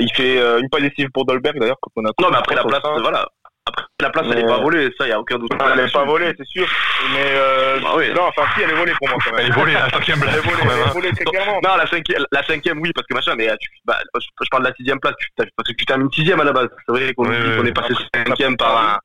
[0.00, 1.78] il fait une passe décisive pour Dolberg d'ailleurs.
[1.96, 3.28] Non, mais après la place, voilà.
[3.68, 5.50] Après, la place, elle n'est pas volée, ça, il n'y a aucun doute.
[5.52, 6.66] Elle n'est pas volée, c'est sûr.
[7.12, 8.06] Mais euh, bah oui.
[8.14, 9.40] non, enfin, si, elle est volée pour moi quand même.
[9.40, 10.34] Elle est volée, la cinquième place.
[10.34, 11.60] Elle est volée, elle est volée très clairement.
[11.62, 14.68] Non, la cinquième, la cinquième, oui, parce que machin, mais tu, bah, je parle de
[14.68, 16.68] la sixième place, parce que tu termines sixième à la base.
[16.86, 18.98] C'est vrai qu'on oui, oui, est passé cinquième par un.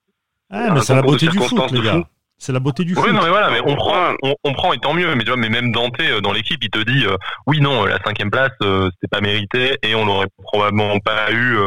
[0.52, 2.04] Ah, mais c'est la beauté du foot, les gars.
[2.38, 3.04] C'est la beauté du foot.
[3.06, 5.16] Oui, non, mais voilà, mais on prend, on, on, prend et tant mieux.
[5.16, 7.16] Mais tu vois, mais même Dante dans l'équipe, il te dit, euh,
[7.48, 11.58] oui, non, la cinquième place, euh, c'était pas mérité et on l'aurait probablement pas eu.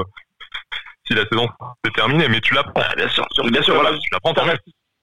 [1.06, 1.48] Euh, si la saison
[1.84, 2.72] est terminée, mais tu l'apprends.
[2.74, 4.34] Bah, bien sûr, bien sûr, voilà, tu l'apprends.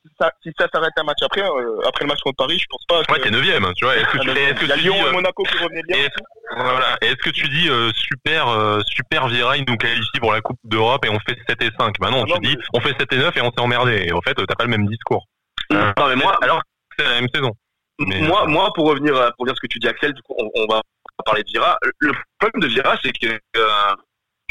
[0.06, 2.66] Si ça, si ça s'arrête un match après, euh, après le match contre Paris, je
[2.70, 3.04] pense pas.
[3.04, 3.14] Que...
[3.14, 3.96] Ouais, t'es neuvième, tu vois.
[3.98, 5.82] Est-ce que tu, est-ce que il y a tu Lyon dis, et Monaco qui revenaient
[5.88, 5.98] bien.
[5.98, 6.24] Est-ce,
[6.58, 6.98] voilà.
[7.02, 10.60] Est-ce que tu dis euh, super, euh, super Vieira, il nous qualifie pour la Coupe
[10.66, 12.64] d'Europe et on fait 7 et 5 Bah non, ah, tu non, dis mais...
[12.74, 14.08] on fait 7 et 9 et on s'est emmerdé.
[14.10, 15.26] Et en fait, t'as pas le même discours.
[15.72, 16.62] Non, mais moi, alors
[16.98, 17.52] c'est la même saison.
[18.00, 20.50] Mais, moi, moi, pour revenir, pour dire ce que tu dis, Axel, du coup, on,
[20.56, 20.82] on va
[21.26, 21.78] parler de Vieira.
[22.00, 23.40] Le problème de Vieira, c'est que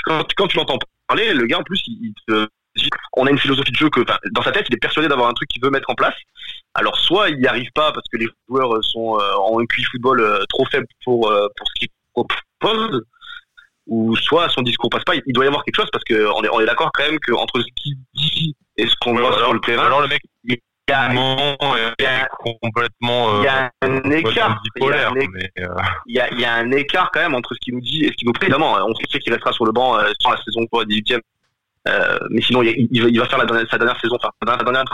[0.04, 0.78] quand, quand tu l'entends
[1.12, 2.14] parler, le gars en plus, il
[3.14, 4.00] on a une philosophie de jeu que,
[4.30, 6.14] dans sa tête, il est persuadé d'avoir un truc qu'il veut mettre en place.
[6.74, 9.84] Alors, soit il n'y arrive pas parce que les joueurs sont euh, en un QI
[9.84, 13.02] football euh, trop faible pour euh, pour ce qu'il propose,
[13.86, 15.14] ou soit son discours passe pas.
[15.26, 17.18] Il doit y avoir quelque chose parce que on est on est d'accord quand même
[17.18, 19.84] que entre ce qu'il dit et ce qu'on voit sur le terrain.
[19.84, 20.58] Alors le mec, il y a,
[20.88, 22.28] il y a
[22.60, 23.40] complètement.
[23.40, 24.62] Il y a un écart.
[24.76, 25.14] Il y a un,
[26.06, 28.32] il, y a, écart quand même entre ce qu'il nous dit et ce qu'il nous
[28.32, 28.56] présente.
[28.56, 31.20] Évidemment, on sait qu'il restera sur le banc sur la saison pour 18e
[31.88, 34.84] euh, mais sinon, il, il, va, faire la dernière, sa dernière saison, enfin, sa dernière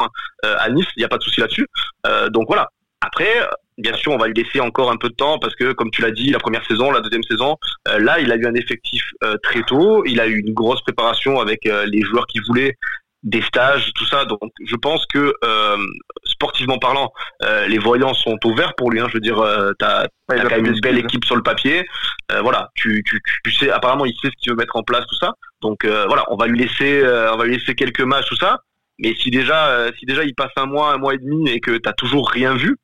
[0.44, 0.86] euh, à Nice.
[0.96, 1.66] Il n'y a pas de souci là-dessus.
[2.06, 2.70] Euh, donc voilà.
[3.00, 5.90] Après, bien sûr, on va lui laisser encore un peu de temps parce que, comme
[5.90, 7.56] tu l'as dit, la première saison, la deuxième saison,
[7.88, 10.04] euh, là, il a eu un effectif euh, très tôt.
[10.06, 12.76] Il a eu une grosse préparation avec les joueurs qu'il voulait
[13.22, 14.24] des stages, tout ça.
[14.24, 15.76] Donc, je pense que euh,
[16.24, 17.12] sportivement parlant,
[17.42, 19.00] euh, les voyants sont ouverts pour lui.
[19.00, 19.06] Hein.
[19.08, 21.86] Je veux dire, euh, t'as as quand même une belle équipe sur le papier.
[22.32, 25.04] Euh, voilà, tu, tu, tu, sais, apparemment, il sait ce qu'il veut mettre en place,
[25.06, 25.34] tout ça.
[25.60, 28.60] Donc, euh, voilà, on va lui laisser, on va lui laisser quelques matchs, tout ça.
[29.00, 31.76] Mais si déjà, si déjà il passe un mois, un mois et demi et que
[31.78, 32.76] t'as toujours rien vu,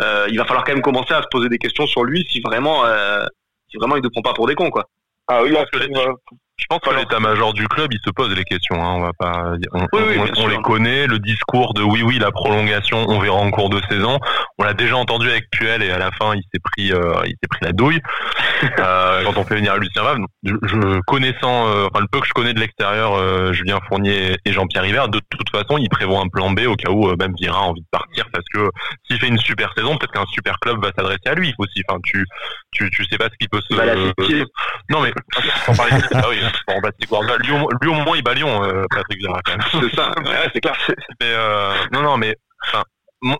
[0.00, 2.84] il va falloir quand même commencer à se poser des questions sur lui si vraiment,
[3.70, 4.86] si vraiment il ne prend pas pour des cons, quoi.
[5.28, 5.56] Ah oui,
[6.58, 8.76] je pense que l'état-major du club, il se pose les questions.
[8.76, 11.06] Hein, on va pas, on, oui, oui, on, on les connaît.
[11.06, 14.18] Le discours de oui, oui, la prolongation, on verra en cours de saison.
[14.58, 17.30] On l'a déjà entendu avec Puel et à la fin, il s'est pris, euh, il
[17.30, 18.00] s'est pris la douille
[18.78, 20.26] euh, quand on fait venir Lucien Favre.
[20.44, 24.52] Je, je connaissant, euh, enfin le peu que je connais de l'extérieur, Julien Fournier et
[24.52, 27.58] Jean-Pierre River, de toute façon, il prévoit un plan B au cas où même Vira
[27.58, 28.68] a envie de partir parce que
[29.06, 31.82] s'il fait une super saison, peut-être qu'un super club va s'adresser à lui aussi.
[31.88, 32.24] Enfin, tu,
[32.70, 33.74] tu, tu sais pas ce qu'il peut se.
[33.74, 33.94] Bah, là,
[34.90, 35.12] non mais
[35.66, 35.92] sans parler.
[36.14, 36.38] ah oui,
[36.68, 36.90] Bon, bah,
[37.42, 39.66] Lyon, lui au moins il bat Lyon, euh, Patrick Vieira quand même.
[39.70, 40.76] C'est ça, ouais, c'est clair.
[41.20, 42.36] Mais euh, non, non, mais
[42.66, 42.84] enfin,
[43.22, 43.36] on,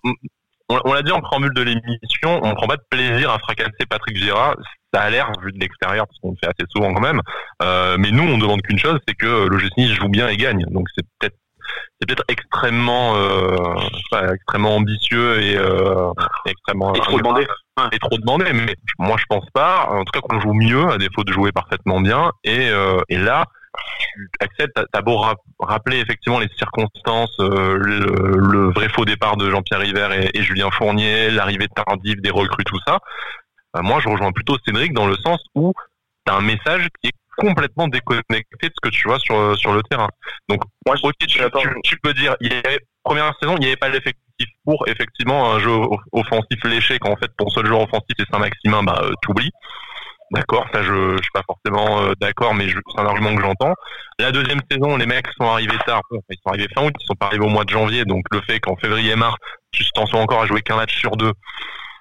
[0.84, 4.16] on l'a dit en préambule de l'émission, on prend pas de plaisir à fracasser Patrick
[4.16, 4.54] Vieira.
[4.94, 7.20] Ça a l'air vu de l'extérieur parce qu'on le fait assez souvent quand même.
[7.62, 10.64] Euh, mais nous, on demande qu'une chose, c'est que le Nice joue bien et gagne.
[10.70, 11.36] Donc c'est peut-être
[11.98, 13.56] c'est peut-être extrêmement euh,
[14.34, 16.10] extrêmement ambitieux et, euh,
[16.44, 17.46] extrêmement et trop demandé
[17.93, 20.99] et trop demandé mais moi je pense pas en tout cas qu'on joue mieux à
[20.99, 23.45] défaut de jouer parfaitement bien et, euh, et là
[24.41, 25.25] Axel, t'as as beau
[25.59, 30.43] rappeler effectivement les circonstances, euh, le, le, vrai faux départ de Jean-Pierre River et, et,
[30.43, 32.99] Julien Fournier, l'arrivée tardive des recrues, tout ça.
[33.73, 35.73] bah, moi je rejoins plutôt Cédric dans le sens où
[36.27, 39.73] tu as un message qui est complètement déconnecté de ce que tu vois sur sur
[39.73, 40.09] le terrain.
[40.51, 41.41] Donc moi ok tu,
[41.83, 44.23] tu, peux dire il y avait, première saison il n'y avait pas l'effectif
[44.64, 45.76] pour effectivement un jeu
[46.12, 49.51] offensif léché quand en fait ton seul joueur offensif c'est Saint-Maximin bah euh, t'oublies.
[50.30, 53.74] D'accord, ça je, je suis pas forcément euh, d'accord, mais c'est un argument que j'entends.
[54.18, 56.01] La deuxième saison, les mecs sont arrivés tard.
[56.11, 58.40] ils sont arrivés fin août, ils sont pas arrivés au mois de janvier, donc le
[58.40, 59.36] fait qu'en février et mars,
[59.72, 61.32] tu t'en sois encore à jouer qu'un match sur deux,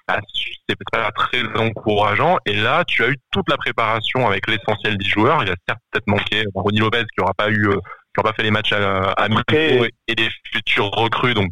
[0.08, 0.18] bah,
[0.66, 2.38] c'est pas très encourageant.
[2.46, 5.42] Et là, tu as eu toute la préparation avec l'essentiel des joueurs.
[5.42, 8.34] Il a certes peut-être manqué Ronnie Lopez qui aura pas eu, euh, qui aura pas
[8.34, 11.34] fait les matchs à, à et, et des futurs recrues.
[11.34, 11.50] Donc,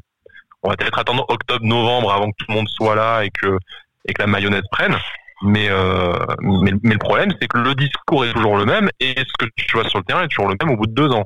[0.62, 3.58] on va peut-être attendre octobre-novembre avant que tout le monde soit là et que
[4.06, 4.96] et que la mayonnaise prenne.
[5.42, 9.32] Mais, euh, mais, le problème, c'est que le discours est toujours le même et ce
[9.38, 11.24] que tu vois sur le terrain est toujours le même au bout de deux ans.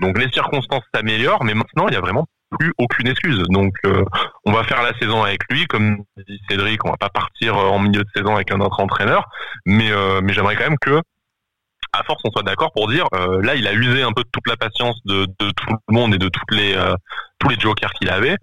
[0.00, 2.26] Donc les circonstances s'améliorent, mais maintenant, il y a vraiment
[2.58, 3.42] plus aucune excuse.
[3.50, 4.04] Donc euh,
[4.44, 7.68] on va faire la saison avec lui, comme dit Cédric, on va pas partir euh,
[7.68, 9.28] en milieu de saison avec un autre entraîneur,
[9.66, 11.00] mais, euh, mais j'aimerais quand même que
[11.92, 14.56] à force on soit d'accord pour dire là il a usé un peu toute la
[14.56, 16.74] patience de, de tout le monde et de toutes les
[17.38, 18.36] tous les jokers qu'il avait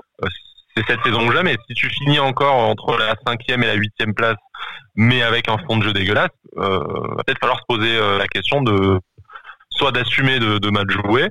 [0.78, 1.56] c'est cette saison ou jamais.
[1.68, 4.38] Si tu finis encore entre la cinquième et la huitième place,
[4.95, 8.28] mais avec un fond de jeu dégueulasse, euh, va peut-être falloir se poser euh, la
[8.28, 9.00] question de
[9.70, 11.30] soit d'assumer de, de, mal jouer,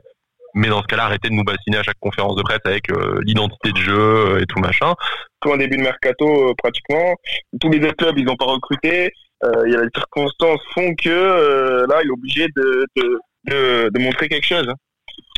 [0.54, 3.20] mais dans ce cas-là, arrêter de nous bassiner à chaque conférence de presse avec euh,
[3.24, 4.94] l'identité de jeu euh, et tout machin.
[5.40, 7.14] Tout un début de mercato pratiquement,
[7.60, 9.12] tous les autres clubs ils n'ont pas recruté.
[9.42, 13.98] Il y a les circonstances font que là il est obligé de, de, de, de
[13.98, 14.72] montrer quelque chose.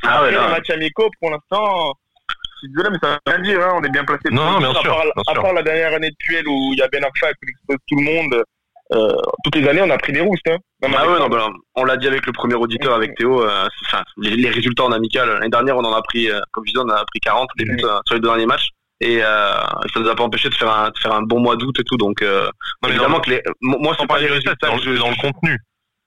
[0.03, 0.49] Ah ouais, là.
[0.49, 1.93] match amicaux pour l'instant
[2.59, 3.67] suis désolé, mais ça veut rien dire.
[3.67, 3.73] Hein.
[3.77, 4.23] On est bien placé.
[4.31, 7.05] Non, bien, sûr, à part, la dernière année de Puel où il y a Ben
[7.05, 8.43] Arfa qui expose tout le monde.
[8.91, 9.13] Euh,
[9.45, 10.49] toutes les années, on a pris des roustes.
[10.49, 13.43] Hein, ah ouais, non, bah, on l'a dit avec le premier auditeur, avec Théo.
[13.45, 13.69] Euh,
[14.17, 15.29] les, résultats en amical.
[15.29, 17.65] L'année dernière, on en a pris, euh, comme je disais, on a pris 40 les
[17.67, 18.69] buts sur les deux derniers matchs.
[19.01, 21.79] Et ça nous a pas empêché de faire un, de faire un bon mois d'août
[21.79, 21.97] et tout.
[21.97, 22.25] Donc,
[22.87, 25.59] évidemment que les, moi, c'est pas les résultats, dans, le, dans le contenu.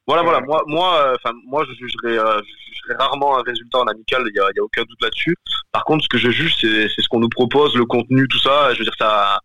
[0.08, 0.42] Voilà, voilà.
[0.42, 2.42] Moi, moi, euh, enfin, moi, je jugerai, euh,
[2.90, 4.24] je rarement un résultat en amical.
[4.28, 5.36] Il y a, y a, aucun doute là-dessus.
[5.72, 8.40] Par contre, ce que je juge, c'est, c'est ce qu'on nous propose, le contenu, tout
[8.40, 8.74] ça.
[8.74, 9.40] Je veux dire, ça.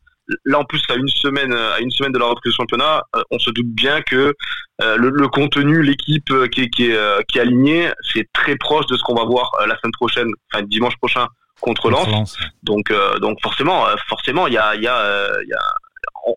[0.45, 3.23] Là, en plus, à une semaine, à une semaine de la reprise du championnat, euh,
[3.31, 4.35] on se doute bien que
[4.81, 8.97] le, le, contenu, l'équipe qui est, qui est, qui est alignée, c'est très proche de
[8.97, 11.29] ce qu'on va voir la semaine prochaine, enfin dimanche prochain
[11.61, 12.37] contre Lens.
[12.63, 15.61] Donc, donc forcément, forcément, il y a, il y a, y a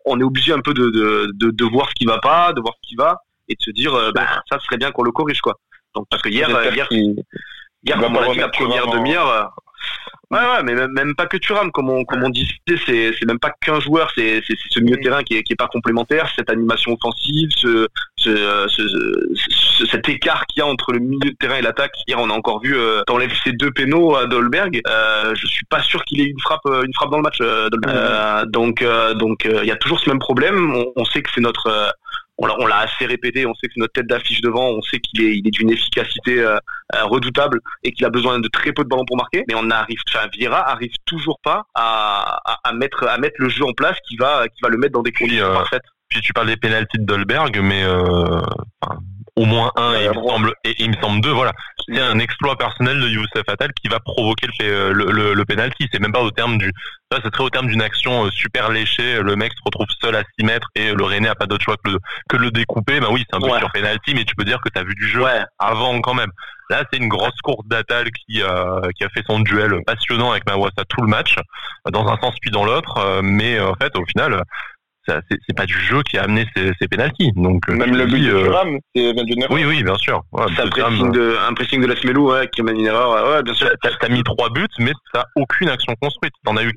[0.04, 2.60] on est obligé un peu de, de, de, de, voir ce qui va pas, de
[2.60, 5.12] voir ce qui va et de se dire euh, bah, ça serait bien qu'on le
[5.12, 5.58] corrige quoi.
[5.94, 9.44] Donc parce que hier hier hier comme on a dit la première demi-heure euh,
[10.30, 13.40] Ouais, ouais, mais même, pas que Thuram, comme on, comme on disait, c'est, c'est même
[13.40, 16.32] pas qu'un joueur, c'est, c'est, ce milieu de terrain qui est, qui est pas complémentaire,
[16.36, 18.82] cette animation offensive, ce, ce, ce,
[19.86, 21.92] cet écart qu'il y a entre le milieu de terrain et l'attaque.
[22.06, 25.66] Hier, on a encore vu, euh, t'enlèves ces deux pénaux à Dolberg, euh, je suis
[25.66, 27.68] pas sûr qu'il ait une frappe, une frappe dans le match, euh,
[28.46, 28.84] donc,
[29.16, 30.74] donc, il y a toujours ce même problème.
[30.74, 31.94] On, on sait que c'est notre,
[32.40, 35.22] on l'a assez répété, on sait que c'est notre tête d'affiche devant, on sait qu'il
[35.22, 36.56] est, il est d'une efficacité euh,
[36.94, 39.70] euh, redoutable et qu'il a besoin de très peu de ballons pour marquer, mais on
[39.70, 43.96] arrive, enfin Vieira arrive toujours pas à, à, mettre à mettre le jeu en place
[44.08, 45.84] qui va qui va le mettre dans des conditions euh, parfaites.
[46.08, 47.84] Puis tu parles des pénalties de Dolberg, mais
[49.40, 51.32] au moins un et il, me semble, et, il me semble deux.
[51.32, 51.52] Voilà,
[51.88, 55.88] c'est un exploit personnel de Youssef Attal qui va provoquer le, le, le, le penalty.
[55.90, 56.70] C'est même pas au terme du,
[57.10, 59.22] ça c'est très au terme d'une action euh, super léchée.
[59.22, 61.76] Le mec se retrouve seul à 6 mètres et le René a pas d'autre choix
[61.82, 63.00] que, le, que le découper.
[63.00, 64.94] Bah oui, c'est un truc sur penalty, mais tu peux dire que tu as vu
[64.94, 65.24] du jeu
[65.58, 66.30] avant quand même.
[66.68, 70.46] Là, c'est une grosse course d'Attal qui, euh, qui a fait son duel passionnant avec
[70.46, 71.34] Mawassa tout le match,
[71.90, 72.98] dans un sens puis dans l'autre.
[72.98, 74.44] Euh, mais en fait, au final,
[75.30, 77.32] c'est pas du jeu qui a amené ces, ces pénalties.
[77.36, 79.12] Donc euh, même le but de Thuram, c'est
[79.50, 80.22] Oui, oui, bien sûr.
[80.56, 83.30] c'est un pressing de un pressing de Lasmelou, ouais, qui mène une erreur.
[83.30, 83.68] Ouais, bien sûr.
[83.82, 86.32] T'as as mis trois buts, mais t'as aucune action construite.
[86.44, 86.72] T'en as eu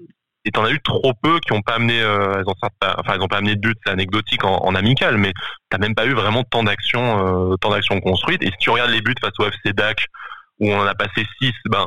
[0.45, 3.21] et t'en as eu trop peu qui ont pas amené, euh, elles ont, enfin, elles
[3.21, 5.31] ont pas amené de but, c'est anecdotique en, en, amical, mais
[5.69, 8.43] t'as même pas eu vraiment tant d'actions, euh, tant d'actions construites.
[8.43, 10.05] Et si tu regardes les buts face au FC DAC,
[10.59, 11.85] où on en a passé six, ben,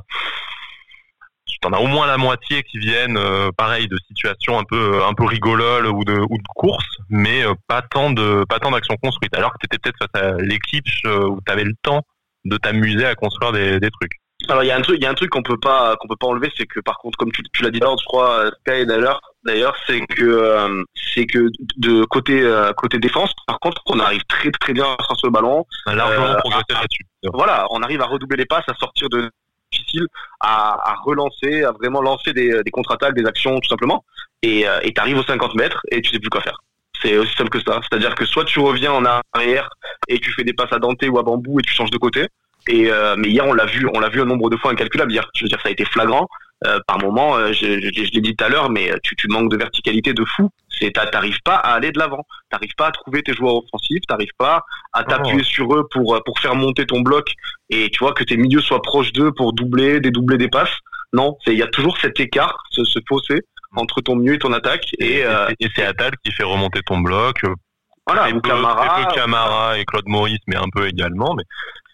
[1.61, 5.15] t'en as au moins la moitié qui viennent, euh, pareil, de situations un peu un
[5.15, 8.97] peu rigololes ou de ou de courses, mais euh, pas tant de pas tant d'actions
[9.03, 9.35] construites.
[9.35, 12.03] Alors que t'étais peut-être face à l'équipe euh, où t'avais le temps
[12.45, 14.13] de t'amuser à construire des, des trucs.
[14.49, 16.09] Alors il y a un truc, il y a un truc qu'on peut pas qu'on
[16.09, 18.51] peut pas enlever, c'est que par contre, comme tu, tu l'as dit là, je crois,
[18.61, 21.49] Sky d'ailleurs, d'ailleurs, c'est que c'est que
[21.79, 25.65] de côté côté défense, par contre, on arrive très très bien à sortir le ballon.
[25.87, 27.07] Là-dessus.
[27.33, 29.31] Voilà, on arrive à redoubler les passes, à sortir de
[29.77, 30.07] difficile
[30.41, 34.05] à, relancer, à vraiment lancer des, contre-attaques, des actions tout simplement.
[34.43, 36.59] Et euh, tu arrives aux 50 mètres et tu sais plus quoi faire.
[37.03, 37.81] C'est aussi simple que ça.
[37.83, 39.05] C'est-à-dire que soit tu reviens en
[39.35, 39.69] arrière
[40.09, 42.27] et tu fais des passes à Dante ou à Bambou et tu changes de côté.
[42.69, 45.13] Et euh, mais hier on l'a vu, on l'a vu un nombre de fois incalculable.
[45.13, 46.27] Hier, je veux dire, ça a été flagrant.
[46.65, 49.29] Euh, par moment, euh, je, je, je l'ai dit tout à l'heure, mais tu, tu
[49.29, 50.51] manques de verticalité de fou.
[50.79, 54.35] C'est t'arrives pas à aller de l'avant, t'arrives pas à trouver tes joueurs offensifs, t'arrives
[54.37, 54.63] pas
[54.93, 57.33] à t'appuyer sur eux pour pour faire monter ton bloc
[57.71, 60.77] et tu vois que tes milieux soient proches d'eux pour doubler, dédoubler des passes.
[61.15, 63.41] Non, il y a toujours cet écart, ce, ce fossé
[63.75, 66.99] entre ton milieu et ton attaque et, euh, et c'est Atal qui fait remonter ton
[66.99, 67.41] bloc.
[68.07, 71.35] Voilà, ou Camara, Camara et Claude Maurice, mais un peu également.
[71.35, 71.43] Mais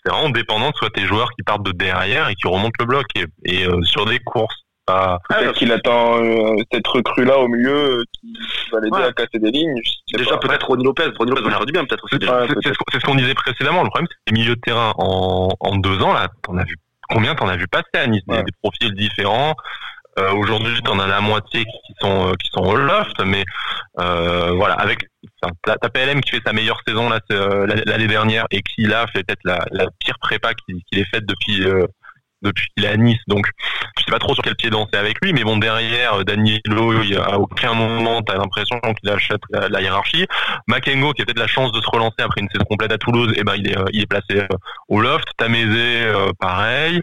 [0.05, 2.87] c'est vraiment dépendant de soit tes joueurs qui partent de derrière et qui remontent le
[2.87, 3.07] bloc
[3.45, 4.57] et, euh, sur des courses.
[4.89, 8.35] Ah, peut-être qu'il attend euh, cette recrue là au milieu euh, qui
[8.73, 9.81] va l'aider à casser des lignes.
[10.13, 12.19] Déjà peut-être Ronnie Lopez, Ronnie Lopez va faire du bien peut-être aussi.
[12.65, 13.85] c'est ce qu'on disait précédemment.
[13.85, 16.65] Le problème c'est que les milieux de terrain en, en deux ans là, t'en as
[16.65, 16.77] vu
[17.13, 19.55] combien t'en as vu passer à Nice des, profils différents.
[20.19, 23.45] Euh, Aujourd'hui, t'en as la moitié qui sont euh, qui sont au loft, mais
[23.99, 25.09] euh, voilà, avec
[25.63, 29.25] ta, PLM qui fait sa meilleure saison là euh, l'année dernière et qui là fait
[29.25, 31.65] peut-être la, pire prépa qu'il ait faite depuis
[32.43, 33.21] depuis qu'il est à Nice.
[33.29, 33.47] Donc,
[33.97, 36.93] je sais pas trop sur quel pied danser avec lui, mais bon, derrière, Danilo,
[37.25, 40.27] à aucun moment, t'as l'impression qu'il achète la, hiérarchie.
[40.67, 43.33] Makengo, qui a peut-être la chance de se relancer après une saison complète à Toulouse,
[43.37, 44.45] et eh ben, il est, il est placé
[44.89, 45.29] au loft.
[45.37, 47.03] Tamézé, pareil.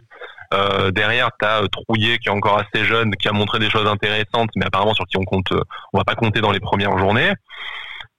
[0.53, 3.69] Euh, derrière, tu as euh, Trouillet qui est encore assez jeune, qui a montré des
[3.69, 5.61] choses intéressantes, mais apparemment sur qui on compte, euh,
[5.93, 7.33] on va pas compter dans les premières journées.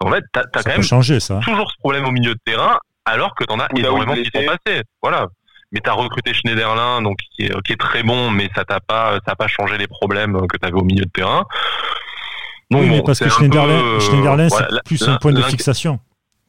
[0.01, 1.41] En fait, t'as as quand même changer, ça.
[1.45, 4.83] toujours ce problème au milieu de terrain, alors que t'en as énormément qui sont passés.
[5.03, 5.27] Voilà.
[5.73, 9.19] Mais t'as recruté Schneiderlin, donc qui est, qui est très bon, mais ça t'a pas,
[9.25, 11.45] ça a pas changé les problèmes que t'avais au milieu de terrain.
[12.71, 16.01] Donc, oui, mais parce que Schneiderlin, Schneiderlin c'est plus un point de fixation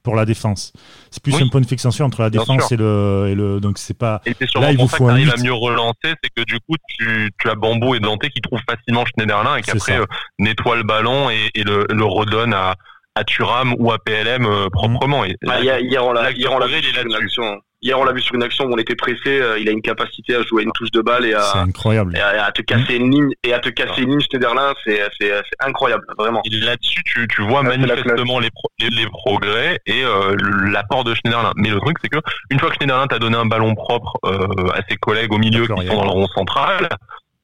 [0.03, 0.73] pour la défense.
[1.11, 3.97] C'est plus un point de fixation entre la défense et le, et le, donc c'est
[3.97, 4.21] pas.
[4.25, 7.31] Et c'est là il vous faut un à mieux relancer, c'est que du coup tu,
[7.37, 10.05] tu as Bambou et Dante qui trouvent facilement Schneiderlin et qui après euh,
[10.39, 12.75] nettoie le ballon et, et le, le redonne à
[13.15, 15.25] à Turam ou à PLM euh, proprement.
[15.25, 17.61] Et, ah, hier, hier, on l'a, hier, on l'a vu sur une action.
[17.81, 19.41] Hier, on l'a vu sur une action où on était pressé.
[19.41, 22.15] Euh, il a une capacité à jouer une touche de balle et à, incroyable.
[22.15, 25.31] Et à, te casser une ligne et à te casser une ligne Schneiderlin, c'est, c'est,
[25.31, 26.41] c'est incroyable, vraiment.
[26.45, 30.35] Et là-dessus, tu, tu vois manifestement les, les, progrès et euh,
[30.69, 31.51] l'apport de Schneiderlin.
[31.55, 32.19] Mais le truc, c'est que
[32.51, 35.87] une fois que Schneiderlin t'a donné un ballon propre à ses collègues au milieu qui
[35.87, 36.87] sont dans le rond central,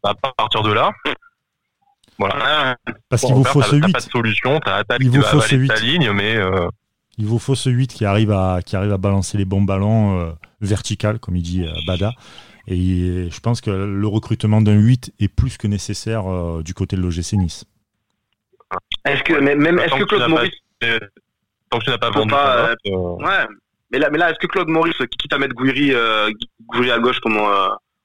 [0.03, 0.91] bah, à partir de là,
[2.19, 2.77] voilà.
[3.09, 3.91] Parce qu'il vous faut ce 8.
[3.91, 5.67] pas de solution, t'as Il vous faut ce 8.
[5.67, 6.35] ta ligne, mais.
[6.35, 6.67] Euh...
[7.19, 10.19] Il vous faut ce 8 qui arrive à, qui arrive à balancer les bons ballons
[10.19, 10.31] euh,
[10.61, 12.13] vertical, comme il dit euh, Bada.
[12.67, 16.95] Et je pense que le recrutement d'un 8 est plus que nécessaire euh, du côté
[16.95, 17.65] de l'OGC Nice.
[19.05, 20.51] Est-ce que, même, est-ce que Claude Maurice.
[21.69, 22.29] tant que tu n'as pas vendu.
[22.29, 23.47] Pas, euh, ouais.
[23.91, 25.93] Mais là, mais là est-ce que Claude Maurice, quitte à mettre Guiri,
[26.73, 27.39] Guiri à gauche, comme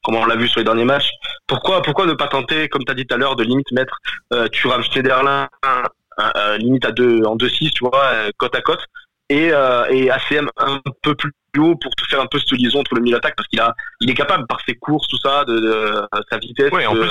[0.04, 1.10] comme on l'a vu sur les derniers matchs.
[1.46, 3.98] Pourquoi, pourquoi ne pas tenter, comme tu as dit tout à l'heure, de limite mettre
[4.32, 5.48] euh, Thuram Schneiderlin
[6.20, 8.84] euh, limite à deux, en 2-6, tu vois, euh, côte à côte,
[9.28, 12.80] et, euh, et ACM un peu plus haut pour te faire un peu cette liaison
[12.80, 15.44] entre le milieu d'attaque parce qu'il a, il est capable par ses courses, tout ça,
[15.44, 17.10] de, de sa vitesse, ouais, en de, plus,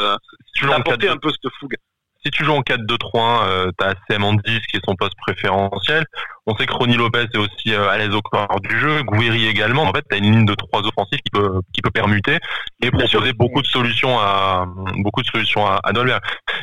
[0.54, 1.76] tu d'apporter un peu cette fougue
[2.24, 6.06] si tu joues en 4-2-3, euh, t'as CM en 10 qui est son poste préférentiel.
[6.48, 9.46] On sait que Ronnie Lopez est aussi euh, à l'aise au corps du jeu, Gouiri
[9.46, 9.84] également.
[9.84, 12.40] En fait, t'as une ligne de trois offensifs qui peut qui peut permuter
[12.82, 14.66] et proposer beaucoup de solutions à
[14.98, 16.22] beaucoup de solutions à, à Dolberg.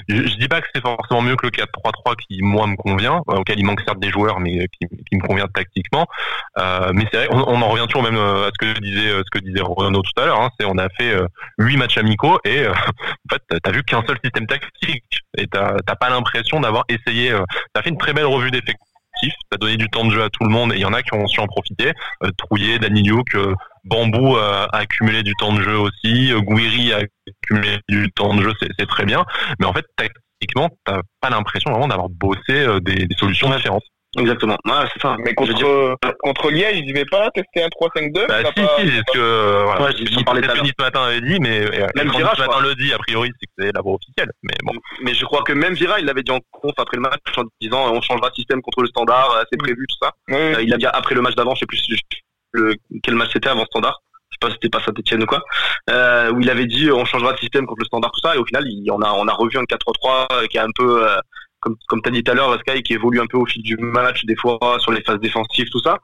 [0.08, 3.22] Je, je, dis pas que c'est forcément mieux que le 4-3-3 qui moi me convient,
[3.30, 6.06] euh, auquel il manque certes des joueurs, mais qui, qui me convient tactiquement.
[6.58, 9.10] Euh, mais c'est vrai, on, on, en revient toujours même euh, à ce que disait
[9.10, 10.40] ce que disait Renaud tout à l'heure.
[10.40, 11.14] Hein, c'est on a fait
[11.58, 12.72] huit matchs amicaux et en
[13.30, 17.30] fait t'as vu qu'un seul système tactique et t'as pas l'impression d'avoir essayé.
[17.30, 18.78] Euh, t'as fait une très belle revue d'effectifs,
[19.50, 21.02] t'as donné du temps de jeu à tout le monde et il y en a
[21.02, 21.92] qui ont su en profiter.
[22.22, 23.54] Euh, Trouillet, Daniliouk, euh,
[23.84, 27.00] Bambou a, accumulé du temps de jeu aussi, euh, Gouiri a
[27.42, 29.24] accumulé du temps de jeu, c'est très bien.
[29.58, 33.84] Mais en fait, tactiquement, t'as pas l'impression vraiment d'avoir bossé des, des solutions différentes.
[34.16, 34.56] Exactement.
[34.64, 35.16] Ouais, c'est ça.
[35.18, 38.76] Mais contre, contre Liège, ils n'avaient pas testé un 3-5-2 Bah, si, pas...
[38.78, 39.84] si, c'est ce que, voilà.
[39.84, 42.98] Ouais, j'en parlais ce matin avait dit, mais, même Vira, ce matin le dit, a
[42.98, 44.30] priori, c'est que c'est la voie officielle.
[44.42, 44.72] Mais bon.
[45.02, 47.42] Mais je crois que même Vira, il l'avait dit en conf après le match, en
[47.60, 50.12] disant, on changera de système contre le standard, c'est prévu, tout ça.
[50.28, 50.36] Oui.
[50.36, 51.78] Euh, il a dit après le match d'avant, je sais plus
[52.52, 54.00] le, quel match c'était avant standard.
[54.30, 55.42] Je sais pas si c'était pas Saint-Etienne ou quoi,
[55.90, 58.38] euh, où il avait dit, on changera de système contre le standard, tout ça, et
[58.38, 61.18] au final, il, on a, on a revu un 4-3-3 qui est un peu, euh,
[61.88, 63.76] comme, tu as dit tout à l'heure, Sky, qui évolue un peu au fil du
[63.76, 65.98] match, des fois sur les phases défensives, tout ça.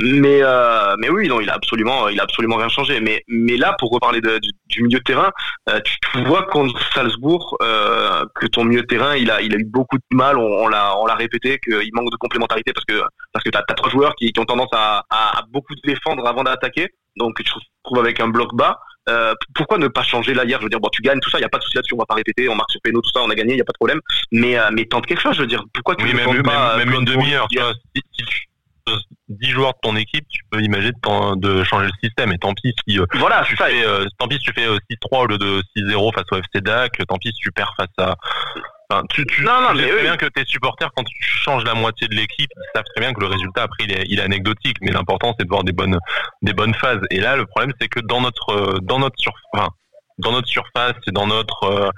[0.00, 2.98] Mais euh, mais oui, non, il a absolument, il a absolument rien changé.
[3.00, 5.30] Mais mais là, pour reparler du, milieu de terrain,
[5.68, 9.58] euh, tu, vois contre Salzbourg euh, que ton milieu de terrain, il a il a
[9.58, 10.36] eu beaucoup de mal.
[10.36, 13.00] On, l'a on l'a répété qu'il manque de complémentarité parce que
[13.32, 16.42] parce que t'as as trois joueurs qui, ont tendance à, à, à beaucoup défendre avant
[16.42, 16.88] d'attaquer.
[17.16, 17.50] Donc tu te
[17.84, 18.80] retrouves avec un bloc bas.
[19.08, 21.38] Euh, pourquoi ne pas changer là hier Je veux dire, bon, tu gagnes tout ça,
[21.38, 23.00] il y a pas de souci là-dessus, on va pas répéter, on marque sur péno,
[23.00, 24.00] tout ça, on a gagné, il y a pas de problème.
[24.32, 26.76] Mais euh, mais tente quelque chose, je veux dire, pourquoi tu oui, ne même, pas
[26.78, 27.58] même, même une demi-heure, si,
[27.94, 28.48] si tu
[29.28, 32.32] 10 joueurs de ton équipe, tu peux imaginer de, de changer le système.
[32.32, 34.78] Et tant pis si euh, voilà, tu fais, euh, tant pis si tu fais 6-3
[35.12, 38.16] au lieu de 6-0 face au FC DAC, tant pis si tu perds face à
[39.10, 41.74] tu, tu, Non, non, tu sais très bien que tes supporters, quand tu changes la
[41.74, 44.22] moitié de l'équipe, ils savent très bien que le résultat après il est, il est
[44.22, 44.76] anecdotique.
[44.80, 45.98] Mais l'important c'est de voir des bonnes,
[46.42, 47.00] des bonnes phases.
[47.10, 49.68] Et là, le problème c'est que dans notre, euh, dans notre surface, enfin,
[50.18, 51.90] dans notre surface et dans notre, euh,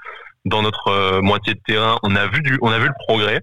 [0.45, 3.43] dans notre euh, moitié de terrain, on a vu du, on a vu le progrès.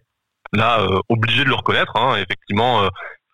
[0.53, 1.95] Là, euh, obligé de le reconnaître.
[1.95, 2.87] Hein, effectivement,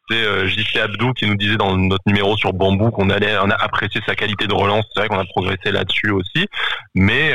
[0.09, 3.55] c'est JC Abdou qui nous disait dans notre numéro sur Bambou qu'on allait, on a
[3.55, 4.85] apprécié sa qualité de relance.
[4.93, 6.47] C'est vrai qu'on a progressé là-dessus aussi,
[6.95, 7.33] mais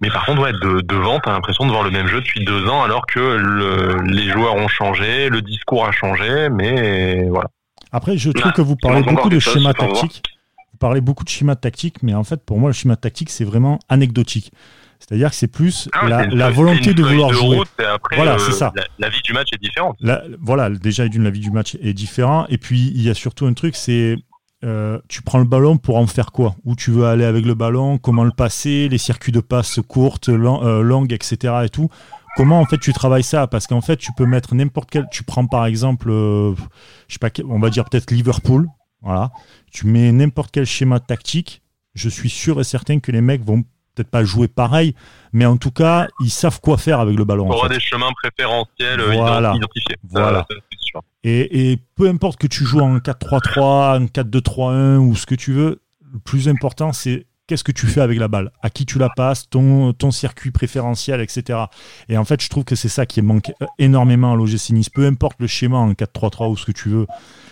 [0.00, 2.66] mais par contre, ouais, de, devant, t'as l'impression de voir le même jeu depuis deux
[2.68, 7.48] ans, alors que le, les joueurs ont changé, le discours a changé, mais voilà.
[7.92, 10.22] Après, je trouve Bah, que vous parlez beaucoup de schéma tactique.
[10.72, 13.44] Vous parlez beaucoup de schéma tactique, mais en fait, pour moi, le schéma tactique, c'est
[13.44, 14.50] vraiment anecdotique.
[14.98, 17.56] C'est-à-dire que c'est plus Ah, la, une volonté de vouloir de jouer.
[17.58, 18.72] route, et après, Voilà, euh, c'est ça.
[18.74, 19.96] La, la vie du match est différente.
[20.00, 22.46] La- voilà, déjà, d'une, la vie du match est différent.
[22.48, 24.16] Et puis, il y a surtout un truc, c'est
[24.64, 26.54] euh, tu prends le ballon pour en faire quoi?
[26.64, 27.98] Où tu veux aller avec le ballon?
[27.98, 28.88] Comment le passer?
[28.88, 31.54] Les circuits de passe courtes, long- euh, longues, etc.
[31.64, 31.88] Et tout.
[32.36, 33.46] Comment en fait tu travailles ça?
[33.46, 35.06] Parce qu'en fait, tu peux mettre n'importe quel.
[35.12, 36.54] Tu prends par exemple, euh,
[37.08, 38.68] je sais pas, on va dire peut-être Liverpool.
[39.02, 39.30] Voilà.
[39.70, 41.62] Tu mets n'importe quel schéma tactique.
[41.94, 43.62] Je suis sûr et certain que les mecs vont
[43.94, 44.96] peut-être pas jouer pareil,
[45.32, 47.44] mais en tout cas, ils savent quoi faire avec le ballon.
[47.44, 47.74] Il y en aura fait.
[47.74, 49.52] des chemins préférentiels Voilà.
[49.52, 49.96] ident- identifiés.
[50.10, 50.44] Voilà.
[50.50, 50.56] ça,
[50.94, 51.02] sûr.
[51.24, 55.52] Et, et peu importe que tu joues en 4-3-3, en 4-2-3-1 ou ce que tu
[55.52, 55.80] veux,
[56.12, 59.10] le plus important c'est qu'est-ce que tu fais avec la balle, à qui tu la
[59.10, 61.58] passes, ton, ton circuit préférentiel, etc.
[62.08, 64.88] Et en fait, je trouve que c'est ça qui manque énormément à l'OGC Nice.
[64.88, 67.06] Peu importe le schéma en 4-3-3 ou ce que tu veux,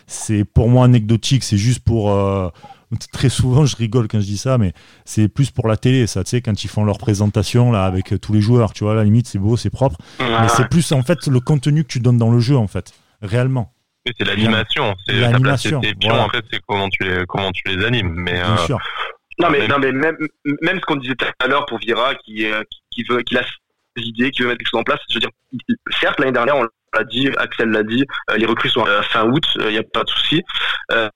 [0.07, 2.11] c'est pour moi anecdotique, c'est juste pour...
[2.11, 2.49] euh,
[3.13, 4.75] Très souvent, je rigole quand je dis ça, mais
[5.07, 8.21] c'est plus pour la télé, ça, tu sais, quand ils font leur présentation là avec
[8.21, 9.97] tous les joueurs, tu vois, à la limite, c'est beau, c'est propre.
[10.21, 12.93] Mais c'est plus en fait le contenu que tu donnes dans le jeu, en fait,
[13.23, 13.73] réellement.
[14.05, 14.95] C'est l'animation.
[15.07, 16.11] C'est ta place, tes pions.
[16.11, 16.25] voilà.
[16.25, 18.13] En fait, c'est comment tu les, comment tu les animes.
[18.13, 18.79] Mais Bien euh, sûr.
[19.39, 20.17] Non mais, Même- non, mais même,
[20.61, 23.43] même ce qu'on disait tout à l'heure pour Vira, qui, euh, qui, veut, qui a
[23.97, 25.01] ses idées, qui veut mettre quelque chose en place.
[25.09, 25.31] Je veux dire,
[26.01, 29.25] certes l'année dernière on l'a dit, Axel l'a dit, euh, les recrues sont à fin
[29.27, 30.43] août, il n'y a pas de souci.
[30.91, 31.09] Euh,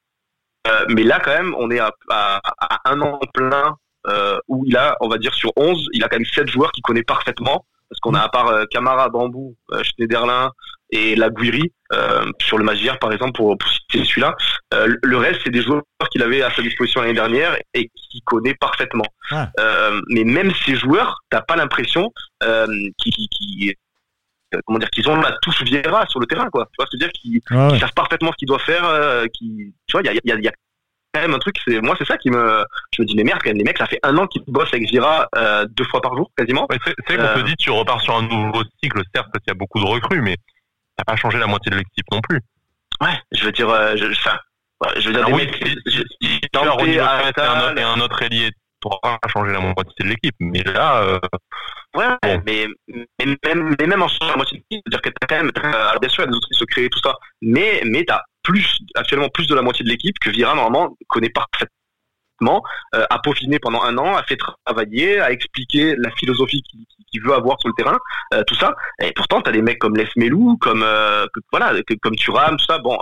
[0.69, 3.77] euh, mais là quand même, on est à, à, à un an plein
[4.09, 6.73] euh, où il a, on va dire sur 11, il a quand même 7 joueurs
[6.73, 7.67] qu'il connaît parfaitement.
[7.89, 10.51] Parce qu'on a à part euh, Camara, Bambou, euh, Schneiderlin
[10.91, 14.37] et Laguiri euh, sur le match d'hier par exemple pour, pour citer celui-là.
[14.75, 18.23] Euh, le reste c'est des joueurs qu'il avait à sa disposition l'année dernière et qu'il
[18.25, 19.05] connaît parfaitement.
[19.31, 19.51] Ah.
[19.61, 22.67] Euh, mais même ces joueurs, t'as pas l'impression euh,
[22.99, 23.75] qu'ils qui, qui-
[24.55, 26.67] euh, comment dire qu'ils ont la touche Vieira sur le terrain quoi.
[26.67, 27.79] Tu vois, c'est-à-dire qu'ils Ouais, ils ouais.
[27.81, 28.85] savent parfaitement ce qu'ils doivent faire.
[28.85, 30.53] euh, qui, tu vois, il y a, il y, a, il y a
[31.13, 31.57] quand même un truc.
[31.67, 33.79] C'est moi, c'est ça qui me, je me dis mais merde, quand même, les mecs,
[33.79, 36.67] ça fait un an qu'ils bossent avec Vira euh, deux fois par jour quasiment.
[36.71, 39.43] ouais, c'est c'est qu'on Euh, te dit, tu repars sur un nouveau cycle, certes, parce
[39.43, 40.37] qu'il y a beaucoup de recrues, mais
[40.97, 42.41] t'as pas changé la moitié de l'équipe non plus.
[43.01, 44.39] Ouais, je veux dire, euh, je, enfin,
[44.97, 45.79] je veux dire Alors des oui, mecs.
[45.87, 48.51] si, tu as Lopez et un, autre, Attal, et un autre ailier,
[48.81, 50.35] tu auras changé la moitié de l'équipe.
[50.41, 51.19] Mais là, euh,
[51.95, 52.43] Ouais, Bon.
[52.47, 55.43] mais, mais même, mais même en changeant la moitié de l'équipe, c'est-à-dire que t'as quand
[55.43, 57.81] même, alors bien sûr, il y a des autres qui se créent tout ça, mais,
[57.87, 61.75] mais t'as plus, actuellement plus de la moitié de l'équipe que Vira, normalement, connaît parfaitement,
[62.43, 66.63] euh, a peaufiné pendant un an, a fait travailler, a expliqué la philosophie
[67.11, 67.99] qu'il veut avoir sur le terrain,
[68.35, 68.75] euh, tout ça.
[69.01, 71.73] Et pourtant, t'as des mecs comme Les Melou, comme, euh, que- voilà,
[72.03, 72.99] comme Thuram, tout ça, bon,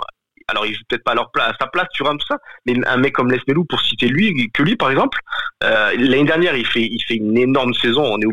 [0.47, 2.75] alors ils jouent peut-être pas à leur place, à sa place, Thuram, tout ça, mais
[2.87, 5.19] un mec comme Les Melou, pour citer lui, que lui, par exemple,
[5.63, 8.27] euh, l'année dernière, il fait, une énorme saison, on est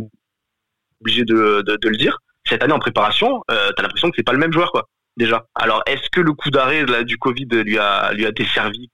[1.01, 2.19] obligé de, le dire.
[2.45, 4.89] Cette année en préparation, euh, t'as l'impression que c'est pas le même joueur, quoi.
[5.16, 5.45] Déjà.
[5.55, 8.91] Alors, est-ce que le coup d'arrêt du Covid lui a lui a desservi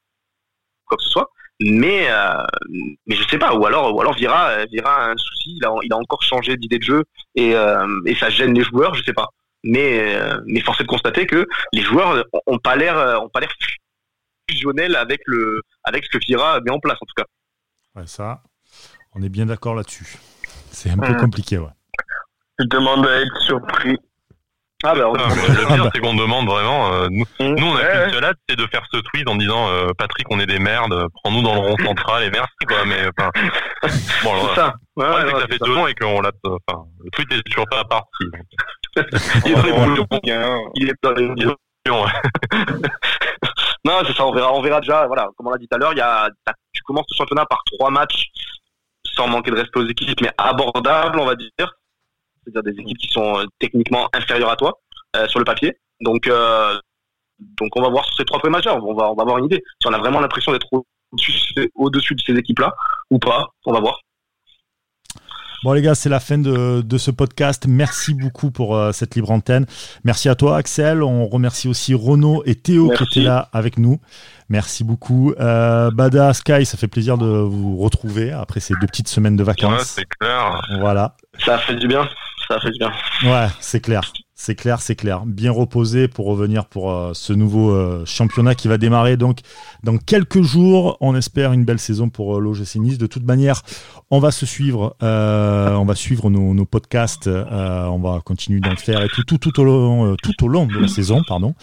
[0.85, 1.31] quoi que ce soit?
[1.61, 2.45] Mais euh,
[3.07, 3.55] mais je sais pas.
[3.55, 5.57] Ou alors ou alors Vira euh, Vira a un souci.
[5.57, 7.05] Il a il a encore changé d'idée de jeu
[7.35, 8.95] et euh, et ça gêne les joueurs.
[8.95, 9.29] Je sais pas.
[9.65, 13.29] Mais euh, mais force est de constater que les joueurs ont- pas l'air euh, ont
[13.29, 13.51] pas l'air
[14.49, 17.25] fusionnels avec le avec ce que Vira met en place en tout cas.
[17.97, 18.43] Ouais, ça,
[19.15, 20.17] on est bien d'accord là-dessus.
[20.71, 21.17] C'est un peu Mhm.
[21.17, 21.71] compliqué, ouais.
[22.61, 23.97] Je demande à être surpris.
[24.85, 25.91] Ah bah, on- Ah, le Ah pire, bah.
[25.93, 26.93] c'est qu'on demande vraiment.
[26.93, 27.55] euh, nous, Mmh.
[27.59, 30.27] nous, on a qu'une seule hâte, c'est de faire ce tweet en disant euh, Patrick,
[30.31, 32.85] on est des merdes, prends-nous dans le rond central et merci, quoi.
[32.87, 33.31] Mais enfin,
[34.23, 34.75] bon, alors, ça.
[34.97, 35.65] Ouais, ouais, que ça fait ça.
[35.67, 36.31] deux ans et qu'on l'a.
[36.45, 38.25] Enfin, le tweet est toujours pas parti.
[38.33, 38.43] donc.
[39.47, 40.59] Il est On voir bien.
[40.77, 41.29] Il est dans les.
[43.85, 45.07] Non, c'est ça, on verra, on verra déjà.
[45.07, 46.29] Voilà, comme on l'a dit tout à l'heure, il y a,
[46.73, 48.27] tu commences le championnat par trois matchs
[49.15, 51.49] sans manquer de respect aux équipes, mais abordables, on va dire.
[52.51, 54.79] C'est-à-dire des équipes qui sont euh, techniquement inférieures à toi
[55.17, 55.77] euh, sur le papier.
[56.01, 56.79] Donc, euh,
[57.61, 58.67] donc on va voir sur ces trois premiers matchs.
[58.67, 59.63] On va, on va avoir une idée.
[59.81, 60.67] Si on a vraiment l'impression d'être
[61.75, 62.75] au-dessus, de ces équipes-là
[63.11, 63.99] ou pas, on va voir.
[65.65, 67.67] Bon les gars, c'est la fin de, de ce podcast.
[67.67, 69.67] Merci beaucoup pour euh, cette libre antenne.
[70.05, 71.03] Merci à toi Axel.
[71.03, 73.05] On remercie aussi Renaud et Théo Merci.
[73.07, 73.99] qui étaient là avec nous.
[74.49, 75.33] Merci beaucoup.
[75.41, 79.43] Euh, Bada, Sky, ça fait plaisir de vous retrouver après ces deux petites semaines de
[79.43, 79.83] Ouais, vacances.
[79.83, 80.63] c'est clair.
[80.79, 81.17] voilà.
[81.45, 82.09] Ça fait du bien.
[82.49, 82.93] Ça fait du bien.
[83.25, 84.13] Ouais, c'est clair.
[84.41, 85.27] C'est clair, c'est clair.
[85.27, 89.41] Bien reposé pour revenir pour euh, ce nouveau euh, championnat qui va démarrer donc
[89.83, 90.97] dans quelques jours.
[91.01, 92.99] On espère une belle saison pour euh, l'OGC Nice.
[92.99, 93.63] De toute manière,
[94.11, 99.09] on va se suivre, on va suivre nos, podcasts, on va continuer d'en faire et
[99.09, 101.55] tout, tout, tout, au long, tout au long de la saison, pardon.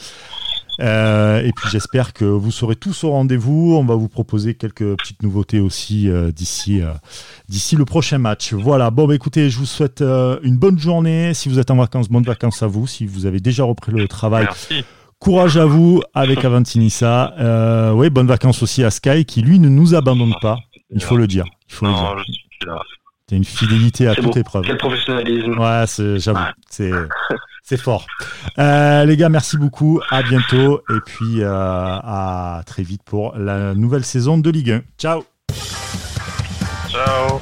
[0.82, 3.76] Euh, et puis j'espère que vous serez tous au rendez-vous.
[3.78, 6.92] On va vous proposer quelques petites nouveautés aussi euh, d'ici euh,
[7.48, 8.54] d'ici le prochain match.
[8.54, 8.92] Voilà.
[8.92, 11.34] Bon, bah, écoutez, je vous souhaite une bonne journée.
[11.34, 12.88] Si vous êtes en vacances, bonnes vacances à vous.
[12.88, 14.48] Si vous avez déjà repris le travail.
[15.20, 17.34] Courage à vous avec Avantinissa.
[17.40, 20.60] Euh, oui, bonnes vacances aussi à Sky qui lui ne nous abandonne pas.
[20.92, 21.46] Il faut le dire.
[21.70, 22.84] Il faut le dire.
[23.28, 24.66] C'est une fidélité à toute épreuve.
[24.68, 25.58] Quel professionnalisme.
[25.58, 25.86] Ouais,
[26.20, 26.40] j'avoue.
[26.70, 26.92] C'est.
[27.68, 28.06] C'est fort.
[28.60, 30.00] Euh, les gars, merci beaucoup.
[30.12, 30.84] À bientôt.
[30.92, 34.82] Et puis euh, à très vite pour la nouvelle saison de Ligue 1.
[35.00, 35.24] Ciao.
[36.90, 37.42] Ciao.